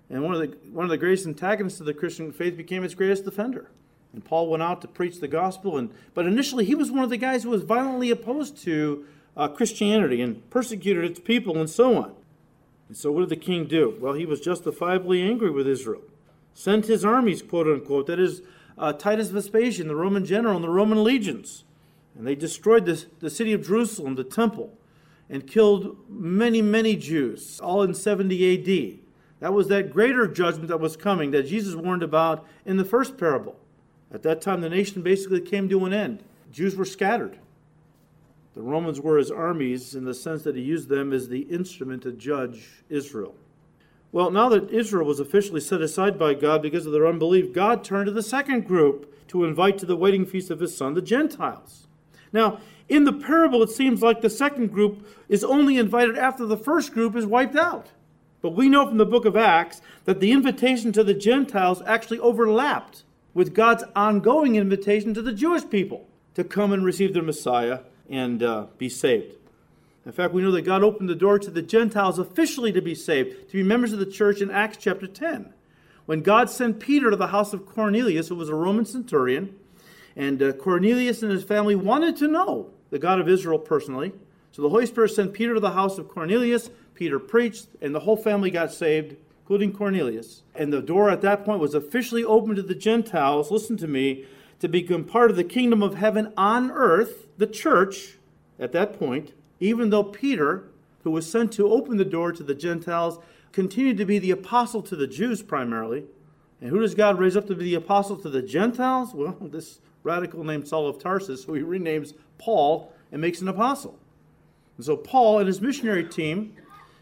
And 0.09 0.23
one 0.23 0.35
of 0.35 0.39
the 0.39 0.55
one 0.71 0.85
of 0.85 0.91
the 0.91 0.97
greatest 0.97 1.25
antagonists 1.25 1.79
of 1.79 1.87
the 1.87 1.93
Christian 1.93 2.31
faith 2.31 2.55
became 2.55 2.83
its 2.83 2.93
greatest 2.93 3.25
defender. 3.25 3.71
And 4.13 4.23
Paul 4.23 4.49
went 4.49 4.61
out 4.61 4.81
to 4.81 4.87
preach 4.87 5.19
the 5.19 5.27
gospel, 5.27 5.77
and 5.77 5.89
but 6.13 6.27
initially 6.27 6.63
he 6.63 6.75
was 6.75 6.91
one 6.91 7.03
of 7.03 7.09
the 7.09 7.17
guys 7.17 7.43
who 7.43 7.49
was 7.49 7.63
violently 7.63 8.11
opposed 8.11 8.57
to 8.63 9.05
uh, 9.35 9.47
Christianity 9.47 10.21
and 10.21 10.47
persecuted 10.49 11.03
its 11.05 11.19
people 11.19 11.57
and 11.57 11.69
so 11.69 11.97
on. 11.97 12.15
And 12.87 12.95
so, 12.95 13.11
what 13.11 13.21
did 13.21 13.29
the 13.29 13.45
king 13.45 13.65
do? 13.65 13.97
Well, 13.99 14.13
he 14.13 14.25
was 14.25 14.39
justifiably 14.39 15.21
angry 15.21 15.49
with 15.49 15.67
Israel, 15.67 16.01
sent 16.53 16.85
his 16.85 17.03
armies, 17.03 17.41
quote 17.41 17.67
unquote, 17.67 18.07
that 18.07 18.19
is, 18.19 18.41
uh, 18.77 18.93
Titus 18.93 19.29
Vespasian, 19.29 19.87
the 19.87 19.95
Roman 19.95 20.25
general, 20.25 20.55
and 20.55 20.63
the 20.63 20.69
Roman 20.69 21.03
legions. 21.03 21.63
And 22.17 22.25
they 22.25 22.35
destroyed 22.35 22.85
the, 22.85 23.03
the 23.19 23.29
city 23.29 23.53
of 23.53 23.65
Jerusalem, 23.65 24.15
the 24.15 24.23
temple, 24.23 24.77
and 25.29 25.47
killed 25.47 25.97
many, 26.09 26.61
many 26.61 26.95
Jews, 26.95 27.59
all 27.59 27.81
in 27.81 27.93
70 27.93 28.53
AD. 28.53 28.99
That 29.39 29.53
was 29.53 29.67
that 29.67 29.91
greater 29.91 30.27
judgment 30.27 30.69
that 30.69 30.79
was 30.79 30.95
coming 30.95 31.31
that 31.31 31.47
Jesus 31.47 31.75
warned 31.75 32.03
about 32.03 32.45
in 32.65 32.77
the 32.77 32.85
first 32.85 33.17
parable. 33.17 33.57
At 34.13 34.23
that 34.23 34.41
time, 34.41 34.61
the 34.61 34.69
nation 34.69 35.01
basically 35.01 35.41
came 35.41 35.67
to 35.69 35.85
an 35.85 35.93
end. 35.93 36.23
Jews 36.51 36.75
were 36.75 36.85
scattered. 36.85 37.37
The 38.55 38.61
Romans 38.61 39.01
were 39.01 39.17
his 39.17 39.31
armies 39.31 39.95
in 39.95 40.05
the 40.05 40.13
sense 40.13 40.43
that 40.43 40.55
he 40.55 40.61
used 40.61 40.87
them 40.87 41.11
as 41.11 41.27
the 41.27 41.41
instrument 41.41 42.03
to 42.03 42.13
judge 42.13 42.83
Israel. 42.89 43.35
Well, 44.13 44.31
now 44.31 44.47
that 44.47 44.71
Israel 44.71 45.05
was 45.05 45.19
officially 45.19 45.59
set 45.59 45.81
aside 45.81 46.17
by 46.17 46.35
God 46.35 46.61
because 46.61 46.85
of 46.85 46.93
their 46.93 47.05
unbelief, 47.05 47.51
God 47.51 47.83
turned 47.83 48.05
to 48.05 48.13
the 48.13 48.23
second 48.23 48.65
group 48.65 49.27
to 49.27 49.43
invite 49.43 49.77
to 49.79 49.85
the 49.85 49.97
wedding 49.97 50.25
feast 50.25 50.49
of 50.49 50.61
his 50.61 50.75
son, 50.75 50.93
the 50.93 51.01
Gentiles. 51.01 51.87
Now, 52.31 52.59
in 52.87 53.03
the 53.03 53.11
parable, 53.11 53.61
it 53.61 53.71
seems 53.71 54.01
like 54.01 54.21
the 54.21 54.29
second 54.29 54.71
group 54.71 55.05
is 55.27 55.43
only 55.43 55.77
invited 55.77 56.17
after 56.17 56.45
the 56.45 56.55
first 56.55 56.93
group 56.93 57.13
is 57.15 57.25
wiped 57.25 57.57
out. 57.57 57.91
But 58.41 58.51
we 58.55 58.69
know 58.69 58.87
from 58.87 58.97
the 58.97 59.05
book 59.05 59.25
of 59.25 59.35
Acts 59.35 59.81
that 60.05 60.21
the 60.21 60.31
invitation 60.31 60.93
to 60.93 61.03
the 61.03 61.13
Gentiles 61.13 61.81
actually 61.85 62.19
overlapped 62.19 63.03
with 63.33 63.53
God's 63.53 63.83
ongoing 63.97 64.55
invitation 64.55 65.13
to 65.13 65.21
the 65.21 65.33
Jewish 65.33 65.69
people 65.69 66.07
to 66.35 66.45
come 66.45 66.71
and 66.71 66.85
receive 66.85 67.13
their 67.13 67.23
Messiah 67.23 67.79
and 68.09 68.41
uh, 68.43 68.67
be 68.77 68.89
saved. 68.89 69.35
In 70.05 70.11
fact, 70.11 70.33
we 70.33 70.41
know 70.41 70.51
that 70.51 70.61
God 70.61 70.83
opened 70.83 71.09
the 71.09 71.15
door 71.15 71.39
to 71.39 71.49
the 71.49 71.63
Gentiles 71.63 72.19
officially 72.19 72.71
to 72.71 72.81
be 72.81 72.93
saved, 72.93 73.49
to 73.49 73.53
be 73.53 73.63
members 73.63 73.91
of 73.91 73.99
the 73.99 74.05
church 74.05 74.39
in 74.41 74.51
Acts 74.51 74.77
chapter 74.77 75.07
10. 75.07 75.51
When 76.05 76.21
God 76.21 76.49
sent 76.49 76.79
Peter 76.79 77.09
to 77.09 77.15
the 77.15 77.27
house 77.27 77.53
of 77.53 77.65
Cornelius, 77.65 78.27
who 78.27 78.35
was 78.35 78.49
a 78.49 78.55
Roman 78.55 78.85
centurion, 78.85 79.55
and 80.15 80.41
uh, 80.41 80.53
Cornelius 80.53 81.23
and 81.23 81.31
his 81.31 81.43
family 81.43 81.75
wanted 81.75 82.15
to 82.17 82.27
know 82.27 82.69
the 82.91 82.99
God 82.99 83.19
of 83.19 83.27
Israel 83.27 83.57
personally. 83.57 84.13
So 84.51 84.61
the 84.61 84.69
Holy 84.69 84.85
Spirit 84.85 85.09
sent 85.09 85.33
Peter 85.33 85.55
to 85.55 85.59
the 85.59 85.71
house 85.71 85.97
of 85.97 86.07
Cornelius. 86.07 86.69
Peter 86.93 87.19
preached, 87.19 87.67
and 87.81 87.93
the 87.93 88.01
whole 88.01 88.15
family 88.15 88.51
got 88.51 88.71
saved, 88.71 89.15
including 89.41 89.73
Cornelius. 89.73 90.43
And 90.53 90.71
the 90.71 90.81
door 90.81 91.09
at 91.09 91.21
that 91.21 91.43
point 91.43 91.59
was 91.59 91.73
officially 91.73 92.23
open 92.23 92.55
to 92.55 92.61
the 92.61 92.75
Gentiles, 92.75 93.51
listen 93.51 93.75
to 93.77 93.87
me, 93.87 94.25
to 94.59 94.69
become 94.69 95.03
part 95.03 95.29
of 95.29 95.35
the 95.35 95.43
kingdom 95.43 95.83
of 95.83 95.95
heaven 95.95 96.31
on 96.37 96.71
earth, 96.71 97.24
the 97.37 97.47
church, 97.47 98.17
at 98.59 98.71
that 98.71 98.97
point, 98.97 99.33
even 99.59 99.89
though 99.89 100.03
Peter, 100.03 100.69
who 101.03 101.11
was 101.11 101.29
sent 101.29 101.51
to 101.53 101.71
open 101.71 101.97
the 101.97 102.05
door 102.05 102.31
to 102.31 102.43
the 102.43 102.55
Gentiles, 102.55 103.19
continued 103.51 103.97
to 103.97 104.05
be 104.05 104.19
the 104.19 104.31
apostle 104.31 104.81
to 104.83 104.95
the 104.95 105.07
Jews 105.07 105.41
primarily. 105.41 106.05
And 106.61 106.69
who 106.69 106.79
does 106.79 106.95
God 106.95 107.19
raise 107.19 107.37
up 107.37 107.47
to 107.47 107.55
be 107.55 107.65
the 107.65 107.75
apostle 107.75 108.17
to 108.17 108.29
the 108.29 108.41
Gentiles? 108.41 109.13
Well, 109.13 109.37
this 109.41 109.79
radical 110.03 110.43
named 110.43 110.67
Saul 110.67 110.87
of 110.87 110.99
Tarsus, 110.99 111.43
who 111.43 111.53
he 111.53 111.61
renames 111.61 112.13
Paul 112.37 112.93
and 113.11 113.21
makes 113.21 113.41
an 113.41 113.47
apostle. 113.47 113.97
And 114.77 114.85
so 114.85 114.97
Paul 114.97 115.39
and 115.39 115.47
his 115.47 115.61
missionary 115.61 116.03
team 116.03 116.55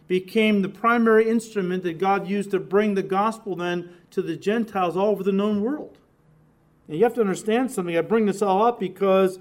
became 0.07 0.61
the 0.61 0.69
primary 0.69 1.29
instrument 1.29 1.83
that 1.83 1.97
God 1.97 2.27
used 2.27 2.51
to 2.51 2.59
bring 2.59 2.93
the 2.93 3.03
gospel 3.03 3.55
then 3.55 3.89
to 4.11 4.21
the 4.21 4.35
Gentiles 4.35 4.95
all 4.95 5.07
over 5.07 5.23
the 5.23 5.31
known 5.31 5.61
world. 5.61 5.97
And 6.87 6.97
you 6.97 7.03
have 7.03 7.15
to 7.15 7.21
understand 7.21 7.71
something. 7.71 7.97
I 7.97 8.01
bring 8.01 8.25
this 8.25 8.41
all 8.41 8.63
up 8.63 8.79
because 8.79 9.39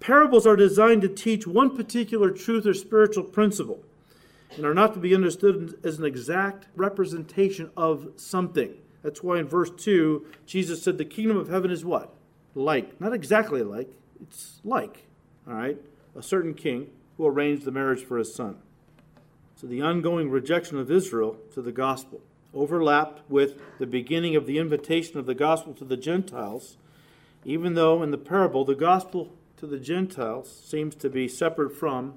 parables 0.00 0.46
are 0.46 0.56
designed 0.56 1.02
to 1.02 1.08
teach 1.08 1.46
one 1.46 1.76
particular 1.76 2.30
truth 2.30 2.66
or 2.66 2.74
spiritual 2.74 3.24
principle 3.24 3.82
and 4.56 4.64
are 4.64 4.74
not 4.74 4.94
to 4.94 5.00
be 5.00 5.14
understood 5.14 5.78
as 5.84 5.98
an 5.98 6.04
exact 6.04 6.66
representation 6.76 7.70
of 7.76 8.08
something. 8.16 8.74
That's 9.02 9.22
why 9.22 9.38
in 9.38 9.48
verse 9.48 9.70
2, 9.70 10.26
Jesus 10.46 10.82
said, 10.82 10.98
The 10.98 11.04
kingdom 11.04 11.36
of 11.36 11.48
heaven 11.48 11.70
is 11.70 11.84
what? 11.84 12.14
Like. 12.54 13.00
Not 13.00 13.12
exactly 13.12 13.62
like, 13.62 13.90
it's 14.20 14.60
like. 14.64 15.04
All 15.46 15.54
right? 15.54 15.78
A 16.16 16.22
certain 16.22 16.54
king 16.54 16.90
who 17.16 17.26
arranged 17.26 17.64
the 17.64 17.70
marriage 17.70 18.04
for 18.04 18.18
his 18.18 18.34
son. 18.34 18.56
So 19.56 19.66
the 19.66 19.82
ongoing 19.82 20.30
rejection 20.30 20.78
of 20.78 20.90
Israel 20.90 21.36
to 21.54 21.62
the 21.62 21.72
gospel 21.72 22.20
overlapped 22.54 23.28
with 23.30 23.60
the 23.78 23.86
beginning 23.86 24.36
of 24.36 24.46
the 24.46 24.58
invitation 24.58 25.18
of 25.18 25.26
the 25.26 25.34
gospel 25.34 25.74
to 25.74 25.84
the 25.84 25.96
Gentiles, 25.96 26.76
even 27.44 27.74
though 27.74 28.02
in 28.02 28.10
the 28.10 28.18
parable 28.18 28.64
the 28.64 28.74
gospel 28.74 29.32
to 29.58 29.66
the 29.66 29.78
Gentiles 29.78 30.62
seems 30.64 30.94
to 30.96 31.10
be 31.10 31.26
separate 31.26 31.76
from 31.76 32.14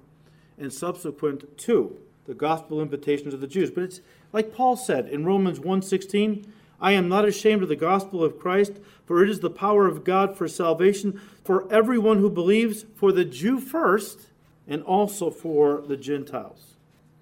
and 0.57 0.71
subsequent 0.71 1.57
to 1.59 1.97
the 2.25 2.35
gospel 2.35 2.81
invitation 2.81 3.31
to 3.31 3.37
the 3.37 3.47
Jews. 3.47 3.71
But 3.71 3.85
it's 3.85 4.01
like 4.31 4.53
Paul 4.53 4.77
said 4.77 5.07
in 5.07 5.25
Romans 5.25 5.59
1:16, 5.59 6.45
I 6.79 6.91
am 6.93 7.09
not 7.09 7.25
ashamed 7.25 7.63
of 7.63 7.69
the 7.69 7.75
gospel 7.75 8.23
of 8.23 8.39
Christ, 8.39 8.73
for 9.05 9.23
it 9.23 9.29
is 9.29 9.39
the 9.39 9.49
power 9.49 9.87
of 9.87 10.03
God 10.03 10.37
for 10.37 10.47
salvation 10.47 11.19
for 11.43 11.71
everyone 11.71 12.19
who 12.19 12.29
believes, 12.29 12.85
for 12.95 13.11
the 13.11 13.25
Jew 13.25 13.59
first, 13.59 14.27
and 14.67 14.83
also 14.83 15.29
for 15.29 15.81
the 15.81 15.97
Gentiles. 15.97 16.75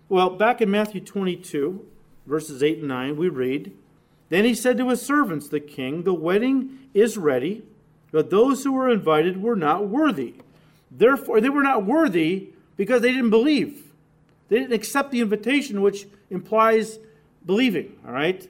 Well, 0.10 0.32
back 0.32 0.62
in 0.62 0.70
Matthew 0.70 1.02
22, 1.02 1.86
verses 2.26 2.62
8 2.62 2.80
and 2.80 2.88
9, 2.88 3.16
we 3.16 3.30
read 3.30 3.74
Then 4.30 4.44
he 4.44 4.54
said 4.54 4.78
to 4.78 4.90
his 4.90 5.02
servants, 5.02 5.48
the 5.48 5.60
king, 5.60 6.04
The 6.04 6.14
wedding 6.14 6.90
is 6.94 7.18
ready, 7.18 7.64
but 8.12 8.30
those 8.30 8.64
who 8.64 8.74
were 8.74 8.90
invited 8.90 9.42
were 9.42 9.56
not 9.56 9.88
worthy. 9.88 10.36
Therefore, 10.92 11.40
they 11.42 11.50
were 11.50 11.64
not 11.64 11.86
worthy 11.86 12.50
because 12.76 13.02
they 13.02 13.12
didn't 13.12 13.30
believe. 13.30 13.92
They 14.48 14.60
didn't 14.60 14.74
accept 14.74 15.12
the 15.12 15.22
invitation, 15.22 15.82
which 15.82 16.08
implies 16.30 17.00
believing, 17.46 17.98
all 18.06 18.14
right, 18.14 18.48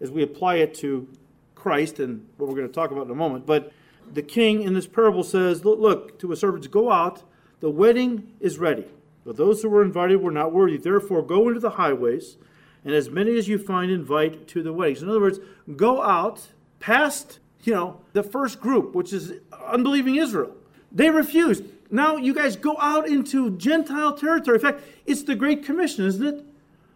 as 0.00 0.10
we 0.10 0.22
apply 0.22 0.56
it 0.56 0.74
to 0.76 1.08
Christ 1.54 1.98
and 1.98 2.26
what 2.36 2.48
we're 2.48 2.56
going 2.56 2.68
to 2.68 2.72
talk 2.72 2.90
about 2.90 3.06
in 3.06 3.10
a 3.10 3.16
moment. 3.16 3.46
But 3.46 3.72
the 4.12 4.22
king 4.22 4.62
in 4.62 4.74
this 4.74 4.86
parable 4.86 5.22
says, 5.22 5.64
Look, 5.64 6.18
to 6.20 6.30
his 6.30 6.40
servants, 6.40 6.66
go 6.66 6.90
out, 6.90 7.22
the 7.60 7.70
wedding 7.70 8.32
is 8.40 8.58
ready. 8.58 8.86
But 9.24 9.36
those 9.36 9.62
who 9.62 9.68
were 9.68 9.82
invited 9.82 10.22
were 10.22 10.30
not 10.30 10.52
worthy. 10.52 10.76
Therefore, 10.76 11.22
go 11.22 11.48
into 11.48 11.60
the 11.60 11.70
highways, 11.70 12.36
and 12.84 12.94
as 12.94 13.10
many 13.10 13.36
as 13.36 13.48
you 13.48 13.58
find, 13.58 13.90
invite 13.90 14.48
to 14.48 14.62
the 14.62 14.72
weddings. 14.72 15.02
In 15.02 15.08
other 15.10 15.20
words, 15.20 15.40
go 15.76 16.02
out 16.02 16.48
past, 16.80 17.38
you 17.64 17.74
know, 17.74 18.00
the 18.12 18.22
first 18.22 18.60
group, 18.60 18.94
which 18.94 19.12
is 19.12 19.32
unbelieving 19.66 20.16
Israel. 20.16 20.54
They 20.92 21.10
refused. 21.10 21.64
Now 21.90 22.16
you 22.16 22.34
guys 22.34 22.56
go 22.56 22.76
out 22.78 23.08
into 23.08 23.56
Gentile 23.56 24.14
territory. 24.14 24.56
In 24.56 24.62
fact, 24.62 24.82
it's 25.06 25.22
the 25.22 25.34
Great 25.34 25.64
Commission, 25.64 26.06
isn't 26.06 26.26
it? 26.26 26.44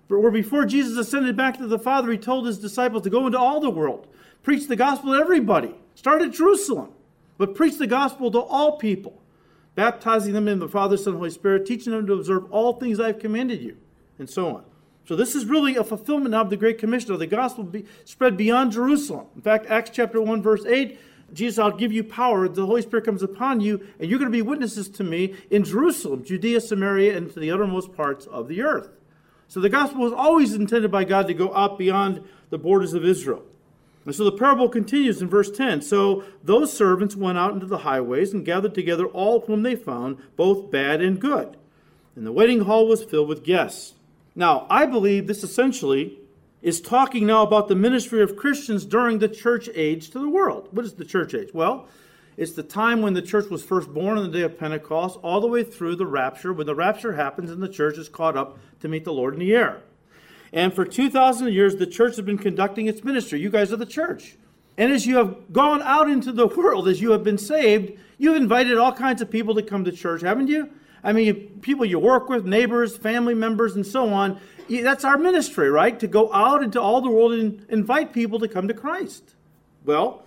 Where 0.09 0.31
before 0.31 0.66
Jesus 0.66 0.98
ascended 0.98 1.37
back 1.37 1.57
to 1.57 1.66
the 1.66 1.79
Father, 1.79 2.11
he 2.12 2.18
told 2.18 2.46
his 2.46 2.59
disciples 2.59 3.03
to 3.05 3.11
go 3.11 3.27
into 3.27 3.38
all 3.38 3.61
the 3.61 3.70
world, 3.70 4.07
preach 4.42 4.68
the 4.68 4.77
gospel 4.77 5.14
to 5.14 5.18
everybody. 5.18 5.75
Start 5.94 6.20
at 6.20 6.33
Jerusalem, 6.33 6.90
but 7.38 7.55
preach 7.55 7.79
the 7.79 7.87
gospel 7.87 8.31
to 8.31 8.40
all 8.40 8.77
people, 8.77 9.22
baptizing 9.75 10.35
them 10.35 10.48
in 10.48 10.59
the 10.59 10.68
Father, 10.68 10.98
Son, 10.98 11.14
Holy 11.14 11.31
Spirit, 11.31 11.64
teaching 11.64 11.92
them 11.92 12.07
to 12.07 12.12
observe 12.12 12.51
all 12.53 12.75
things 12.75 13.01
I 13.01 13.07
have 13.09 13.20
commanded 13.20 13.62
you, 13.62 13.79
and 14.18 14.29
so 14.29 14.57
on. 14.57 14.64
So 15.05 15.17
this 15.17 15.35
is 15.35 15.47
really 15.47 15.77
a 15.77 15.85
fulfillment 15.85 16.35
of 16.35 16.51
the 16.51 16.57
Great 16.57 16.79
Commission 16.79 17.12
of 17.12 17.19
the 17.19 17.27
gospel 17.27 17.65
be 17.65 17.85
spread 18.05 18.37
beyond 18.37 18.73
Jerusalem. 18.73 19.27
In 19.35 19.43
fact, 19.43 19.67
Acts 19.67 19.91
chapter 19.93 20.21
1, 20.21 20.43
verse 20.43 20.65
8 20.65 20.99
Jesus, 21.33 21.59
I'll 21.59 21.77
give 21.77 21.93
you 21.93 22.05
power. 22.05 22.47
The 22.47 22.67
Holy 22.67 22.83
Spirit 22.83 23.07
comes 23.07 23.23
upon 23.23 23.61
you, 23.61 23.87
and 23.99 24.11
you're 24.11 24.19
going 24.19 24.31
to 24.31 24.37
be 24.37 24.43
witnesses 24.43 24.88
to 24.91 25.05
me 25.05 25.35
in 25.51 25.65
Jerusalem, 25.65 26.25
Judea, 26.25 26.61
Samaria, 26.61 27.17
and 27.17 27.33
to 27.33 27.41
the 27.41 27.51
uttermost 27.51 27.95
parts 27.95 28.27
of 28.27 28.49
the 28.49 28.62
earth. 28.62 28.91
So 29.49 29.61
the 29.61 29.71
gospel 29.71 30.01
was 30.01 30.12
always 30.12 30.55
intended 30.55 30.91
by 30.91 31.05
God 31.05 31.27
to 31.29 31.35
go 31.35 31.55
out 31.55 31.79
beyond 31.79 32.23
the 32.51 32.59
borders 32.59 32.95
of 32.95 33.05
Israel. 33.05 33.43
And 34.05 34.15
so 34.15 34.25
the 34.25 34.33
parable 34.33 34.69
continues 34.69 35.23
in 35.23 35.29
verse 35.29 35.51
10. 35.51 35.83
So 35.83 36.25
those 36.43 36.73
servants 36.73 37.15
went 37.15 37.38
out 37.38 37.55
into 37.55 37.67
the 37.67 37.79
highways 37.79 38.33
and 38.33 38.45
gathered 38.45 38.75
together 38.75 39.07
all 39.07 39.41
whom 39.41 39.62
they 39.62 39.77
found, 39.77 40.19
both 40.37 40.71
bad 40.71 41.01
and 41.01 41.21
good. 41.21 41.57
And 42.17 42.27
the 42.27 42.33
wedding 42.33 42.62
hall 42.62 42.87
was 42.87 43.05
filled 43.05 43.29
with 43.29 43.45
guests. 43.45 43.95
Now, 44.35 44.66
I 44.71 44.87
believe 44.87 45.27
this 45.27 45.42
essentially 45.42 46.18
is 46.62 46.81
talking 46.81 47.27
now 47.27 47.42
about 47.42 47.68
the 47.68 47.75
ministry 47.75 48.23
of 48.23 48.37
Christians 48.37 48.85
during 48.85 49.18
the 49.18 49.29
church 49.29 49.68
age 49.75 50.11
to 50.11 50.18
the 50.18 50.29
world. 50.29 50.68
What 50.71 50.85
is 50.85 50.95
the 50.95 51.05
church 51.05 51.35
age? 51.35 51.51
Well, 51.53 51.88
it's 52.37 52.53
the 52.53 52.62
time 52.62 53.03
when 53.03 53.14
the 53.14 53.23
church 53.23 53.51
was 53.51 53.62
first 53.62 53.92
born 53.92 54.16
on 54.16 54.25
the 54.25 54.38
day 54.38 54.45
of 54.45 54.59
Pentecost, 54.59 55.18
all 55.23 55.40
the 55.40 55.47
way 55.47 55.64
through 55.64 55.97
the 55.97 56.07
rapture, 56.07 56.53
when 56.53 56.66
the 56.66 56.75
rapture 56.75 57.14
happens 57.14 57.51
and 57.51 57.62
the 57.62 57.68
church 57.68 57.99
is 57.99 58.09
caught 58.09 58.37
up 58.37 58.59
to 58.81 58.88
meet 58.88 59.05
the 59.05 59.12
Lord 59.12 59.35
in 59.35 59.40
the 59.40 59.55
air. 59.55 59.83
And 60.53 60.73
for 60.73 60.85
2,000 60.85 61.53
years, 61.53 61.77
the 61.77 61.87
church 61.87 62.16
has 62.16 62.25
been 62.25 62.38
conducting 62.38 62.87
its 62.87 63.05
ministry. 63.05 63.40
You 63.40 63.51
guys 63.51 63.73
are 63.73 63.77
the 63.77 63.87
church. 63.87 64.37
And 64.79 64.92
as 64.92 65.07
you 65.07 65.16
have 65.16 65.53
gone 65.53 65.83
out 65.83 66.09
into 66.09 66.33
the 66.33 66.47
world, 66.57 66.88
as 66.88 67.01
you 67.01 67.11
have 67.11 67.25
been 67.25 67.38
saved, 67.38 67.99
you've 68.18 68.37
invited 68.37 68.79
all 68.79 68.92
kinds 68.92 69.21
of 69.21 69.31
people 69.31 69.55
to 69.55 69.62
come 69.62 69.85
to 69.85 69.92
church, 69.92 70.23
haven't 70.23 70.49
you? 70.49 70.71
I 71.05 71.12
mean, 71.12 71.61
people 71.62 71.85
you 71.85 71.99
work 71.99 72.29
with, 72.29 72.45
neighbors, 72.47 72.97
family 72.97 73.35
members, 73.35 73.75
and 73.75 73.85
so 73.85 74.09
on. 74.11 74.41
That's 74.69 75.05
our 75.05 75.19
ministry, 75.19 75.69
right? 75.71 75.99
To 75.99 76.07
go 76.07 76.33
out 76.33 76.62
into 76.62 76.81
all 76.81 77.01
the 77.01 77.11
world 77.11 77.33
and 77.33 77.67
invite 77.69 78.12
people 78.12 78.38
to 78.38 78.49
come 78.49 78.69
to 78.69 78.75
Christ. 78.75 79.35
Well, 79.85 80.25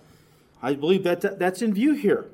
I 0.62 0.74
believe 0.74 1.02
that 1.04 1.38
that's 1.38 1.62
in 1.62 1.72
view 1.72 1.94
here. 1.94 2.26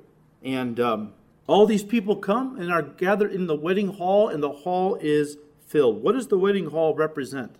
And 0.43 0.81
um, 0.81 1.13
all 1.47 1.67
these 1.67 1.85
people 1.85 2.17
come 2.17 2.59
and 2.59 2.73
are 2.73 2.83
gathered 2.83 3.33
in 3.33 3.47
the 3.47 3.55
wedding 3.55 3.89
hall, 3.89 4.29
and 4.29 4.43
the 4.43 4.51
hall 4.51 4.97
is 5.01 5.37
filled. 5.67 6.03
What 6.03 6.13
does 6.13 6.27
the 6.29 6.39
wedding 6.39 6.71
hall 6.71 6.95
represent? 6.95 7.57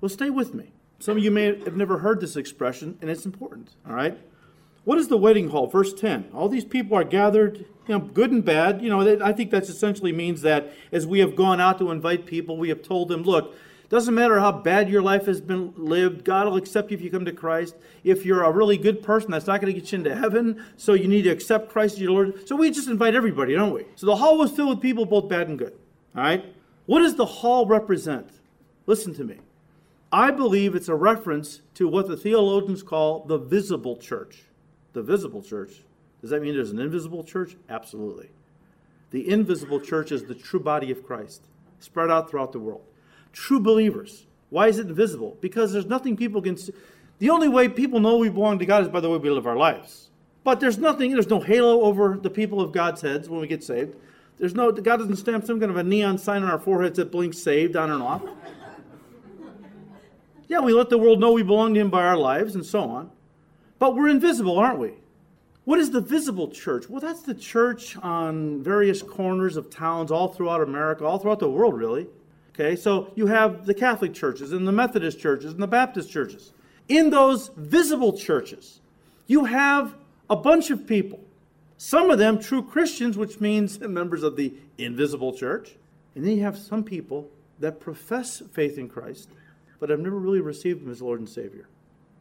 Well, 0.00 0.08
stay 0.08 0.30
with 0.30 0.52
me. 0.52 0.72
Some 0.98 1.16
of 1.16 1.22
you 1.22 1.30
may 1.30 1.46
have 1.64 1.76
never 1.76 1.98
heard 1.98 2.20
this 2.20 2.36
expression, 2.36 2.98
and 3.00 3.10
it's 3.10 3.24
important, 3.24 3.70
all 3.86 3.94
right? 3.94 4.18
What 4.84 4.98
is 4.98 5.08
the 5.08 5.16
wedding 5.16 5.48
hall? 5.48 5.66
Verse 5.66 5.94
10. 5.94 6.30
All 6.34 6.48
these 6.48 6.64
people 6.64 6.96
are 6.96 7.04
gathered, 7.04 7.58
you 7.58 7.98
know, 7.98 8.00
good 8.00 8.30
and 8.30 8.44
bad. 8.44 8.82
You 8.82 8.90
know, 8.90 9.18
I 9.22 9.32
think 9.32 9.50
that 9.50 9.62
essentially 9.64 10.12
means 10.12 10.42
that 10.42 10.72
as 10.92 11.06
we 11.06 11.20
have 11.20 11.34
gone 11.34 11.60
out 11.60 11.78
to 11.78 11.90
invite 11.90 12.26
people, 12.26 12.56
we 12.56 12.68
have 12.68 12.82
told 12.82 13.08
them, 13.08 13.22
look, 13.22 13.54
doesn't 13.88 14.14
matter 14.14 14.40
how 14.40 14.50
bad 14.50 14.88
your 14.88 15.02
life 15.02 15.26
has 15.26 15.40
been 15.40 15.72
lived, 15.76 16.24
God 16.24 16.46
will 16.46 16.56
accept 16.56 16.90
you 16.90 16.96
if 16.96 17.02
you 17.02 17.10
come 17.10 17.26
to 17.26 17.32
Christ. 17.32 17.76
If 18.02 18.24
you're 18.24 18.42
a 18.42 18.50
really 18.50 18.76
good 18.76 19.02
person, 19.02 19.30
that's 19.30 19.46
not 19.46 19.60
going 19.60 19.72
to 19.72 19.78
get 19.78 19.92
you 19.92 19.98
into 19.98 20.16
heaven, 20.16 20.64
so 20.76 20.94
you 20.94 21.06
need 21.06 21.22
to 21.22 21.30
accept 21.30 21.70
Christ 21.70 21.94
as 21.94 22.00
your 22.00 22.10
Lord. 22.10 22.48
So 22.48 22.56
we 22.56 22.70
just 22.70 22.88
invite 22.88 23.14
everybody, 23.14 23.54
don't 23.54 23.72
we? 23.72 23.84
So 23.94 24.06
the 24.06 24.16
hall 24.16 24.38
was 24.38 24.50
filled 24.50 24.70
with 24.70 24.80
people, 24.80 25.04
both 25.04 25.28
bad 25.28 25.48
and 25.48 25.58
good. 25.58 25.74
All 26.16 26.22
right? 26.22 26.44
What 26.86 27.00
does 27.00 27.14
the 27.14 27.26
hall 27.26 27.66
represent? 27.66 28.28
Listen 28.86 29.14
to 29.14 29.24
me. 29.24 29.36
I 30.10 30.30
believe 30.30 30.74
it's 30.74 30.88
a 30.88 30.94
reference 30.94 31.60
to 31.74 31.86
what 31.86 32.08
the 32.08 32.16
theologians 32.16 32.82
call 32.82 33.24
the 33.24 33.38
visible 33.38 33.96
church 33.96 34.44
the 34.94 35.02
visible 35.02 35.42
church. 35.42 35.82
Does 36.22 36.30
that 36.30 36.40
mean 36.40 36.54
there's 36.54 36.70
an 36.70 36.80
invisible 36.80 37.22
church? 37.22 37.56
Absolutely. 37.68 38.30
The 39.10 39.28
invisible 39.28 39.78
church 39.78 40.10
is 40.10 40.24
the 40.24 40.34
true 40.34 40.60
body 40.60 40.90
of 40.90 41.04
Christ, 41.04 41.42
spread 41.80 42.10
out 42.10 42.30
throughout 42.30 42.52
the 42.52 42.58
world. 42.58 42.84
True 43.32 43.60
believers. 43.60 44.26
Why 44.48 44.68
is 44.68 44.78
it 44.78 44.86
invisible? 44.86 45.36
Because 45.40 45.72
there's 45.72 45.86
nothing 45.86 46.16
people 46.16 46.40
can 46.40 46.56
see. 46.56 46.72
The 47.18 47.30
only 47.30 47.48
way 47.48 47.68
people 47.68 48.00
know 48.00 48.16
we 48.16 48.28
belong 48.28 48.58
to 48.60 48.66
God 48.66 48.82
is 48.82 48.88
by 48.88 49.00
the 49.00 49.10
way 49.10 49.18
we 49.18 49.30
live 49.30 49.46
our 49.46 49.56
lives. 49.56 50.10
But 50.44 50.60
there's 50.60 50.78
nothing, 50.78 51.12
there's 51.12 51.28
no 51.28 51.40
halo 51.40 51.82
over 51.82 52.18
the 52.20 52.30
people 52.30 52.60
of 52.60 52.72
God's 52.72 53.00
heads 53.00 53.28
when 53.28 53.40
we 53.40 53.46
get 53.46 53.62
saved. 53.62 53.96
There's 54.38 54.54
no, 54.54 54.72
God 54.72 54.96
doesn't 54.96 55.16
stamp 55.16 55.44
some 55.44 55.60
kind 55.60 55.70
of 55.70 55.76
a 55.76 55.82
neon 55.82 56.18
sign 56.18 56.42
on 56.42 56.50
our 56.50 56.58
foreheads 56.58 56.96
that 56.96 57.10
blinks 57.10 57.38
saved 57.38 57.76
on 57.76 57.90
and 57.90 58.02
off. 58.02 58.22
Yeah, 60.46 60.60
we 60.60 60.74
let 60.74 60.90
the 60.90 60.98
world 60.98 61.20
know 61.20 61.32
we 61.32 61.42
belong 61.42 61.72
to 61.74 61.80
Him 61.80 61.88
by 61.88 62.04
our 62.04 62.18
lives 62.18 62.54
and 62.54 62.64
so 62.64 62.82
on. 62.82 63.10
But 63.78 63.94
we're 63.94 64.08
invisible, 64.08 64.58
aren't 64.58 64.78
we? 64.78 64.92
What 65.64 65.78
is 65.78 65.90
the 65.90 66.00
visible 66.00 66.48
church? 66.48 66.88
Well, 66.90 67.00
that's 67.00 67.22
the 67.22 67.34
church 67.34 67.96
on 67.96 68.62
various 68.62 69.02
corners 69.02 69.56
of 69.56 69.70
towns 69.70 70.10
all 70.10 70.28
throughout 70.28 70.60
America, 70.60 71.04
all 71.04 71.18
throughout 71.18 71.38
the 71.38 71.48
world, 71.48 71.74
really. 71.74 72.06
Okay, 72.54 72.76
so 72.76 73.10
you 73.14 73.26
have 73.26 73.66
the 73.66 73.74
Catholic 73.74 74.14
churches 74.14 74.52
and 74.52 74.68
the 74.68 74.72
Methodist 74.72 75.18
churches 75.18 75.52
and 75.52 75.62
the 75.62 75.66
Baptist 75.66 76.10
churches. 76.10 76.52
In 76.88 77.10
those 77.10 77.50
visible 77.56 78.16
churches, 78.16 78.80
you 79.26 79.46
have 79.46 79.94
a 80.28 80.36
bunch 80.36 80.70
of 80.70 80.86
people. 80.86 81.20
Some 81.78 82.10
of 82.10 82.18
them 82.18 82.38
true 82.38 82.62
Christians, 82.62 83.16
which 83.16 83.40
means 83.40 83.80
members 83.80 84.22
of 84.22 84.36
the 84.36 84.54
invisible 84.78 85.32
church. 85.32 85.76
And 86.14 86.24
then 86.24 86.36
you 86.36 86.42
have 86.42 86.58
some 86.58 86.84
people 86.84 87.28
that 87.58 87.80
profess 87.80 88.42
faith 88.52 88.78
in 88.78 88.88
Christ, 88.88 89.30
but 89.80 89.90
have 89.90 90.00
never 90.00 90.18
really 90.18 90.40
received 90.40 90.82
Him 90.82 90.90
as 90.90 91.02
Lord 91.02 91.20
and 91.20 91.28
Savior. 91.28 91.68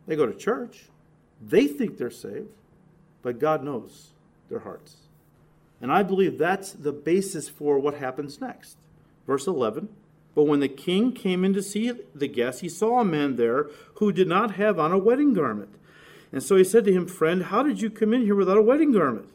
They 0.08 0.16
go 0.16 0.26
to 0.26 0.34
church, 0.34 0.86
they 1.46 1.68
think 1.68 1.98
they're 1.98 2.12
saved, 2.12 2.50
but 3.22 3.40
God 3.40 3.64
knows 3.64 4.10
their 4.50 4.60
hearts. 4.60 4.98
And 5.82 5.92
I 5.92 6.04
believe 6.04 6.38
that's 6.38 6.72
the 6.72 6.94
basis 6.94 7.50
for 7.50 7.78
what 7.78 7.96
happens 7.96 8.40
next. 8.40 8.78
Verse 9.28 9.48
11 9.48 9.90
But 10.36 10.44
when 10.44 10.60
the 10.60 10.70
king 10.70 11.12
came 11.12 11.44
in 11.44 11.54
to 11.54 11.62
see 11.62 11.92
the 12.16 12.28
guests, 12.28 12.62
he 12.62 12.70
saw 12.70 13.00
a 13.00 13.06
man 13.06 13.36
there 13.36 13.68
who 13.96 14.12
did 14.12 14.28
not 14.28 14.56
have 14.56 14.80
on 14.80 14.92
a 14.92 14.98
wedding 14.98 15.34
garment. 15.34 15.76
And 16.32 16.42
so 16.42 16.56
he 16.56 16.64
said 16.64 16.86
to 16.86 16.94
him, 16.94 17.06
Friend, 17.06 17.44
how 17.44 17.64
did 17.64 17.82
you 17.82 17.90
come 17.90 18.14
in 18.14 18.24
here 18.24 18.36
without 18.36 18.58
a 18.58 18.62
wedding 18.62 18.92
garment? 18.92 19.28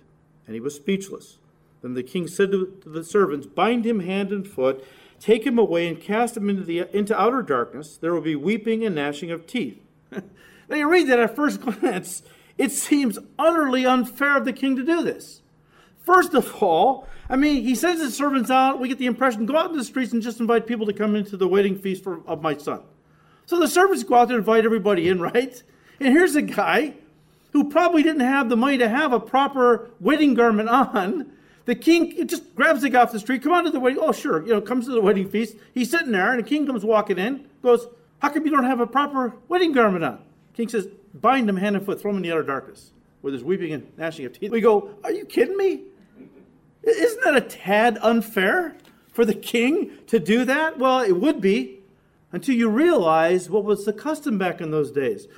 And 0.47 0.55
he 0.55 0.61
was 0.61 0.75
speechless. 0.75 1.39
Then 1.83 1.95
the 1.95 2.03
king 2.03 2.27
said 2.27 2.51
to 2.51 2.81
the 2.85 3.05
servants, 3.05 3.47
Bind 3.47 3.85
him 3.85 4.01
hand 4.01 4.33
and 4.33 4.47
foot, 4.47 4.85
take 5.21 5.47
him 5.47 5.59
away, 5.59 5.87
and 5.87 6.01
cast 6.01 6.37
him 6.37 6.51
into, 6.51 6.65
the, 6.65 6.89
into 6.97 7.19
outer 7.19 7.43
darkness. 7.43 7.97
There 7.97 8.13
will 8.13 8.21
be 8.21 8.35
weeping 8.35 8.85
and 8.85 8.95
gnashing 8.95 9.31
of 9.31 9.47
teeth. 9.47 9.81
Now, 10.69 10.77
you 10.77 10.91
read 10.91 11.09
that 11.09 11.19
at 11.19 11.37
first 11.37 11.61
glance, 11.81 12.23
it 12.57 12.73
seems 12.73 13.19
utterly 13.39 13.87
unfair 13.87 14.37
of 14.37 14.45
the 14.45 14.53
king 14.53 14.77
to 14.77 14.85
do 14.85 15.03
this. 15.03 15.43
First 16.05 16.35
of 16.35 16.63
all, 16.63 17.07
I 17.29 17.37
mean, 17.37 17.63
he 17.63 17.75
sends 17.75 18.01
his 18.01 18.17
servants 18.17 18.51
out. 18.51 18.81
We 18.81 18.89
get 18.89 18.99
the 18.99 19.07
impression 19.07 19.45
go 19.47 19.57
out 19.57 19.67
into 19.67 19.79
the 19.79 19.85
streets 19.85 20.13
and 20.13 20.23
just 20.23 20.41
invite 20.41 20.67
people 20.67 20.87
to 20.87 20.93
come 20.93 21.15
into 21.15 21.37
the 21.37 21.47
wedding 21.47 21.79
feast 21.79 22.03
for, 22.03 22.21
of 22.27 22.43
my 22.43 22.57
son. 22.57 22.81
So 23.47 23.59
the 23.59 23.69
servants 23.69 24.05
go 24.05 24.15
out 24.15 24.29
and 24.29 24.39
invite 24.39 24.65
everybody 24.65 25.09
in, 25.09 25.21
right? 25.21 25.63
And 26.01 26.13
here's 26.13 26.35
a 26.35 26.43
guy 26.43 26.95
who 27.53 27.69
probably 27.69 28.03
didn't 28.03 28.21
have 28.21 28.49
the 28.49 28.57
money 28.57 28.79
to 28.79 28.89
have 28.89 29.13
a 29.13 29.21
proper 29.21 29.91
wedding 30.01 30.35
garment 30.35 30.69
on. 30.69 31.33
The 31.65 31.75
king 31.75 32.27
just 32.27 32.55
grabs 32.55 32.83
the 32.83 32.89
guy 32.89 33.03
off 33.03 33.13
the 33.13 33.21
street, 33.21 33.43
come 33.43 33.53
on 33.53 33.65
to 33.65 33.71
the 33.71 33.81
wedding. 33.81 33.99
Oh, 34.01 34.13
sure, 34.13 34.43
you 34.43 34.53
know, 34.53 34.61
comes 34.61 34.87
to 34.87 34.93
the 34.93 35.01
wedding 35.03 35.29
feast. 35.29 35.57
He's 35.75 35.91
sitting 35.91 36.13
there, 36.13 36.33
and 36.33 36.43
the 36.43 36.49
king 36.49 36.67
comes 36.67 36.85
walking 36.85 37.19
in, 37.19 37.47
goes, 37.63 37.87
How 38.21 38.31
come 38.31 38.47
you 38.47 38.51
don't 38.51 38.65
have 38.65 38.81
a 38.81 38.87
proper 38.87 39.35
wedding 39.49 39.73
garment 39.73 40.05
on? 40.05 40.23
King 40.59 40.69
says, 40.69 40.89
bind 41.15 41.49
him 41.49 41.57
hand 41.57 41.77
and 41.77 41.87
foot, 41.87 42.01
throw 42.01 42.11
him 42.11 42.17
in 42.17 42.23
the 42.25 42.33
outer 42.33 42.43
darkness, 42.43 42.91
where 43.21 43.31
there's 43.31 43.45
weeping 43.45 43.73
and 43.73 43.97
gnashing 43.97 44.27
of 44.27 44.33
teeth. 44.33 44.51
We 44.51 44.61
go, 44.61 44.91
are 45.05 45.13
you 45.13 45.25
kidding 45.25 45.57
me? 45.57 45.85
Isn't 46.83 47.23
that 47.23 47.37
a 47.37 47.41
tad 47.41 47.97
unfair 48.03 48.75
for 49.13 49.25
the 49.25 49.35
king 49.35 49.93
to 50.09 50.19
do 50.19 50.45
that? 50.47 50.77
Well, 50.77 50.99
it 50.99 51.13
would 51.13 51.41
be 51.41 51.79
until 52.33 52.57
you 52.57 52.69
realize 52.69 53.49
what 53.49 53.63
was 53.63 53.85
the 53.85 53.93
custom 53.93 54.37
back 54.37 54.61
in 54.61 54.73
those 54.73 54.91
days. 54.91 55.29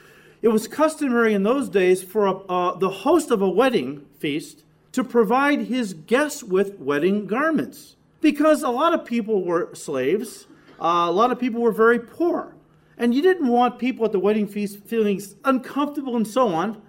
It 0.40 0.48
was 0.48 0.66
customary 0.66 1.34
in 1.34 1.42
those 1.42 1.68
days 1.68 2.02
for 2.02 2.26
a, 2.26 2.36
uh, 2.46 2.78
the 2.78 2.88
host 2.88 3.30
of 3.30 3.42
a 3.42 3.50
wedding 3.50 4.06
feast 4.18 4.64
to 4.92 5.04
provide 5.04 5.66
his 5.66 5.92
guests 5.92 6.42
with 6.42 6.78
wedding 6.78 7.26
garments 7.26 7.96
because 8.22 8.62
a 8.62 8.70
lot 8.70 8.94
of 8.94 9.04
people 9.04 9.44
were 9.44 9.74
slaves, 9.74 10.46
uh, 10.80 11.04
a 11.06 11.12
lot 11.12 11.30
of 11.30 11.38
people 11.38 11.60
were 11.60 11.72
very 11.72 11.98
poor. 11.98 12.54
And 13.00 13.14
you 13.14 13.22
didn't 13.22 13.48
want 13.48 13.78
people 13.78 14.04
at 14.04 14.12
the 14.12 14.18
wedding 14.20 14.46
feast 14.46 14.84
feeling 14.84 15.22
uncomfortable 15.42 16.16
and 16.16 16.28
so 16.28 16.48
on. 16.48 16.82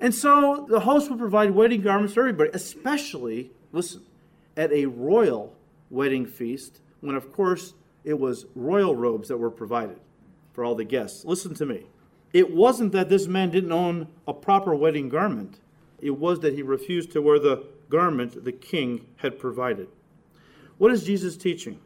And 0.00 0.14
so 0.14 0.64
the 0.66 0.80
host 0.80 1.10
would 1.10 1.18
provide 1.18 1.50
wedding 1.50 1.82
garments 1.82 2.14
for 2.14 2.20
everybody, 2.20 2.48
especially, 2.54 3.50
listen, 3.70 4.00
at 4.56 4.72
a 4.72 4.86
royal 4.86 5.54
wedding 5.90 6.24
feast, 6.24 6.80
when 7.02 7.14
of 7.14 7.30
course 7.34 7.74
it 8.02 8.18
was 8.18 8.46
royal 8.54 8.96
robes 8.96 9.28
that 9.28 9.36
were 9.36 9.50
provided 9.50 10.00
for 10.54 10.64
all 10.64 10.74
the 10.74 10.84
guests. 10.84 11.26
Listen 11.26 11.54
to 11.56 11.66
me. 11.66 11.84
It 12.32 12.50
wasn't 12.50 12.92
that 12.92 13.10
this 13.10 13.26
man 13.26 13.50
didn't 13.50 13.72
own 13.72 14.08
a 14.26 14.32
proper 14.32 14.74
wedding 14.74 15.10
garment, 15.10 15.60
it 16.00 16.12
was 16.12 16.40
that 16.40 16.54
he 16.54 16.62
refused 16.62 17.12
to 17.12 17.20
wear 17.20 17.38
the 17.38 17.66
garment 17.90 18.42
the 18.42 18.52
king 18.52 19.04
had 19.16 19.38
provided. 19.38 19.88
What 20.78 20.92
is 20.92 21.04
Jesus 21.04 21.36
teaching? 21.36 21.78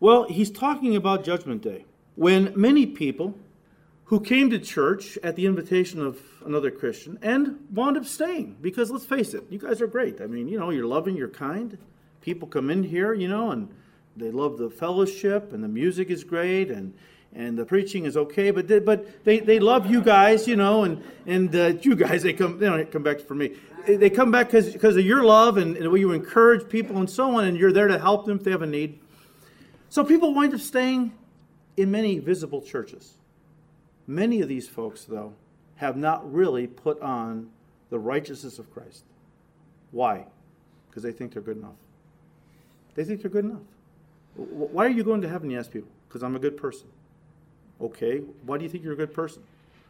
Well, 0.00 0.24
he's 0.24 0.50
talking 0.50 0.96
about 0.96 1.22
Judgment 1.22 1.62
Day, 1.62 1.84
when 2.18 2.52
many 2.56 2.84
people 2.84 3.32
who 4.06 4.18
came 4.18 4.50
to 4.50 4.58
church 4.58 5.16
at 5.22 5.36
the 5.36 5.46
invitation 5.46 6.04
of 6.04 6.20
another 6.44 6.68
Christian 6.68 7.16
and 7.22 7.56
wound 7.72 7.96
up 7.96 8.04
staying. 8.04 8.56
Because 8.60 8.90
let's 8.90 9.06
face 9.06 9.34
it, 9.34 9.44
you 9.50 9.58
guys 9.60 9.80
are 9.80 9.86
great. 9.86 10.20
I 10.20 10.26
mean, 10.26 10.48
you 10.48 10.58
know, 10.58 10.70
you're 10.70 10.86
loving, 10.86 11.16
you're 11.16 11.28
kind. 11.28 11.78
People 12.20 12.48
come 12.48 12.70
in 12.70 12.82
here, 12.82 13.14
you 13.14 13.28
know, 13.28 13.52
and 13.52 13.68
they 14.16 14.32
love 14.32 14.58
the 14.58 14.68
fellowship, 14.68 15.52
and 15.52 15.62
the 15.62 15.68
music 15.68 16.10
is 16.10 16.24
great, 16.24 16.70
and 16.72 16.92
and 17.34 17.56
the 17.56 17.64
preaching 17.64 18.04
is 18.06 18.16
okay, 18.16 18.50
but 18.50 18.66
they, 18.66 18.78
but 18.78 19.22
they, 19.22 19.38
they 19.38 19.60
love 19.60 19.88
you 19.88 20.00
guys, 20.02 20.48
you 20.48 20.56
know, 20.56 20.82
and 20.82 21.04
and 21.26 21.54
uh, 21.54 21.74
you 21.82 21.94
guys 21.94 22.24
they 22.24 22.32
come 22.32 22.58
they 22.58 22.66
don't 22.66 22.90
come 22.90 23.04
back 23.04 23.20
for 23.20 23.34
me. 23.34 23.52
They 23.86 24.10
come 24.10 24.32
back 24.32 24.48
because 24.48 24.72
because 24.72 24.96
of 24.96 25.04
your 25.04 25.22
love 25.22 25.56
and, 25.56 25.76
and 25.76 25.96
you 25.96 26.10
encourage 26.10 26.68
people 26.68 26.96
and 26.96 27.08
so 27.08 27.36
on, 27.36 27.44
and 27.44 27.56
you're 27.56 27.72
there 27.72 27.86
to 27.86 27.98
help 27.98 28.26
them 28.26 28.38
if 28.38 28.44
they 28.44 28.50
have 28.50 28.62
a 28.62 28.66
need. 28.66 28.98
So 29.88 30.02
people 30.02 30.34
wind 30.34 30.52
up 30.52 30.60
staying 30.60 31.12
in 31.78 31.90
many 31.90 32.18
visible 32.18 32.60
churches. 32.60 33.14
Many 34.06 34.40
of 34.40 34.48
these 34.48 34.68
folks, 34.68 35.04
though, 35.04 35.34
have 35.76 35.96
not 35.96 36.30
really 36.30 36.66
put 36.66 37.00
on 37.00 37.50
the 37.90 37.98
righteousness 37.98 38.58
of 38.58 38.72
Christ. 38.72 39.04
Why? 39.92 40.26
Because 40.88 41.02
they 41.02 41.12
think 41.12 41.32
they're 41.32 41.42
good 41.42 41.56
enough. 41.56 41.76
They 42.94 43.04
think 43.04 43.22
they're 43.22 43.30
good 43.30 43.44
enough. 43.44 43.62
Why 44.34 44.86
are 44.86 44.90
you 44.90 45.04
going 45.04 45.22
to 45.22 45.28
heaven, 45.28 45.50
you 45.50 45.58
ask 45.58 45.70
people? 45.70 45.90
Because 46.08 46.22
I'm 46.22 46.34
a 46.34 46.40
good 46.40 46.56
person. 46.56 46.88
Okay, 47.80 48.18
why 48.44 48.58
do 48.58 48.64
you 48.64 48.70
think 48.70 48.82
you're 48.82 48.94
a 48.94 48.96
good 48.96 49.14
person? 49.14 49.42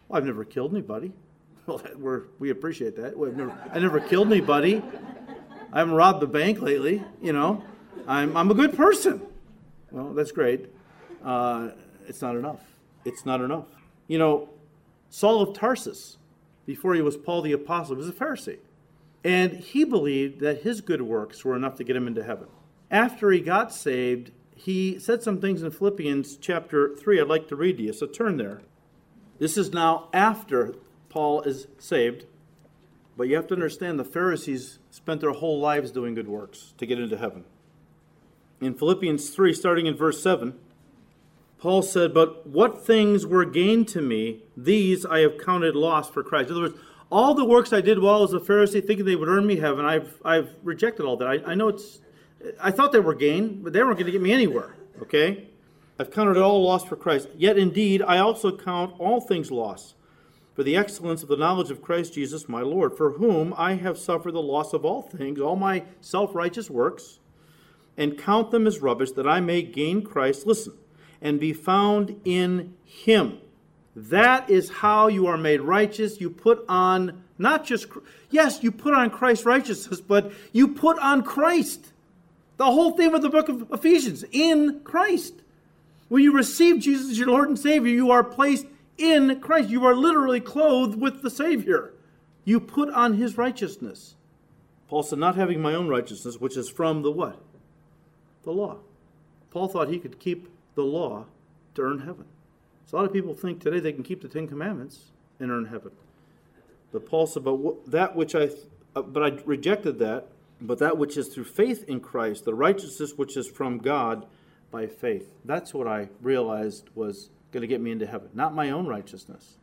Well, 0.09 0.19
I've 0.19 0.27
never 0.27 0.45
killed 0.45 0.73
anybody. 0.73 1.13
Well, 1.69 1.83
we're, 1.99 2.23
we 2.39 2.49
appreciate 2.49 2.97
that. 2.97 3.19
Never, 3.19 3.53
I 3.75 3.79
never 3.79 4.01
killed 4.01 4.29
anybody. 4.29 4.83
I 5.71 5.81
haven't 5.81 5.93
robbed 5.93 6.21
the 6.21 6.27
bank 6.27 6.63
lately, 6.63 7.05
you 7.21 7.35
know. 7.35 7.63
I'm, 8.07 8.35
I'm 8.39 8.51
a 8.51 8.55
good 8.55 8.75
person. 8.75 9.21
Well, 9.91 10.15
that's 10.15 10.33
great. 10.33 10.71
Uh, 11.25 11.71
it's 12.07 12.23
not 12.23 12.37
enough. 12.37 12.61
It's 13.05 13.27
not 13.27 13.41
enough. 13.41 13.67
You 14.07 14.19
know, 14.19 14.49
Saul 15.11 15.43
of 15.43 15.55
Tarsus, 15.55 16.17
before 16.67 16.95
he 16.95 17.03
was 17.03 17.17
Paul 17.17 17.43
the 17.43 17.53
Apostle, 17.53 17.97
was 17.97 18.09
a 18.09 18.13
Pharisee. 18.13 18.59
And 19.25 19.53
he 19.53 19.85
believed 19.85 20.41
that 20.41 20.63
his 20.63 20.81
good 20.81 21.03
works 21.03 21.45
were 21.45 21.57
enough 21.57 21.77
to 21.77 21.85
get 21.85 21.97
him 21.97 22.07
into 22.07 22.23
heaven. 22.23 22.49
After 22.91 23.31
he 23.31 23.41
got 23.41 23.73
saved, 23.75 24.31
he 24.55 24.99
said 24.99 25.23
some 25.23 25.41
things 25.41 25.63
in 25.63 25.71
Philippians 25.71 26.37
chapter 26.37 26.95
3 26.97 27.21
I'd 27.21 27.29
like 27.29 27.49
to 27.49 27.57
read 27.57 27.77
to 27.79 27.83
you. 27.83 27.93
So 27.93 28.07
turn 28.07 28.37
there. 28.37 28.63
This 29.39 29.57
is 29.57 29.73
now 29.73 30.09
after 30.13 30.75
Paul 31.09 31.43
is 31.43 31.67
saved. 31.79 32.27
But 33.17 33.29
you 33.29 33.37
have 33.37 33.49
to 33.49 33.55
understand 33.55 33.99
the 33.99 34.05
Pharisees 34.05 34.79
spent 34.91 35.21
their 35.21 35.33
whole 35.33 35.61
lives 35.61 35.91
doing 35.91 36.15
good 36.15 36.29
works 36.29 36.75
to 36.79 36.87
get 36.87 37.01
into 37.01 37.17
heaven. 37.17 37.45
In 38.61 38.75
Philippians 38.75 39.31
3, 39.31 39.53
starting 39.53 39.87
in 39.87 39.97
verse 39.97 40.23
7, 40.23 40.59
Paul 41.59 41.83
said, 41.83 42.15
But 42.15 42.47
what 42.47 42.85
things 42.85 43.27
were 43.27 43.45
gained 43.45 43.89
to 43.89 44.03
me, 44.03 44.45
these 44.57 45.05
I 45.05 45.21
have 45.21 45.39
counted 45.39 45.75
loss 45.75 46.09
for 46.09 46.23
Christ. 46.23 46.51
In 46.51 46.57
other 46.57 46.63
words, 46.63 46.79
all 47.11 47.35
the 47.35 47.45
works 47.45 47.73
I 47.73 47.81
did 47.81 47.99
while 47.99 48.17
I 48.17 48.21
was 48.21 48.35
a 48.35 48.39
Pharisee, 48.39 48.87
thinking 48.87 49.05
they 49.05 49.17
would 49.17 49.29
earn 49.29 49.47
me 49.47 49.57
heaven, 49.57 49.85
I've, 49.85 50.21
I've 50.25 50.51
rejected 50.63 51.05
all 51.07 51.17
that. 51.17 51.29
I, 51.29 51.53
I 51.53 51.55
know 51.55 51.69
it's 51.69 52.01
I 52.61 52.71
thought 52.71 52.93
they 52.93 53.01
were 53.01 53.15
gain, 53.15 53.63
but 53.63 53.73
they 53.73 53.83
weren't 53.83 53.97
going 53.99 54.07
to 54.07 54.13
get 54.13 54.23
me 54.23 54.33
anywhere. 54.33 54.77
Okay? 55.03 55.49
I've 55.99 56.11
counted 56.11 56.37
it 56.37 56.43
all 56.43 56.63
lost 56.63 56.89
for 56.89 56.97
Christ. 56.97 57.29
Yet 57.37 57.59
indeed, 57.59 58.03
I 58.03 58.19
also 58.19 58.57
count 58.57 58.95
all 58.99 59.21
things 59.21 59.51
lost 59.51 59.95
for 60.55 60.63
the 60.63 60.77
excellence 60.77 61.23
of 61.23 61.29
the 61.29 61.37
knowledge 61.37 61.71
of 61.71 61.83
Christ 61.83 62.15
Jesus 62.15 62.49
my 62.49 62.63
Lord, 62.63 62.97
for 62.97 63.13
whom 63.13 63.55
I 63.57 63.75
have 63.75 63.99
suffered 63.99 64.33
the 64.33 64.43
loss 64.43 64.73
of 64.73 64.85
all 64.85 65.03
things, 65.03 65.41
all 65.41 65.57
my 65.57 65.85
self 66.01 66.35
righteous 66.35 66.71
works, 66.71 67.19
and 67.97 68.19
count 68.19 68.51
them 68.51 68.67
as 68.67 68.81
rubbish, 68.81 69.13
that 69.13 69.29
I 69.29 69.41
may 69.41 69.63
gain 69.63 70.03
Christ, 70.03 70.47
listen, 70.47 70.75
and 71.21 71.41
be 71.41 71.53
found 71.53 72.21
in 72.25 72.75
him. 72.85 73.39
That 73.97 74.49
is 74.49 74.71
how 74.71 75.09
you 75.09 75.27
are 75.27 75.37
made 75.37 75.61
righteous. 75.61 76.21
You 76.21 76.31
put 76.31 76.65
on 76.69 77.25
not 77.39 77.65
just, 77.65 77.87
yes, 78.31 78.63
you 78.63 78.71
put 78.71 78.95
on 78.95 79.11
Christ's 79.11 79.47
righteousness, 79.47 80.01
but 80.01 80.33
you 80.53 80.69
put 80.69 80.99
on 80.99 81.23
Christ. 81.23 81.93
The 82.57 82.65
whole 82.65 82.93
theme 82.93 83.15
of 83.15 83.23
the 83.23 83.31
book 83.31 83.49
of 83.49 83.71
Ephesians 83.73 84.25
in 84.33 84.81
Christ. 84.85 85.35
When 86.09 86.23
you 86.23 86.33
receive 86.33 86.81
Jesus 86.81 87.11
as 87.11 87.19
your 87.19 87.29
Lord 87.29 87.49
and 87.49 87.59
Savior, 87.59 87.93
you 87.93 88.11
are 88.11 88.25
placed 88.25 88.67
in 88.97 89.41
Christ. 89.41 89.69
You 89.69 89.85
are 89.85 89.95
literally 89.95 90.41
clothed 90.41 91.01
with 91.01 91.23
the 91.23 91.31
Savior. 91.31 91.93
You 92.45 92.61
put 92.61 92.89
on 92.91 93.15
his 93.15 93.37
righteousness. 93.37 94.15
Paul 94.89 95.03
said, 95.03 95.19
not 95.19 95.37
having 95.37 95.61
my 95.61 95.75
own 95.75 95.89
righteousness, 95.89 96.41
which 96.41 96.57
is 96.57 96.69
from 96.69 97.03
the 97.03 97.11
what? 97.11 97.39
The 98.45 98.53
law. 98.53 98.79
Paul 99.51 99.69
thought 99.69 99.89
he 99.89 99.99
could 99.99 100.19
keep 100.19 100.49
the 100.79 100.85
law 100.85 101.27
to 101.75 101.83
earn 101.83 102.01
heaven. 102.01 102.25
So 102.87 102.97
a 102.97 103.01
lot 103.01 103.07
of 103.07 103.13
people 103.13 103.35
think 103.35 103.61
today 103.61 103.81
they 103.81 103.93
can 103.93 104.03
keep 104.03 104.23
the 104.23 104.29
Ten 104.29 104.49
Commandments 104.49 105.11
and 105.39 105.51
earn 105.51 105.67
heaven. 105.67 105.93
But 106.93 107.07
Paul 107.07 107.27
said, 107.27 107.45
but 107.45 107.91
that 107.91 108.17
which 108.17 108.35
I, 108.35 108.49
uh, 108.97 109.03
but 109.03 109.23
I 109.23 109.43
rejected 109.45 109.99
that 109.99 110.29
but 110.61 110.79
that 110.79 110.99
which 110.99 111.17
is 111.17 111.29
through 111.29 111.45
faith 111.45 111.85
in 111.89 112.01
Christ, 112.01 112.45
the 112.45 112.55
righteousness 112.55 113.15
which 113.17 113.37
is 113.37 113.47
from 113.47 113.79
God 113.79 114.27
by 114.71 114.87
faith. 114.87 115.33
That's 115.45 115.73
what 115.73 115.87
I 115.87 116.09
realized 116.21 116.89
was 116.95 117.31
going 117.53 117.63
to 117.63 117.67
get 117.67 117.81
me 117.81 117.91
into 117.91 118.07
heaven. 118.07 118.29
Not 118.35 118.55
my 118.55 118.71
own 118.71 118.87
righteousness, 118.87 119.57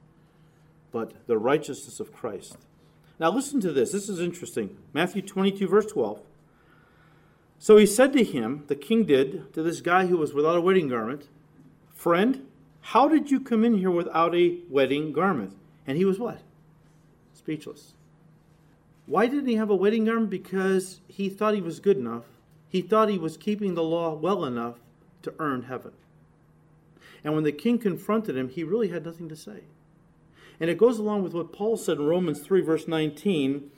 but 0.92 1.14
the 1.28 1.38
righteousness 1.38 2.00
of 2.00 2.14
Christ. 2.14 2.58
Now, 3.20 3.32
listen 3.32 3.62
to 3.62 3.72
this. 3.72 3.92
This 3.92 4.10
is 4.10 4.20
interesting. 4.20 4.78
Matthew 4.94 5.22
22, 5.22 5.68
verse 5.68 5.86
12. 5.86 6.22
So 7.60 7.78
he 7.78 7.86
said 7.86 8.14
to 8.14 8.24
him, 8.24 8.66
the 8.68 8.76
king 8.76 9.06
did, 9.06 9.54
to 9.54 9.64
this 9.64 9.82
guy 9.82 10.06
who 10.06 10.18
was 10.18 10.34
without 10.34 10.58
a 10.58 10.62
wedding 10.62 10.90
garment, 10.90 11.28
Friend, 11.94 12.46
how 12.82 13.08
did 13.08 13.32
you 13.32 13.40
come 13.40 13.64
in 13.64 13.80
here 13.80 13.90
without 13.90 14.36
a 14.36 14.60
wedding 14.70 15.12
garment? 15.12 15.58
And 15.88 15.98
he 15.98 16.06
was 16.06 16.20
what? 16.20 16.42
Speechless. 17.34 17.94
Why 19.08 19.26
didn't 19.26 19.48
he 19.48 19.56
have 19.56 19.70
a 19.70 19.76
wedding 19.76 20.06
garment? 20.06 20.30
Because 20.30 21.00
he 21.08 21.30
thought 21.30 21.56
he 21.56 21.62
was 21.62 21.80
good 21.80 21.98
enough. 21.98 22.26
He 22.70 22.82
thought 22.82 23.10
he 23.10 23.18
was 23.18 23.38
keeping 23.38 23.74
the 23.74 23.84
law 23.84 24.14
well 24.14 24.46
enough 24.46 24.76
to 25.24 25.34
earn 25.40 25.64
heaven. 25.64 25.94
And 27.24 27.34
when 27.34 27.44
the 27.44 27.52
king 27.52 27.80
confronted 27.80 28.38
him, 28.38 28.50
he 28.50 28.64
really 28.64 28.90
had 28.90 29.06
nothing 29.06 29.30
to 29.30 29.36
say. 29.36 29.62
And 30.60 30.70
it 30.70 30.78
goes 30.78 31.00
along 31.00 31.24
with 31.24 31.34
what 31.34 31.52
Paul 31.52 31.78
said 31.78 31.98
in 31.98 32.06
Romans 32.06 32.42
3, 32.42 32.62
verse 32.62 32.88
19. 32.88 33.72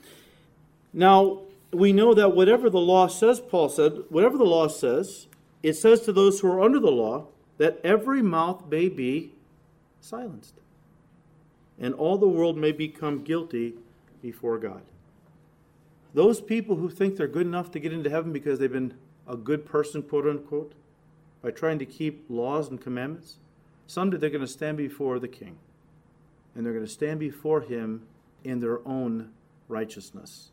Now, 0.94 1.44
we 1.72 1.94
know 1.94 2.14
that 2.14 2.36
whatever 2.36 2.70
the 2.70 2.80
law 2.80 3.08
says, 3.08 3.40
Paul 3.40 3.70
said, 3.70 4.04
whatever 4.10 4.38
the 4.38 4.46
law 4.46 4.68
says, 4.68 5.28
it 5.64 5.74
says 5.74 6.02
to 6.02 6.14
those 6.14 6.40
who 6.40 6.52
are 6.52 6.62
under 6.62 6.80
the 6.80 6.92
law 6.92 7.28
that 7.58 7.80
every 7.84 8.22
mouth 8.22 8.64
may 8.70 8.88
be 8.90 9.34
silenced, 10.00 10.54
and 11.80 11.94
all 11.94 12.18
the 12.18 12.28
world 12.28 12.58
may 12.58 12.72
become 12.72 13.24
guilty 13.24 13.74
before 14.22 14.58
God. 14.58 14.82
Those 16.14 16.42
people 16.42 16.78
who 16.78 16.90
think 16.90 17.18
they're 17.18 17.28
good 17.28 17.46
enough 17.46 17.72
to 17.72 17.80
get 17.80 17.94
into 17.94 18.10
heaven 18.10 18.32
because 18.32 18.60
they've 18.60 18.72
been 18.72 18.94
a 19.28 19.36
good 19.36 19.66
person, 19.66 20.02
quote 20.02 20.26
unquote, 20.26 20.74
by 21.42 21.52
trying 21.52 21.80
to 21.80 21.86
keep 21.86 22.26
laws 22.30 22.70
and 22.70 22.82
commandments, 22.82 23.38
someday 23.86 24.18
they're 24.18 24.30
going 24.30 24.42
to 24.42 24.48
stand 24.48 24.78
before 24.78 25.20
the 25.20 25.28
king. 25.28 25.58
And 26.56 26.66
they're 26.66 26.74
going 26.74 26.86
to 26.86 26.92
stand 26.92 27.20
before 27.20 27.62
him 27.62 28.08
in 28.44 28.60
their 28.60 28.80
own 28.88 29.32
righteousness. 29.68 30.50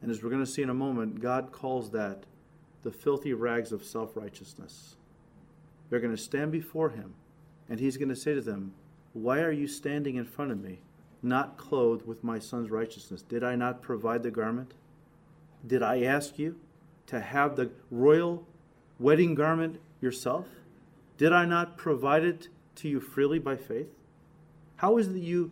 And 0.00 0.10
as 0.10 0.22
we're 0.22 0.30
going 0.30 0.44
to 0.44 0.50
see 0.50 0.62
in 0.62 0.70
a 0.70 0.74
moment, 0.74 1.20
God 1.20 1.50
calls 1.52 1.90
that 1.90 2.24
the 2.82 2.92
filthy 2.92 3.32
rags 3.32 3.72
of 3.72 3.84
self 3.84 4.16
righteousness. 4.16 4.96
They're 5.90 6.00
going 6.00 6.14
to 6.14 6.22
stand 6.22 6.52
before 6.52 6.90
him, 6.90 7.14
and 7.68 7.80
he's 7.80 7.96
going 7.96 8.08
to 8.10 8.16
say 8.16 8.34
to 8.34 8.40
them, 8.40 8.74
Why 9.12 9.40
are 9.40 9.52
you 9.52 9.66
standing 9.66 10.16
in 10.16 10.24
front 10.24 10.52
of 10.52 10.60
me, 10.60 10.80
not 11.22 11.56
clothed 11.56 12.06
with 12.06 12.22
my 12.22 12.38
son's 12.38 12.70
righteousness? 12.70 13.22
Did 13.22 13.42
I 13.42 13.56
not 13.56 13.82
provide 13.82 14.22
the 14.22 14.30
garment? 14.30 14.74
Did 15.66 15.82
I 15.82 16.02
ask 16.02 16.38
you 16.38 16.56
to 17.06 17.20
have 17.20 17.56
the 17.56 17.70
royal 17.90 18.46
wedding 18.98 19.34
garment 19.34 19.80
yourself? 20.00 20.46
Did 21.16 21.32
I 21.32 21.44
not 21.44 21.76
provide 21.76 22.24
it 22.24 22.48
to 22.76 22.88
you 22.88 23.00
freely 23.00 23.38
by 23.38 23.56
faith? 23.56 23.88
How 24.76 24.98
is 24.98 25.08
it 25.08 25.14
that 25.14 25.18
you 25.20 25.50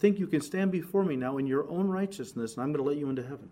think 0.00 0.18
you 0.18 0.26
can 0.26 0.40
stand 0.40 0.72
before 0.72 1.04
me 1.04 1.14
now 1.14 1.38
in 1.38 1.46
your 1.46 1.68
own 1.70 1.88
righteousness 1.88 2.54
and 2.54 2.64
I'm 2.64 2.72
going 2.72 2.84
to 2.84 2.88
let 2.88 2.98
you 2.98 3.08
into 3.08 3.22
heaven? 3.22 3.48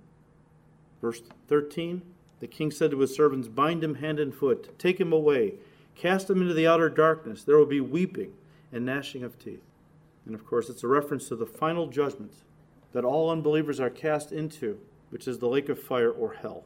Verse 1.04 1.20
13 1.48 2.00
The 2.40 2.46
king 2.46 2.70
said 2.70 2.90
to 2.92 3.00
his 3.00 3.14
servants, 3.14 3.46
Bind 3.46 3.84
him 3.84 3.96
hand 3.96 4.18
and 4.18 4.34
foot, 4.34 4.78
take 4.78 4.98
him 4.98 5.12
away, 5.12 5.56
cast 5.94 6.30
him 6.30 6.40
into 6.40 6.54
the 6.54 6.66
outer 6.66 6.88
darkness. 6.88 7.44
There 7.44 7.58
will 7.58 7.66
be 7.66 7.82
weeping 7.82 8.32
and 8.72 8.86
gnashing 8.86 9.22
of 9.22 9.38
teeth. 9.38 9.60
And 10.24 10.34
of 10.34 10.46
course, 10.46 10.70
it's 10.70 10.82
a 10.82 10.88
reference 10.88 11.28
to 11.28 11.36
the 11.36 11.44
final 11.44 11.88
judgment 11.88 12.32
that 12.94 13.04
all 13.04 13.28
unbelievers 13.28 13.80
are 13.80 13.90
cast 13.90 14.32
into, 14.32 14.78
which 15.10 15.28
is 15.28 15.40
the 15.40 15.46
lake 15.46 15.68
of 15.68 15.78
fire 15.78 16.10
or 16.10 16.32
hell. 16.40 16.64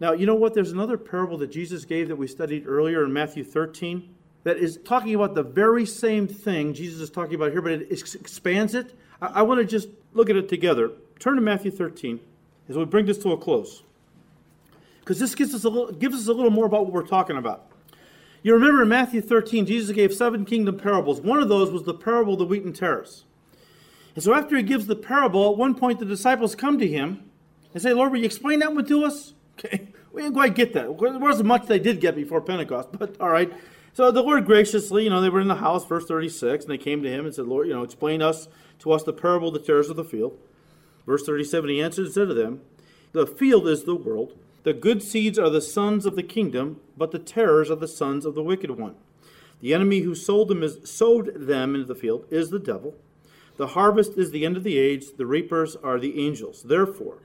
Now, 0.00 0.12
you 0.12 0.24
know 0.24 0.34
what? 0.34 0.54
There's 0.54 0.72
another 0.72 0.96
parable 0.96 1.36
that 1.36 1.52
Jesus 1.52 1.84
gave 1.84 2.08
that 2.08 2.16
we 2.16 2.26
studied 2.26 2.66
earlier 2.66 3.04
in 3.04 3.12
Matthew 3.12 3.44
13 3.44 4.08
that 4.44 4.56
is 4.56 4.78
talking 4.86 5.14
about 5.14 5.34
the 5.34 5.42
very 5.42 5.84
same 5.84 6.26
thing 6.26 6.72
Jesus 6.72 7.02
is 7.02 7.10
talking 7.10 7.34
about 7.34 7.52
here, 7.52 7.60
but 7.60 7.72
it 7.72 7.92
expands 7.92 8.74
it. 8.74 8.98
I, 9.20 9.26
I 9.26 9.42
want 9.42 9.60
to 9.60 9.66
just 9.66 9.90
look 10.14 10.30
at 10.30 10.36
it 10.36 10.48
together. 10.48 10.92
Turn 11.18 11.34
to 11.34 11.42
Matthew 11.42 11.70
13 11.70 12.18
as 12.72 12.78
we 12.78 12.86
bring 12.86 13.04
this 13.04 13.18
to 13.18 13.32
a 13.32 13.36
close. 13.36 13.82
Because 15.00 15.18
this 15.18 15.34
gives 15.34 15.54
us, 15.54 15.64
a 15.64 15.68
little, 15.68 15.92
gives 15.92 16.16
us 16.16 16.26
a 16.28 16.32
little 16.32 16.50
more 16.50 16.64
about 16.64 16.84
what 16.84 16.92
we're 16.92 17.06
talking 17.06 17.36
about. 17.36 17.66
You 18.42 18.54
remember 18.54 18.82
in 18.82 18.88
Matthew 18.88 19.20
13, 19.20 19.66
Jesus 19.66 19.94
gave 19.94 20.14
seven 20.14 20.46
kingdom 20.46 20.78
parables. 20.78 21.20
One 21.20 21.42
of 21.42 21.50
those 21.50 21.70
was 21.70 21.82
the 21.82 21.92
parable 21.92 22.32
of 22.32 22.38
the 22.38 22.46
wheat 22.46 22.64
and 22.64 22.74
tares. 22.74 23.24
And 24.14 24.24
so 24.24 24.34
after 24.34 24.56
he 24.56 24.62
gives 24.62 24.86
the 24.86 24.96
parable, 24.96 25.50
at 25.50 25.58
one 25.58 25.74
point 25.74 25.98
the 25.98 26.06
disciples 26.06 26.54
come 26.54 26.78
to 26.78 26.88
him 26.88 27.30
and 27.74 27.82
say, 27.82 27.92
Lord, 27.92 28.10
will 28.10 28.20
you 28.20 28.24
explain 28.24 28.60
that 28.60 28.74
one 28.74 28.86
to 28.86 29.04
us? 29.04 29.34
Okay, 29.58 29.88
we 30.12 30.22
didn't 30.22 30.34
quite 30.34 30.54
get 30.54 30.72
that. 30.72 30.98
There 30.98 31.18
wasn't 31.18 31.46
much 31.46 31.66
they 31.66 31.78
did 31.78 32.00
get 32.00 32.16
before 32.16 32.40
Pentecost, 32.40 32.88
but 32.98 33.20
all 33.20 33.28
right. 33.28 33.52
So 33.92 34.10
the 34.10 34.22
Lord 34.22 34.46
graciously, 34.46 35.04
you 35.04 35.10
know, 35.10 35.20
they 35.20 35.28
were 35.28 35.42
in 35.42 35.46
the 35.46 35.56
house, 35.56 35.86
verse 35.86 36.06
36, 36.06 36.64
and 36.64 36.72
they 36.72 36.78
came 36.78 37.02
to 37.02 37.10
him 37.10 37.26
and 37.26 37.34
said, 37.34 37.44
Lord, 37.44 37.68
you 37.68 37.74
know, 37.74 37.82
explain 37.82 38.22
us 38.22 38.48
to 38.78 38.92
us 38.92 39.02
the 39.02 39.12
parable 39.12 39.48
of 39.48 39.54
the 39.54 39.60
tares 39.60 39.90
of 39.90 39.96
the 39.96 40.04
field. 40.04 40.38
Verse 41.06 41.24
37, 41.24 41.70
he 41.70 41.82
answered 41.82 42.06
and 42.06 42.14
said 42.14 42.28
to 42.28 42.34
them, 42.34 42.60
The 43.12 43.26
field 43.26 43.66
is 43.68 43.84
the 43.84 43.94
world. 43.94 44.38
The 44.62 44.72
good 44.72 45.02
seeds 45.02 45.38
are 45.38 45.50
the 45.50 45.60
sons 45.60 46.06
of 46.06 46.14
the 46.14 46.22
kingdom, 46.22 46.80
but 46.96 47.10
the 47.10 47.18
tares 47.18 47.70
are 47.70 47.76
the 47.76 47.88
sons 47.88 48.24
of 48.24 48.34
the 48.34 48.42
wicked 48.42 48.70
one. 48.70 48.94
The 49.60 49.74
enemy 49.74 50.00
who 50.00 50.14
sold 50.14 50.48
them, 50.48 50.62
is, 50.62 50.78
sowed 50.84 51.34
them 51.34 51.74
into 51.74 51.86
the 51.86 51.94
field 51.94 52.26
is 52.30 52.50
the 52.50 52.58
devil. 52.58 52.94
The 53.56 53.68
harvest 53.68 54.16
is 54.16 54.30
the 54.30 54.44
end 54.44 54.56
of 54.56 54.64
the 54.64 54.78
age. 54.78 55.16
The 55.16 55.26
reapers 55.26 55.76
are 55.76 55.98
the 55.98 56.24
angels. 56.24 56.62
Therefore, 56.62 57.18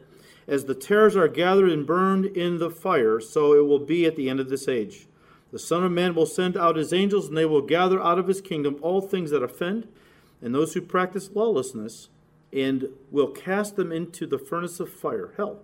as 0.47 0.65
the 0.65 0.75
tares 0.75 1.15
are 1.15 1.27
gathered 1.27 1.69
and 1.69 1.85
burned 1.85 2.25
in 2.25 2.57
the 2.57 2.69
fire, 2.69 3.19
so 3.19 3.53
it 3.53 3.65
will 3.65 3.79
be 3.79 4.05
at 4.05 4.15
the 4.15 4.29
end 4.29 4.39
of 4.39 4.49
this 4.49 4.67
age. 4.67 5.07
The 5.51 5.59
Son 5.59 5.83
of 5.83 5.91
Man 5.91 6.13
will 6.13 6.25
send 6.25 6.57
out 6.57 6.75
his 6.75 6.93
angels, 6.93 7.27
and 7.27 7.37
they 7.37 7.45
will 7.45 7.61
gather 7.61 8.01
out 8.01 8.19
of 8.19 8.27
his 8.27 8.41
kingdom 8.41 8.77
all 8.81 9.01
things 9.01 9.31
that 9.31 9.43
offend, 9.43 9.87
and 10.41 10.53
those 10.53 10.73
who 10.73 10.81
practice 10.81 11.29
lawlessness, 11.33 12.09
and 12.53 12.89
will 13.11 13.27
cast 13.27 13.75
them 13.75 13.91
into 13.91 14.25
the 14.25 14.37
furnace 14.37 14.79
of 14.79 14.91
fire, 14.91 15.33
hell. 15.37 15.59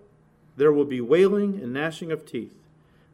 There 0.55 0.71
will 0.71 0.86
be 0.86 1.01
wailing 1.01 1.59
and 1.61 1.73
gnashing 1.73 2.11
of 2.11 2.25
teeth. 2.25 2.55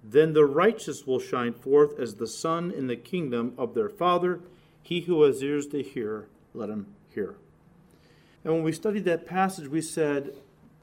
Then 0.03 0.33
the 0.33 0.45
righteous 0.45 1.05
will 1.05 1.19
shine 1.19 1.53
forth 1.53 1.99
as 1.99 2.15
the 2.15 2.27
sun 2.27 2.71
in 2.71 2.87
the 2.87 2.95
kingdom 2.95 3.53
of 3.57 3.73
their 3.73 3.89
Father. 3.89 4.41
He 4.81 5.01
who 5.01 5.23
has 5.23 5.43
ears 5.43 5.67
to 5.67 5.81
hear, 5.81 6.27
let 6.53 6.69
him 6.69 6.87
hear. 7.13 7.35
And 8.43 8.53
when 8.53 8.63
we 8.63 8.71
studied 8.71 9.05
that 9.05 9.25
passage, 9.25 9.67
we 9.67 9.81
said 9.81 10.33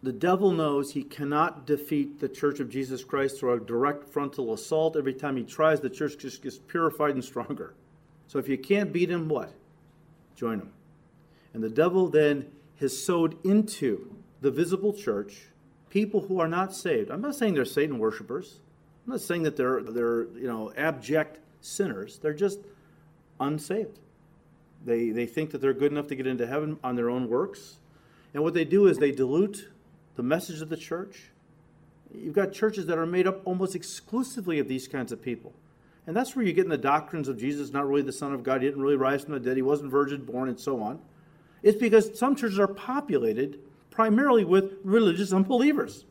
the 0.03 0.13
devil 0.13 0.53
knows 0.53 0.93
he 0.93 1.03
cannot 1.03 1.67
defeat 1.67 2.21
the 2.21 2.29
church 2.29 2.61
of 2.61 2.71
Jesus 2.71 3.03
Christ 3.03 3.41
through 3.41 3.55
a 3.55 3.61
direct 3.61 4.09
frontal 4.09 4.53
assault. 4.53 4.97
Every 4.97 5.15
time 5.15 5.37
he 5.37 5.43
tries, 5.43 5.81
the 5.81 5.91
church 5.91 6.19
just 6.19 6.43
gets 6.43 6.59
purified 6.59 7.15
and 7.15 7.25
stronger. 7.25 7.75
So 8.29 8.39
if 8.39 8.49
you 8.49 8.59
can't 8.59 8.93
beat 8.93 9.11
him, 9.11 9.29
what? 9.29 9.53
Join 10.37 10.61
him. 10.61 10.73
And 11.55 11.63
the 11.63 11.71
devil 11.71 12.09
then 12.09 12.47
has 12.81 13.03
sowed 13.05 13.37
into 13.45 14.17
the 14.41 14.51
visible 14.51 14.93
church 14.93 15.47
people 15.91 16.23
who 16.23 16.41
are 16.41 16.49
not 16.49 16.75
saved. 16.75 17.11
I'm 17.11 17.23
not 17.23 17.35
saying 17.35 17.55
they're 17.55 17.65
Satan 17.65 17.99
worshipers. 17.99 18.61
I'm 19.07 19.13
not 19.13 19.21
saying 19.21 19.45
that 19.45 19.57
they're 19.57 19.83
they're 19.83 20.25
you 20.35 20.47
know 20.47 20.73
abject 20.77 21.39
sinners. 21.61 22.19
They're 22.19 22.35
just 22.35 22.59
unsaved. 23.41 23.99
They 24.85 25.11
they 25.11 25.27
think 25.27 25.51
that 25.53 25.61
they're 25.61 25.73
good 25.73 25.93
enough 25.93 26.09
to 26.09 26.17
get 26.17 26.27
into 26.27 26.47
heaven 26.47 26.79
on 26.85 26.97
their 26.97 27.09
own 27.09 27.29
works. 27.29 27.79
And 28.35 28.43
what 28.43 28.55
they 28.55 28.65
do 28.65 28.87
is 28.87 28.99
they 28.99 29.13
dilute 29.13 29.71
the 30.17 30.23
message 30.23 30.61
of 30.61 30.69
the 30.69 30.77
church. 30.77 31.31
You've 32.15 32.35
got 32.35 32.53
churches 32.53 32.87
that 32.87 32.99
are 32.99 33.07
made 33.07 33.27
up 33.27 33.41
almost 33.47 33.75
exclusively 33.75 34.59
of 34.59 34.69
these 34.69 34.87
kinds 34.89 35.13
of 35.13 35.23
people. 35.23 35.55
And 36.07 36.15
that's 36.15 36.37
where 36.37 36.45
you 36.45 36.53
get 36.53 36.65
in 36.65 36.71
the 36.71 36.79
doctrines 36.79 37.29
of 37.29 37.39
Jesus 37.39 37.73
not 37.73 37.89
really 37.89 38.03
the 38.03 38.13
Son 38.13 38.33
of 38.33 38.43
God, 38.43 38.63
he 38.63 38.69
didn't 38.69 38.83
really 38.83 38.97
rise 38.97 39.25
from 39.25 39.35
the 39.35 39.41
dead, 39.41 39.57
he 39.57 39.63
wasn't 39.63 39.91
virgin 39.91 40.25
born, 40.25 40.49
and 40.49 40.61
so 40.61 40.81
on. 40.83 41.01
It's 41.67 41.77
because 41.77 42.17
some 42.17 42.37
churches 42.37 42.61
are 42.61 42.69
populated 42.69 43.59
primarily 43.91 44.45
with 44.45 44.75
religious 44.85 45.33
unbelievers. 45.33 46.05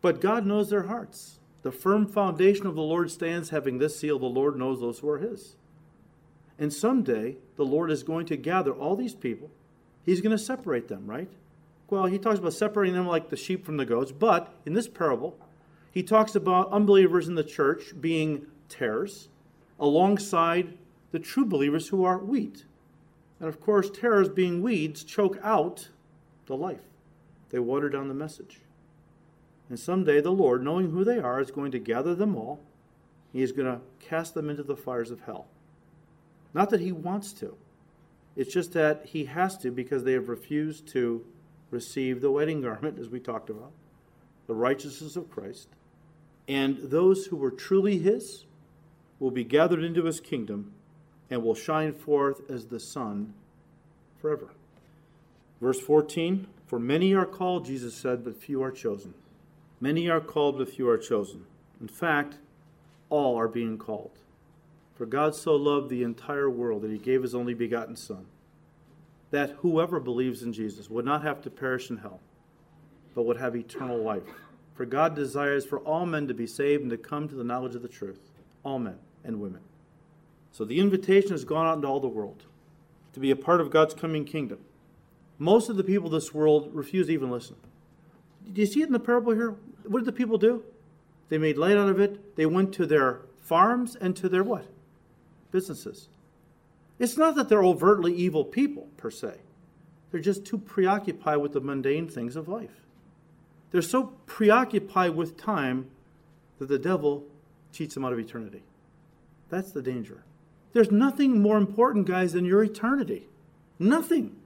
But 0.00 0.20
God 0.20 0.44
knows 0.44 0.70
their 0.70 0.88
hearts. 0.88 1.38
The 1.62 1.70
firm 1.70 2.04
foundation 2.04 2.66
of 2.66 2.74
the 2.74 2.82
Lord 2.82 3.12
stands, 3.12 3.50
having 3.50 3.78
this 3.78 3.96
seal 3.96 4.18
the 4.18 4.26
Lord 4.26 4.58
knows 4.58 4.80
those 4.80 4.98
who 4.98 5.08
are 5.08 5.18
his. 5.18 5.54
And 6.58 6.72
someday, 6.72 7.36
the 7.54 7.64
Lord 7.64 7.92
is 7.92 8.02
going 8.02 8.26
to 8.26 8.36
gather 8.36 8.72
all 8.72 8.96
these 8.96 9.14
people. 9.14 9.52
He's 10.04 10.20
going 10.20 10.36
to 10.36 10.42
separate 10.42 10.88
them, 10.88 11.06
right? 11.06 11.30
Well, 11.88 12.06
he 12.06 12.18
talks 12.18 12.40
about 12.40 12.52
separating 12.52 12.96
them 12.96 13.06
like 13.06 13.28
the 13.28 13.36
sheep 13.36 13.64
from 13.64 13.76
the 13.76 13.86
goats, 13.86 14.10
but 14.10 14.52
in 14.66 14.72
this 14.72 14.88
parable, 14.88 15.38
he 15.92 16.02
talks 16.02 16.34
about 16.34 16.72
unbelievers 16.72 17.28
in 17.28 17.36
the 17.36 17.44
church 17.44 17.92
being 18.00 18.48
tares 18.68 19.28
alongside 19.78 20.76
the 21.12 21.20
true 21.20 21.44
believers 21.44 21.86
who 21.90 22.02
are 22.02 22.18
wheat. 22.18 22.64
And 23.40 23.48
of 23.48 23.60
course, 23.60 23.90
tares 23.90 24.28
being 24.28 24.62
weeds 24.62 25.02
choke 25.02 25.38
out 25.42 25.88
the 26.46 26.56
life, 26.56 26.84
they 27.48 27.58
water 27.58 27.88
down 27.88 28.08
the 28.08 28.14
message. 28.14 28.60
And 29.68 29.78
someday 29.78 30.20
the 30.20 30.32
Lord, 30.32 30.62
knowing 30.62 30.90
who 30.90 31.04
they 31.04 31.18
are, 31.18 31.40
is 31.40 31.50
going 31.50 31.70
to 31.72 31.78
gather 31.78 32.14
them 32.14 32.36
all. 32.36 32.60
He 33.32 33.42
is 33.42 33.52
going 33.52 33.72
to 33.72 33.80
cast 34.00 34.34
them 34.34 34.50
into 34.50 34.64
the 34.64 34.76
fires 34.76 35.12
of 35.12 35.20
hell. 35.20 35.46
Not 36.52 36.70
that 36.70 36.80
he 36.80 36.90
wants 36.90 37.32
to, 37.34 37.56
it's 38.36 38.52
just 38.52 38.72
that 38.72 39.06
he 39.06 39.26
has 39.26 39.56
to 39.58 39.70
because 39.70 40.02
they 40.02 40.12
have 40.12 40.28
refused 40.28 40.88
to 40.88 41.24
receive 41.70 42.20
the 42.20 42.30
wedding 42.30 42.60
garment, 42.62 42.98
as 42.98 43.08
we 43.08 43.20
talked 43.20 43.50
about, 43.50 43.72
the 44.48 44.54
righteousness 44.54 45.14
of 45.14 45.30
Christ. 45.30 45.68
And 46.48 46.78
those 46.78 47.26
who 47.26 47.36
were 47.36 47.52
truly 47.52 47.98
his 47.98 48.44
will 49.20 49.30
be 49.30 49.44
gathered 49.44 49.84
into 49.84 50.04
his 50.04 50.18
kingdom 50.18 50.72
and 51.30 51.42
will 51.42 51.54
shine 51.54 51.92
forth 51.92 52.42
as 52.50 52.66
the 52.66 52.80
sun 52.80 53.32
forever. 54.20 54.48
Verse 55.60 55.80
14 55.80 56.46
For 56.66 56.78
many 56.78 57.14
are 57.14 57.26
called, 57.26 57.64
Jesus 57.64 57.94
said, 57.94 58.24
but 58.24 58.36
few 58.36 58.62
are 58.62 58.72
chosen. 58.72 59.14
Many 59.80 60.08
are 60.10 60.20
called, 60.20 60.58
but 60.58 60.68
few 60.68 60.88
are 60.88 60.98
chosen. 60.98 61.46
In 61.80 61.88
fact, 61.88 62.36
all 63.08 63.36
are 63.36 63.48
being 63.48 63.78
called. 63.78 64.10
For 64.94 65.06
God 65.06 65.34
so 65.34 65.56
loved 65.56 65.88
the 65.88 66.02
entire 66.02 66.50
world 66.50 66.82
that 66.82 66.90
he 66.90 66.98
gave 66.98 67.22
his 67.22 67.34
only 67.34 67.54
begotten 67.54 67.96
Son 67.96 68.26
that 69.30 69.50
whoever 69.60 70.00
believes 70.00 70.42
in 70.42 70.52
Jesus 70.52 70.90
would 70.90 71.04
not 71.04 71.22
have 71.22 71.40
to 71.42 71.50
perish 71.50 71.90
in 71.90 71.98
hell, 71.98 72.20
but 73.14 73.22
would 73.22 73.36
have 73.36 73.54
eternal 73.54 74.02
life. 74.02 74.22
For 74.74 74.84
God 74.84 75.14
desires 75.14 75.64
for 75.64 75.78
all 75.80 76.06
men 76.06 76.26
to 76.28 76.34
be 76.34 76.46
saved 76.46 76.82
and 76.82 76.90
to 76.90 76.96
come 76.96 77.28
to 77.28 77.34
the 77.34 77.44
knowledge 77.44 77.74
of 77.74 77.82
the 77.82 77.88
truth, 77.88 78.30
all 78.64 78.78
men 78.78 78.98
and 79.24 79.40
women. 79.40 79.60
So 80.52 80.64
the 80.64 80.80
invitation 80.80 81.30
has 81.32 81.44
gone 81.44 81.66
out 81.66 81.76
into 81.76 81.88
all 81.88 82.00
the 82.00 82.08
world 82.08 82.44
to 83.12 83.20
be 83.20 83.30
a 83.30 83.36
part 83.36 83.60
of 83.60 83.70
God's 83.70 83.94
coming 83.94 84.24
kingdom. 84.24 84.58
Most 85.38 85.68
of 85.68 85.76
the 85.76 85.84
people 85.84 86.06
of 86.06 86.12
this 86.12 86.34
world 86.34 86.70
refuse 86.72 87.06
to 87.06 87.12
even 87.12 87.30
listen. 87.30 87.56
Do 88.52 88.60
you 88.60 88.66
see 88.66 88.82
it 88.82 88.86
in 88.86 88.92
the 88.92 89.00
parable 89.00 89.32
here? 89.32 89.54
What 89.84 90.00
did 90.00 90.06
the 90.06 90.16
people 90.16 90.38
do? 90.38 90.62
They 91.28 91.38
made 91.38 91.56
light 91.56 91.76
out 91.76 91.88
of 91.88 92.00
it. 92.00 92.36
They 92.36 92.46
went 92.46 92.72
to 92.74 92.86
their 92.86 93.20
farms 93.40 93.96
and 93.96 94.16
to 94.16 94.28
their 94.28 94.44
what? 94.44 94.66
Businesses. 95.50 96.08
It's 96.98 97.16
not 97.16 97.36
that 97.36 97.48
they're 97.48 97.64
overtly 97.64 98.14
evil 98.14 98.44
people, 98.44 98.88
per 98.96 99.10
se. 99.10 99.34
They're 100.10 100.20
just 100.20 100.44
too 100.44 100.58
preoccupied 100.58 101.38
with 101.38 101.52
the 101.52 101.60
mundane 101.60 102.08
things 102.08 102.36
of 102.36 102.48
life. 102.48 102.82
They're 103.70 103.82
so 103.82 104.12
preoccupied 104.26 105.14
with 105.14 105.36
time 105.36 105.88
that 106.58 106.68
the 106.68 106.78
devil 106.78 107.24
cheats 107.72 107.94
them 107.94 108.04
out 108.04 108.12
of 108.12 108.18
eternity. 108.18 108.62
That's 109.48 109.70
the 109.70 109.82
danger. 109.82 110.22
There's 110.72 110.90
nothing 110.90 111.42
more 111.42 111.56
important, 111.56 112.06
guys, 112.06 112.32
than 112.32 112.44
your 112.44 112.62
eternity. 112.62 113.26
Nothing. 113.78 114.36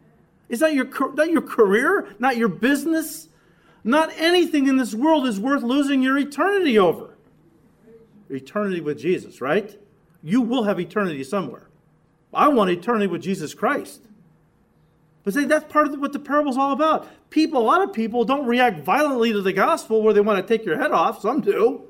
Is 0.49 0.61
that 0.61 0.75
your, 0.75 0.89
not 1.15 1.31
your 1.31 1.43
career? 1.43 2.15
Not 2.19 2.37
your 2.37 2.49
business? 2.49 3.29
Not 3.83 4.11
anything 4.17 4.67
in 4.67 4.77
this 4.77 4.95
world 4.95 5.27
is 5.27 5.39
worth 5.39 5.63
losing 5.63 6.03
your 6.03 6.17
eternity 6.17 6.79
over. 6.79 7.11
Eternity 8.31 8.81
with 8.81 8.99
Jesus, 8.99 9.41
right? 9.41 9.79
You 10.23 10.41
will 10.41 10.65
have 10.65 10.81
eternity 10.81 11.23
somewhere. 11.25 11.69
I 12.33 12.49
want 12.49 12.71
eternity 12.71 13.07
with 13.07 13.23
Jesus 13.23 13.53
Christ. 13.53 14.01
But 15.23 15.35
see, 15.35 15.45
that's 15.45 15.71
part 15.73 15.87
of 15.87 15.99
what 16.01 16.13
the 16.13 16.19
parable's 16.19 16.57
all 16.57 16.73
about. 16.73 17.09
People, 17.31 17.61
a 17.61 17.65
lot 17.65 17.83
of 17.83 17.93
people 17.93 18.25
don't 18.25 18.47
react 18.47 18.81
violently 18.81 19.33
to 19.33 19.41
the 19.41 19.53
gospel 19.53 20.03
where 20.03 20.13
they 20.13 20.21
want 20.21 20.47
to 20.47 20.57
take 20.57 20.67
your 20.67 20.79
head 20.79 20.93
off. 20.93 21.21
Some 21.21 21.41
do. 21.41 21.89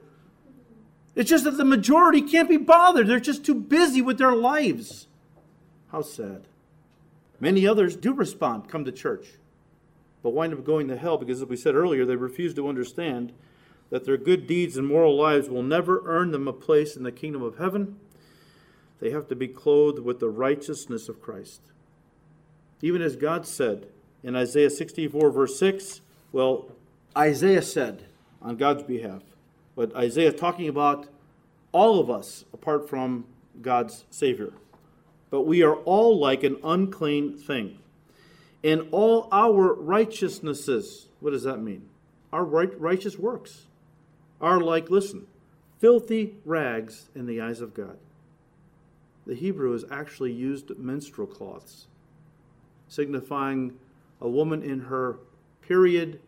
It's 1.15 1.31
just 1.31 1.45
that 1.45 1.57
the 1.57 1.65
majority 1.65 2.23
can't 2.23 2.49
be 2.49 2.57
bothered. 2.57 3.07
They're 3.07 3.21
just 3.21 3.45
too 3.45 3.55
busy 3.55 4.03
with 4.03 4.19
their 4.19 4.35
lives. 4.35 5.07
How 5.93 6.03
sad. 6.03 6.43
Many 7.41 7.67
others 7.67 7.97
do 7.97 8.13
respond, 8.13 8.69
come 8.69 8.85
to 8.85 8.93
church, 8.93 9.27
but 10.23 10.31
wind 10.31 10.53
up 10.53 10.65
going 10.65 10.89
to 10.89 10.97
hell 10.97 11.19
because, 11.19 11.43
as 11.43 11.49
we 11.49 11.57
said 11.57 11.75
earlier, 11.75 12.05
they 12.05 12.17
refuse 12.17 12.55
to 12.55 12.69
understand 12.69 13.33
that 13.91 14.05
their 14.05 14.17
good 14.17 14.47
deeds 14.47 14.77
and 14.77 14.87
moral 14.87 15.17
lives 15.17 15.49
will 15.49 15.63
never 15.63 16.03
earn 16.07 16.31
them 16.31 16.49
a 16.49 16.53
place 16.53 16.97
in 16.97 17.03
the 17.03 17.13
kingdom 17.13 17.43
of 17.43 17.59
heaven. 17.59 17.97
They 19.01 19.11
have 19.11 19.29
to 19.29 19.37
be 19.37 19.49
clothed 19.49 20.01
with 20.01 20.21
the 20.21 20.31
righteousness 20.31 21.09
of 21.09 21.21
Christ. 21.21 21.61
Even 22.81 23.03
as 23.03 23.17
God 23.17 23.47
said 23.47 23.87
in 24.23 24.35
Isaiah 24.35 24.71
64, 24.71 25.31
verse 25.31 25.59
6, 25.59 26.01
well, 26.33 26.73
Isaiah 27.17 27.63
said 27.63 28.05
on 28.41 28.57
God's 28.57 28.83
behalf, 28.83 29.23
but 29.77 29.95
Isaiah 29.97 30.33
is 30.33 30.41
talking 30.41 30.69
about 30.69 31.09
all 31.73 32.01
of 32.01 32.11
us 32.11 32.45
apart 32.53 32.89
from 32.89 33.27
God's 33.61 34.05
Savior. 34.11 34.53
But 35.31 35.43
we 35.43 35.63
are 35.63 35.75
all 35.75 36.19
like 36.19 36.45
an 36.45 36.59
unclean 36.63 37.37
thing. 37.37 37.79
And 38.63 38.89
all 38.93 39.29
our 39.33 39.75
righteousnesses, 39.75 41.09
what 41.21 41.33
does 41.33 41.43
that 41.43 41.59
mean? 41.59 41.89
Our 42.33 42.45
right, 42.45 42.81
righteous 42.81 43.19
works 43.19 43.67
are 44.41 44.61
like, 44.61 44.91
listen, 44.91 45.27
filthy 45.81 46.35
rags 46.45 47.09
in 47.15 47.27
the 47.27 47.41
eyes 47.41 47.61
of 47.61 47.75
God. 47.75 47.99
The 49.27 49.35
Hebrew 49.35 49.75
is 49.75 49.85
actually 49.91 50.33
used 50.33 50.79
menstrual 50.79 51.27
cloths, 51.27 51.87
signifying 52.89 53.75
a 54.21 54.29
woman 54.29 54.63
in 54.63 54.81
her 54.81 55.19
period, 55.63 56.21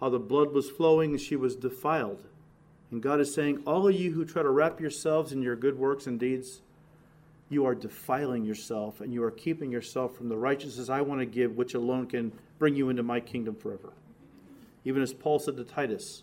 how 0.00 0.10
the 0.10 0.18
blood 0.18 0.52
was 0.52 0.70
flowing 0.70 1.16
she 1.16 1.36
was 1.36 1.56
defiled. 1.56 2.24
And 2.94 3.02
God 3.02 3.18
is 3.18 3.34
saying, 3.34 3.64
All 3.66 3.88
of 3.88 3.94
you 3.96 4.12
who 4.12 4.24
try 4.24 4.44
to 4.44 4.48
wrap 4.48 4.80
yourselves 4.80 5.32
in 5.32 5.42
your 5.42 5.56
good 5.56 5.76
works 5.76 6.06
and 6.06 6.20
deeds, 6.20 6.60
you 7.48 7.66
are 7.66 7.74
defiling 7.74 8.44
yourself 8.44 9.00
and 9.00 9.12
you 9.12 9.24
are 9.24 9.32
keeping 9.32 9.72
yourself 9.72 10.14
from 10.16 10.28
the 10.28 10.36
righteousness 10.36 10.88
I 10.88 11.00
want 11.00 11.20
to 11.20 11.26
give, 11.26 11.56
which 11.56 11.74
alone 11.74 12.06
can 12.06 12.30
bring 12.60 12.76
you 12.76 12.90
into 12.90 13.02
my 13.02 13.18
kingdom 13.18 13.56
forever. 13.56 13.94
Even 14.84 15.02
as 15.02 15.12
Paul 15.12 15.40
said 15.40 15.56
to 15.56 15.64
Titus, 15.64 16.22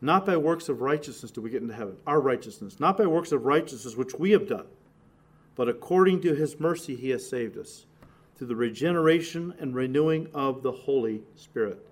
not 0.00 0.24
by 0.24 0.38
works 0.38 0.70
of 0.70 0.80
righteousness 0.80 1.32
do 1.32 1.42
we 1.42 1.50
get 1.50 1.60
into 1.60 1.74
heaven, 1.74 1.98
our 2.06 2.18
righteousness, 2.22 2.80
not 2.80 2.96
by 2.96 3.04
works 3.04 3.32
of 3.32 3.44
righteousness 3.44 3.94
which 3.94 4.14
we 4.14 4.30
have 4.30 4.48
done, 4.48 4.68
but 5.54 5.68
according 5.68 6.22
to 6.22 6.34
his 6.34 6.58
mercy 6.58 6.96
he 6.96 7.10
has 7.10 7.28
saved 7.28 7.58
us, 7.58 7.84
through 8.36 8.46
the 8.46 8.56
regeneration 8.56 9.52
and 9.60 9.74
renewing 9.74 10.28
of 10.32 10.62
the 10.62 10.72
Holy 10.72 11.20
Spirit, 11.34 11.86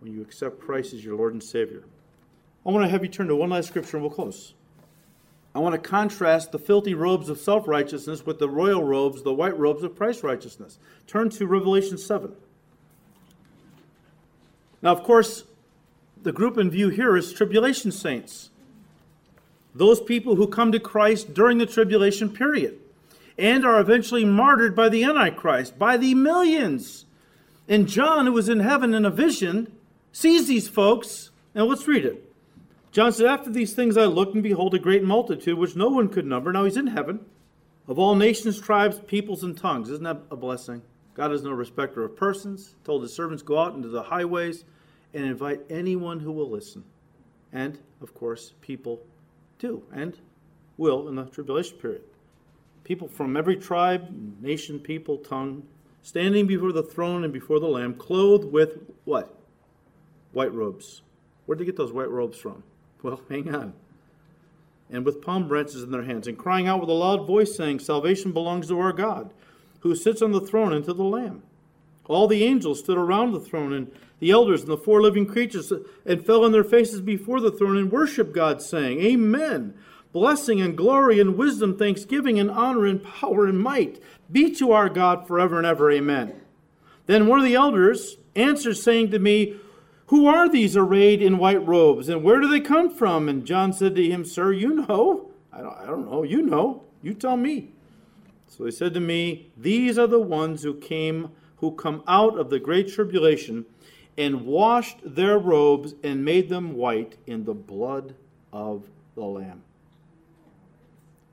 when 0.00 0.12
you 0.12 0.20
accept 0.20 0.60
Christ 0.60 0.92
as 0.92 1.02
your 1.02 1.16
Lord 1.16 1.32
and 1.32 1.42
Savior. 1.42 1.84
I 2.66 2.70
want 2.70 2.84
to 2.84 2.88
have 2.88 3.02
you 3.02 3.08
turn 3.08 3.28
to 3.28 3.36
one 3.36 3.50
last 3.50 3.68
scripture 3.68 3.96
and 3.96 4.04
we'll 4.04 4.14
close. 4.14 4.54
I 5.54 5.60
want 5.60 5.74
to 5.74 5.88
contrast 5.88 6.52
the 6.52 6.58
filthy 6.58 6.94
robes 6.94 7.28
of 7.28 7.38
self 7.38 7.66
righteousness 7.66 8.24
with 8.24 8.38
the 8.38 8.48
royal 8.48 8.84
robes, 8.84 9.22
the 9.22 9.32
white 9.32 9.58
robes 9.58 9.82
of 9.82 9.96
Christ 9.96 10.22
righteousness. 10.22 10.78
Turn 11.06 11.30
to 11.30 11.46
Revelation 11.46 11.98
7. 11.98 12.32
Now, 14.82 14.92
of 14.92 15.02
course, 15.02 15.44
the 16.22 16.32
group 16.32 16.58
in 16.58 16.70
view 16.70 16.88
here 16.90 17.16
is 17.16 17.32
tribulation 17.32 17.90
saints. 17.90 18.50
Those 19.74 20.00
people 20.00 20.36
who 20.36 20.46
come 20.46 20.72
to 20.72 20.80
Christ 20.80 21.34
during 21.34 21.58
the 21.58 21.66
tribulation 21.66 22.30
period 22.30 22.78
and 23.38 23.64
are 23.64 23.80
eventually 23.80 24.24
martyred 24.24 24.74
by 24.74 24.88
the 24.88 25.04
Antichrist, 25.04 25.78
by 25.78 25.96
the 25.96 26.14
millions. 26.14 27.04
And 27.68 27.86
John, 27.86 28.26
who 28.26 28.32
was 28.32 28.48
in 28.48 28.60
heaven 28.60 28.94
in 28.94 29.04
a 29.04 29.10
vision, 29.10 29.72
sees 30.12 30.48
these 30.48 30.68
folks, 30.68 31.30
and 31.54 31.66
let's 31.66 31.86
read 31.86 32.04
it. 32.04 32.27
John 32.90 33.12
said, 33.12 33.26
After 33.26 33.50
these 33.50 33.74
things 33.74 33.96
I 33.96 34.06
looked, 34.06 34.34
and 34.34 34.42
behold, 34.42 34.74
a 34.74 34.78
great 34.78 35.04
multitude, 35.04 35.58
which 35.58 35.76
no 35.76 35.88
one 35.88 36.08
could 36.08 36.26
number. 36.26 36.52
Now 36.52 36.64
he's 36.64 36.76
in 36.76 36.88
heaven, 36.88 37.20
of 37.86 37.98
all 37.98 38.14
nations, 38.14 38.60
tribes, 38.60 39.00
peoples, 39.06 39.42
and 39.42 39.56
tongues. 39.56 39.90
Isn't 39.90 40.04
that 40.04 40.22
a 40.30 40.36
blessing? 40.36 40.82
God 41.14 41.32
is 41.32 41.42
no 41.42 41.50
respecter 41.50 42.04
of 42.04 42.16
persons. 42.16 42.76
Told 42.84 43.02
his 43.02 43.12
servants, 43.12 43.42
Go 43.42 43.58
out 43.58 43.74
into 43.74 43.88
the 43.88 44.04
highways 44.04 44.64
and 45.12 45.24
invite 45.24 45.60
anyone 45.68 46.20
who 46.20 46.32
will 46.32 46.50
listen. 46.50 46.84
And, 47.52 47.78
of 48.00 48.14
course, 48.14 48.52
people 48.60 49.02
do 49.58 49.82
and 49.92 50.18
will 50.76 51.08
in 51.08 51.16
the 51.16 51.24
tribulation 51.24 51.76
period. 51.78 52.02
People 52.84 53.08
from 53.08 53.36
every 53.36 53.56
tribe, 53.56 54.08
nation, 54.40 54.78
people, 54.78 55.18
tongue, 55.18 55.62
standing 56.02 56.46
before 56.46 56.72
the 56.72 56.82
throne 56.82 57.24
and 57.24 57.32
before 57.32 57.60
the 57.60 57.66
Lamb, 57.66 57.94
clothed 57.94 58.50
with 58.50 58.78
what? 59.04 59.34
White 60.32 60.54
robes. 60.54 61.02
Where'd 61.44 61.58
they 61.58 61.64
get 61.64 61.76
those 61.76 61.92
white 61.92 62.10
robes 62.10 62.38
from? 62.38 62.62
Well, 63.02 63.20
hang 63.28 63.54
on. 63.54 63.74
And 64.90 65.04
with 65.04 65.22
palm 65.22 65.48
branches 65.48 65.82
in 65.82 65.90
their 65.90 66.04
hands, 66.04 66.26
and 66.26 66.38
crying 66.38 66.66
out 66.66 66.80
with 66.80 66.88
a 66.88 66.94
loud 66.94 67.26
voice, 67.26 67.54
saying, 67.54 67.80
Salvation 67.80 68.32
belongs 68.32 68.68
to 68.68 68.80
our 68.80 68.92
God, 68.92 69.30
who 69.80 69.94
sits 69.94 70.22
on 70.22 70.32
the 70.32 70.40
throne 70.40 70.72
and 70.72 70.84
to 70.84 70.94
the 70.94 71.04
Lamb. 71.04 71.42
All 72.06 72.26
the 72.26 72.44
angels 72.44 72.78
stood 72.78 72.96
around 72.96 73.32
the 73.32 73.40
throne, 73.40 73.72
and 73.72 73.92
the 74.18 74.30
elders 74.30 74.62
and 74.62 74.70
the 74.70 74.78
four 74.78 75.02
living 75.02 75.26
creatures, 75.26 75.70
uh, 75.70 75.80
and 76.06 76.24
fell 76.24 76.44
on 76.44 76.52
their 76.52 76.64
faces 76.64 77.00
before 77.00 77.40
the 77.40 77.52
throne 77.52 77.76
and 77.76 77.92
worshiped 77.92 78.32
God, 78.32 78.62
saying, 78.62 79.00
Amen. 79.00 79.74
Blessing 80.10 80.58
and 80.60 80.74
glory 80.74 81.20
and 81.20 81.36
wisdom, 81.36 81.76
thanksgiving 81.76 82.38
and 82.38 82.50
honor 82.50 82.86
and 82.86 83.04
power 83.04 83.46
and 83.46 83.60
might 83.60 84.02
be 84.32 84.50
to 84.54 84.72
our 84.72 84.88
God 84.88 85.26
forever 85.26 85.58
and 85.58 85.66
ever. 85.66 85.90
Amen. 85.92 86.40
Then 87.04 87.26
one 87.26 87.38
of 87.38 87.44
the 87.44 87.54
elders 87.54 88.16
answered, 88.34 88.78
saying 88.78 89.10
to 89.10 89.18
me, 89.18 89.56
who 90.08 90.26
are 90.26 90.48
these 90.48 90.76
arrayed 90.76 91.22
in 91.22 91.38
white 91.38 91.66
robes, 91.66 92.08
and 92.08 92.22
where 92.22 92.40
do 92.40 92.48
they 92.48 92.60
come 92.60 92.90
from? 92.90 93.28
And 93.28 93.44
John 93.44 93.72
said 93.72 93.94
to 93.96 94.08
him, 94.08 94.24
Sir, 94.24 94.52
you 94.52 94.74
know. 94.74 95.30
I 95.52 95.58
don't, 95.58 95.76
I 95.76 95.86
don't 95.86 96.10
know. 96.10 96.22
You 96.22 96.42
know. 96.42 96.84
You 97.02 97.14
tell 97.14 97.36
me. 97.36 97.72
So 98.46 98.64
he 98.64 98.70
said 98.70 98.94
to 98.94 99.00
me, 99.00 99.50
These 99.56 99.98
are 99.98 100.06
the 100.06 100.20
ones 100.20 100.62
who 100.62 100.74
came, 100.74 101.30
who 101.56 101.72
come 101.72 102.02
out 102.08 102.38
of 102.38 102.48
the 102.48 102.58
great 102.58 102.88
tribulation, 102.88 103.66
and 104.16 104.46
washed 104.46 104.98
their 105.04 105.38
robes 105.38 105.94
and 106.02 106.24
made 106.24 106.48
them 106.48 106.74
white 106.74 107.16
in 107.26 107.44
the 107.44 107.54
blood 107.54 108.14
of 108.52 108.88
the 109.14 109.24
Lamb. 109.24 109.62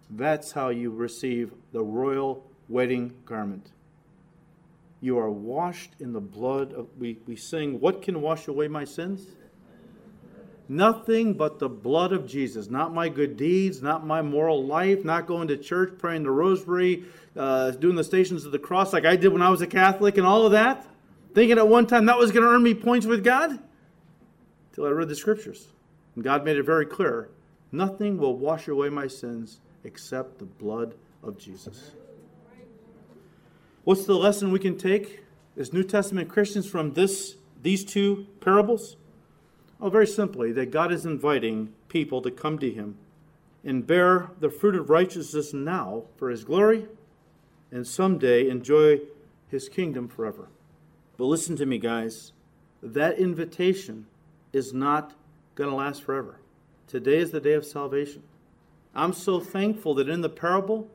That's 0.10 0.52
how 0.52 0.70
you 0.70 0.92
receive 0.92 1.52
the 1.72 1.84
royal 1.84 2.46
wedding 2.68 3.14
garment. 3.26 3.72
You 5.06 5.20
are 5.20 5.30
washed 5.30 5.92
in 6.00 6.14
the 6.14 6.20
blood 6.20 6.74
of, 6.74 6.88
we, 6.98 7.20
we 7.28 7.36
sing, 7.36 7.80
What 7.80 8.02
can 8.02 8.24
wash 8.24 8.48
away 8.48 8.68
my 8.68 8.86
sins? 8.86 9.28
Nothing 10.68 11.36
but 11.36 11.60
the 11.60 11.70
blood 11.70 12.12
of 12.12 12.26
Jesus. 12.26 12.72
Not 12.72 12.92
my 12.92 13.08
good 13.10 13.38
deeds, 13.38 13.84
not 13.84 14.04
my 14.04 14.24
moral 14.24 14.66
life, 14.66 15.06
not 15.06 15.28
going 15.28 15.48
to 15.50 15.58
church, 15.58 16.00
praying 16.00 16.24
the 16.24 16.32
rosary, 16.32 17.04
uh, 17.38 17.70
doing 17.70 17.96
the 17.96 18.04
stations 18.04 18.46
of 18.46 18.52
the 18.52 18.58
cross 18.58 18.94
like 18.94 19.06
I 19.06 19.16
did 19.16 19.32
when 19.32 19.44
I 19.44 19.50
was 19.50 19.62
a 19.62 19.68
Catholic 19.68 20.18
and 20.18 20.26
all 20.26 20.44
of 20.44 20.54
that. 20.54 20.88
Thinking 21.36 21.60
at 21.60 21.68
one 21.68 21.86
time 21.86 22.08
that 22.08 22.18
was 22.18 22.32
going 22.32 22.42
to 22.42 22.50
earn 22.50 22.64
me 22.64 22.74
points 22.74 23.06
with 23.06 23.24
God. 23.24 23.60
Until 24.72 24.88
I 24.88 24.90
read 24.90 25.08
the 25.08 25.16
scriptures. 25.16 25.68
And 26.16 26.24
God 26.24 26.44
made 26.44 26.58
it 26.58 26.64
very 26.64 26.88
clear 26.88 27.30
nothing 27.72 28.18
will 28.18 28.36
wash 28.36 28.68
away 28.70 28.90
my 28.90 29.06
sins 29.06 29.60
except 29.84 30.40
the 30.40 30.46
blood 30.46 30.96
of 31.22 31.38
Jesus. 31.38 31.92
What's 33.86 34.06
the 34.06 34.16
lesson 34.16 34.52
we 34.52 34.58
can 34.58 34.80
take 34.80 35.24
as 35.56 35.72
New 35.72 35.84
Testament 35.84 36.28
Christians 36.28 36.68
from 36.68 36.94
this, 36.94 37.36
these 37.62 37.86
two 37.86 38.26
parables? 38.40 38.98
Oh, 39.80 39.92
very 39.92 40.08
simply, 40.08 40.52
that 40.54 40.72
God 40.72 40.92
is 40.92 41.06
inviting 41.06 41.72
people 41.88 42.20
to 42.24 42.32
come 42.32 42.58
to 42.58 42.72
Him 42.72 42.98
and 43.64 43.86
bear 43.86 44.32
the 44.40 44.50
fruit 44.50 44.74
of 44.74 44.90
righteousness 44.90 45.54
now 45.54 46.06
for 46.18 46.32
His 46.32 46.44
glory 46.44 46.88
and 47.70 47.86
someday 47.86 48.50
enjoy 48.50 49.02
His 49.50 49.70
kingdom 49.70 50.08
forever. 50.08 50.48
But 51.16 51.26
listen 51.26 51.56
to 51.58 51.68
me, 51.68 51.78
guys. 51.78 52.32
That 52.82 53.20
invitation 53.20 54.08
is 54.52 54.74
not 54.74 55.14
going 55.54 55.70
to 55.70 55.76
last 55.76 56.02
forever. 56.02 56.40
Today 56.88 57.18
is 57.18 57.30
the 57.30 57.40
day 57.40 57.54
of 57.54 57.64
salvation. 57.64 58.24
I'm 58.96 59.14
so 59.14 59.40
thankful 59.40 59.94
that 59.94 60.10
in 60.10 60.22
the 60.22 60.30
parable, 60.30 60.90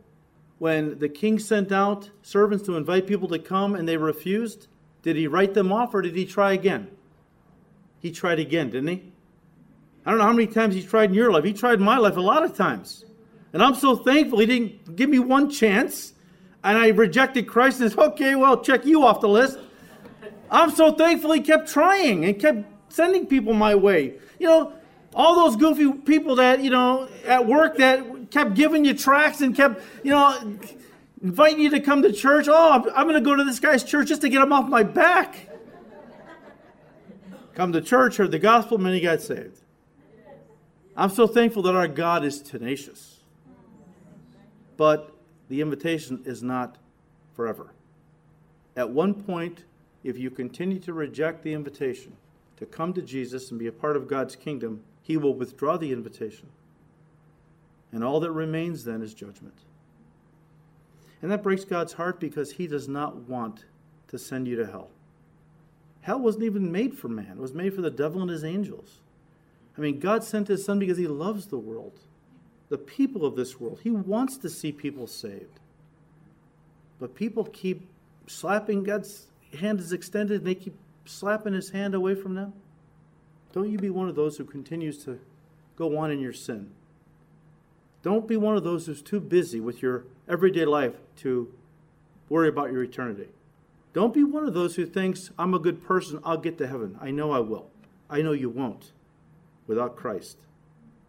when 0.60 0.98
the 0.98 1.08
king 1.08 1.38
sent 1.38 1.72
out 1.72 2.10
servants 2.20 2.66
to 2.66 2.76
invite 2.76 3.06
people 3.06 3.26
to 3.26 3.38
come 3.38 3.74
and 3.74 3.88
they 3.88 3.96
refused, 3.96 4.68
did 5.00 5.16
he 5.16 5.26
write 5.26 5.54
them 5.54 5.72
off 5.72 5.94
or 5.94 6.02
did 6.02 6.14
he 6.14 6.26
try 6.26 6.52
again? 6.52 6.86
He 7.98 8.10
tried 8.12 8.38
again, 8.38 8.68
didn't 8.68 8.88
he? 8.88 9.02
I 10.04 10.10
don't 10.10 10.18
know 10.18 10.26
how 10.26 10.32
many 10.34 10.46
times 10.46 10.74
he 10.74 10.82
tried 10.82 11.08
in 11.08 11.14
your 11.14 11.32
life. 11.32 11.44
He 11.44 11.54
tried 11.54 11.80
my 11.80 11.96
life 11.96 12.18
a 12.18 12.20
lot 12.20 12.44
of 12.44 12.54
times. 12.54 13.06
And 13.54 13.62
I'm 13.62 13.74
so 13.74 13.96
thankful 13.96 14.38
he 14.38 14.44
didn't 14.44 14.96
give 14.96 15.08
me 15.08 15.18
one 15.18 15.48
chance 15.48 16.12
and 16.62 16.76
I 16.76 16.88
rejected 16.88 17.48
Christ 17.48 17.80
and 17.80 17.90
said, 17.90 17.98
okay, 17.98 18.34
well, 18.34 18.60
check 18.60 18.84
you 18.84 19.02
off 19.02 19.22
the 19.22 19.30
list. 19.30 19.58
I'm 20.50 20.70
so 20.70 20.92
thankful 20.92 21.32
he 21.32 21.40
kept 21.40 21.70
trying 21.70 22.26
and 22.26 22.38
kept 22.38 22.64
sending 22.92 23.24
people 23.24 23.54
my 23.54 23.74
way. 23.74 24.18
You 24.38 24.46
know, 24.46 24.72
all 25.14 25.36
those 25.36 25.56
goofy 25.56 25.90
people 25.90 26.36
that, 26.36 26.62
you 26.62 26.68
know, 26.68 27.08
at 27.24 27.46
work 27.46 27.78
that 27.78 28.19
kept 28.30 28.54
giving 28.54 28.84
you 28.84 28.94
tracts 28.94 29.40
and 29.40 29.54
kept, 29.54 29.82
you 30.04 30.10
know, 30.10 30.58
inviting 31.22 31.60
you 31.60 31.70
to 31.70 31.80
come 31.80 32.02
to 32.02 32.12
church. 32.12 32.46
Oh, 32.48 32.90
I'm, 32.94 33.04
going 33.06 33.14
to 33.14 33.20
go 33.20 33.34
to 33.34 33.44
this 33.44 33.60
guy's 33.60 33.84
church 33.84 34.08
just 34.08 34.22
to 34.22 34.28
get 34.28 34.42
him 34.42 34.52
off 34.52 34.68
my 34.68 34.82
back. 34.82 35.48
come 37.54 37.72
to 37.72 37.80
church, 37.80 38.16
heard 38.16 38.30
the 38.30 38.38
gospel, 38.38 38.78
many 38.78 39.00
got 39.00 39.20
saved. 39.20 39.58
I'm 40.96 41.10
so 41.10 41.26
thankful 41.26 41.62
that 41.62 41.74
our 41.74 41.88
God 41.88 42.24
is 42.24 42.40
tenacious. 42.40 43.20
But 44.76 45.12
the 45.48 45.60
invitation 45.60 46.22
is 46.24 46.42
not 46.42 46.76
forever. 47.34 47.72
At 48.76 48.90
one 48.90 49.14
point, 49.14 49.64
if 50.04 50.16
you 50.16 50.30
continue 50.30 50.78
to 50.80 50.92
reject 50.92 51.42
the 51.42 51.52
invitation 51.52 52.16
to 52.56 52.66
come 52.66 52.92
to 52.94 53.02
Jesus 53.02 53.50
and 53.50 53.58
be 53.58 53.66
a 53.66 53.72
part 53.72 53.96
of 53.96 54.08
God's 54.08 54.36
kingdom, 54.36 54.82
He 55.02 55.16
will 55.16 55.34
withdraw 55.34 55.76
the 55.76 55.92
invitation. 55.92 56.48
And 57.92 58.04
all 58.04 58.20
that 58.20 58.30
remains 58.30 58.84
then 58.84 59.02
is 59.02 59.14
judgment. 59.14 59.54
And 61.22 61.30
that 61.30 61.42
breaks 61.42 61.64
God's 61.64 61.92
heart 61.92 62.20
because 62.20 62.52
He 62.52 62.66
does 62.66 62.88
not 62.88 63.28
want 63.28 63.64
to 64.08 64.18
send 64.18 64.48
you 64.48 64.56
to 64.56 64.66
hell. 64.66 64.90
Hell 66.02 66.20
wasn't 66.20 66.44
even 66.44 66.72
made 66.72 66.96
for 66.96 67.08
man, 67.08 67.32
it 67.32 67.38
was 67.38 67.52
made 67.52 67.74
for 67.74 67.82
the 67.82 67.90
devil 67.90 68.22
and 68.22 68.30
his 68.30 68.44
angels. 68.44 69.00
I 69.76 69.80
mean, 69.80 69.98
God 69.98 70.24
sent 70.24 70.48
His 70.48 70.64
Son 70.64 70.78
because 70.78 70.98
He 70.98 71.06
loves 71.06 71.46
the 71.46 71.58
world, 71.58 71.98
the 72.68 72.78
people 72.78 73.24
of 73.24 73.36
this 73.36 73.60
world. 73.60 73.80
He 73.82 73.90
wants 73.90 74.36
to 74.38 74.50
see 74.50 74.72
people 74.72 75.06
saved. 75.06 75.60
But 76.98 77.14
people 77.14 77.44
keep 77.44 77.88
slapping 78.26 78.84
God's 78.84 79.26
hand 79.58 79.80
is 79.80 79.92
extended 79.92 80.38
and 80.38 80.46
they 80.46 80.54
keep 80.54 80.74
slapping 81.04 81.54
His 81.54 81.70
hand 81.70 81.94
away 81.94 82.14
from 82.14 82.34
them. 82.34 82.52
Don't 83.52 83.70
you 83.70 83.78
be 83.78 83.90
one 83.90 84.08
of 84.08 84.14
those 84.14 84.36
who 84.36 84.44
continues 84.44 85.02
to 85.04 85.18
go 85.76 85.96
on 85.96 86.10
in 86.10 86.20
your 86.20 86.32
sin. 86.32 86.70
Don't 88.02 88.26
be 88.26 88.36
one 88.36 88.56
of 88.56 88.64
those 88.64 88.86
who's 88.86 89.02
too 89.02 89.20
busy 89.20 89.60
with 89.60 89.82
your 89.82 90.04
everyday 90.28 90.64
life 90.64 90.94
to 91.18 91.52
worry 92.28 92.48
about 92.48 92.72
your 92.72 92.82
eternity. 92.82 93.28
Don't 93.92 94.14
be 94.14 94.24
one 94.24 94.46
of 94.46 94.54
those 94.54 94.76
who 94.76 94.86
thinks, 94.86 95.30
I'm 95.38 95.52
a 95.52 95.58
good 95.58 95.82
person, 95.82 96.20
I'll 96.24 96.38
get 96.38 96.58
to 96.58 96.66
heaven. 96.66 96.96
I 97.00 97.10
know 97.10 97.32
I 97.32 97.40
will. 97.40 97.66
I 98.08 98.22
know 98.22 98.32
you 98.32 98.48
won't 98.48 98.92
without 99.66 99.96
Christ. 99.96 100.38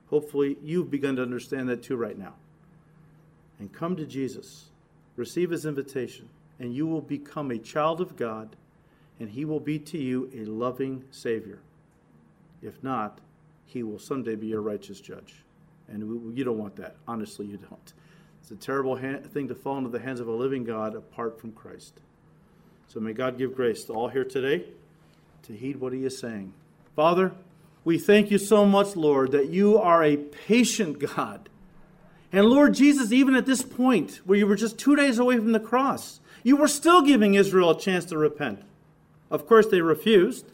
Hopefully, 0.09 0.57
you've 0.61 0.91
begun 0.91 1.15
to 1.15 1.21
understand 1.21 1.69
that 1.69 1.83
too 1.83 1.95
right 1.95 2.17
now. 2.17 2.33
And 3.59 3.71
come 3.71 3.95
to 3.95 4.05
Jesus, 4.05 4.65
receive 5.15 5.51
his 5.51 5.65
invitation, 5.65 6.27
and 6.59 6.75
you 6.75 6.87
will 6.87 7.01
become 7.01 7.51
a 7.51 7.57
child 7.57 8.01
of 8.01 8.17
God, 8.17 8.55
and 9.19 9.29
he 9.29 9.45
will 9.45 9.59
be 9.59 9.79
to 9.79 9.97
you 9.97 10.29
a 10.35 10.45
loving 10.45 11.03
Savior. 11.11 11.59
If 12.61 12.83
not, 12.83 13.19
he 13.65 13.83
will 13.83 13.99
someday 13.99 14.35
be 14.35 14.47
your 14.47 14.61
righteous 14.61 14.99
judge. 14.99 15.43
And 15.91 16.37
you 16.37 16.43
don't 16.43 16.57
want 16.57 16.75
that. 16.77 16.95
Honestly, 17.07 17.45
you 17.45 17.57
don't. 17.57 17.93
It's 18.41 18.51
a 18.51 18.55
terrible 18.55 18.97
thing 18.97 19.47
to 19.49 19.55
fall 19.55 19.77
into 19.77 19.89
the 19.89 19.99
hands 19.99 20.19
of 20.19 20.27
a 20.27 20.31
living 20.31 20.63
God 20.63 20.95
apart 20.95 21.39
from 21.39 21.51
Christ. 21.51 21.99
So 22.87 22.99
may 22.99 23.13
God 23.13 23.37
give 23.37 23.55
grace 23.55 23.83
to 23.85 23.93
all 23.93 24.07
here 24.07 24.25
today 24.25 24.65
to 25.43 25.53
heed 25.53 25.77
what 25.77 25.93
he 25.93 26.05
is 26.05 26.17
saying. 26.17 26.53
Father, 26.95 27.31
we 27.83 27.97
thank 27.97 28.31
you 28.31 28.37
so 28.37 28.65
much, 28.65 28.95
Lord, 28.95 29.31
that 29.31 29.49
you 29.49 29.77
are 29.77 30.03
a 30.03 30.17
patient 30.17 30.99
God. 30.99 31.49
And 32.31 32.45
Lord 32.45 32.73
Jesus, 32.73 33.11
even 33.11 33.35
at 33.35 33.45
this 33.45 33.61
point, 33.61 34.21
where 34.25 34.37
you 34.37 34.47
were 34.47 34.55
just 34.55 34.77
two 34.77 34.95
days 34.95 35.19
away 35.19 35.37
from 35.37 35.51
the 35.51 35.59
cross, 35.59 36.19
you 36.43 36.55
were 36.55 36.67
still 36.67 37.01
giving 37.01 37.33
Israel 37.33 37.71
a 37.71 37.79
chance 37.79 38.05
to 38.05 38.17
repent. 38.17 38.61
Of 39.29 39.47
course, 39.47 39.67
they 39.67 39.81
refused. 39.81 40.45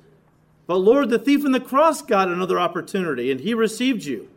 But 0.65 0.77
Lord, 0.77 1.09
the 1.09 1.19
thief 1.19 1.45
on 1.45 1.51
the 1.51 1.59
cross 1.59 2.01
got 2.01 2.27
another 2.27 2.59
opportunity, 2.59 3.31
and 3.31 3.39
he 3.39 3.53
received 3.53 4.03
you. 4.05 4.27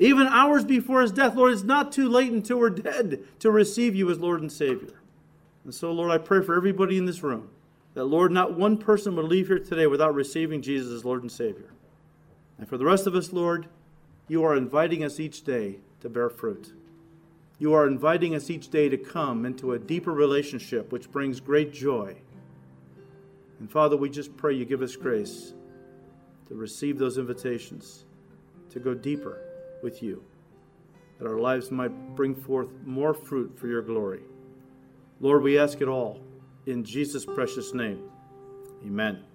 Even 0.00 0.26
hours 0.28 0.64
before 0.64 1.02
his 1.02 1.12
death, 1.12 1.36
Lord, 1.36 1.52
it's 1.52 1.62
not 1.62 1.92
too 1.92 2.08
late 2.08 2.32
until 2.32 2.58
we're 2.58 2.70
dead 2.70 3.22
to 3.38 3.50
receive 3.50 3.94
you 3.94 4.10
as 4.10 4.18
Lord 4.18 4.40
and 4.40 4.50
Savior. 4.50 4.94
And 5.62 5.74
so, 5.74 5.92
Lord, 5.92 6.10
I 6.10 6.16
pray 6.16 6.42
for 6.42 6.56
everybody 6.56 6.96
in 6.96 7.04
this 7.04 7.22
room 7.22 7.50
that, 7.92 8.06
Lord, 8.06 8.32
not 8.32 8.54
one 8.54 8.78
person 8.78 9.14
would 9.14 9.26
leave 9.26 9.48
here 9.48 9.58
today 9.58 9.86
without 9.86 10.14
receiving 10.14 10.62
Jesus 10.62 10.90
as 10.90 11.04
Lord 11.04 11.20
and 11.20 11.30
Savior. 11.30 11.70
And 12.56 12.66
for 12.66 12.78
the 12.78 12.86
rest 12.86 13.06
of 13.06 13.14
us, 13.14 13.30
Lord, 13.30 13.66
you 14.26 14.42
are 14.42 14.56
inviting 14.56 15.04
us 15.04 15.20
each 15.20 15.44
day 15.44 15.76
to 16.00 16.08
bear 16.08 16.30
fruit. 16.30 16.72
You 17.58 17.74
are 17.74 17.86
inviting 17.86 18.34
us 18.34 18.48
each 18.48 18.70
day 18.70 18.88
to 18.88 18.96
come 18.96 19.44
into 19.44 19.74
a 19.74 19.78
deeper 19.78 20.14
relationship 20.14 20.90
which 20.92 21.12
brings 21.12 21.40
great 21.40 21.74
joy. 21.74 22.16
And 23.58 23.70
Father, 23.70 23.98
we 23.98 24.08
just 24.08 24.34
pray 24.38 24.54
you 24.54 24.64
give 24.64 24.80
us 24.80 24.96
grace 24.96 25.52
to 26.48 26.54
receive 26.54 26.98
those 26.98 27.18
invitations, 27.18 28.06
to 28.70 28.80
go 28.80 28.94
deeper 28.94 29.42
with 29.82 30.02
you, 30.02 30.22
that 31.18 31.26
our 31.26 31.38
lives 31.38 31.70
might 31.70 32.14
bring 32.16 32.34
forth 32.34 32.68
more 32.84 33.14
fruit 33.14 33.58
for 33.58 33.66
your 33.66 33.82
glory. 33.82 34.20
Lord, 35.20 35.42
we 35.42 35.58
ask 35.58 35.80
it 35.80 35.88
all 35.88 36.20
in 36.66 36.84
Jesus' 36.84 37.24
precious 37.24 37.74
name. 37.74 38.10
Amen. 38.84 39.29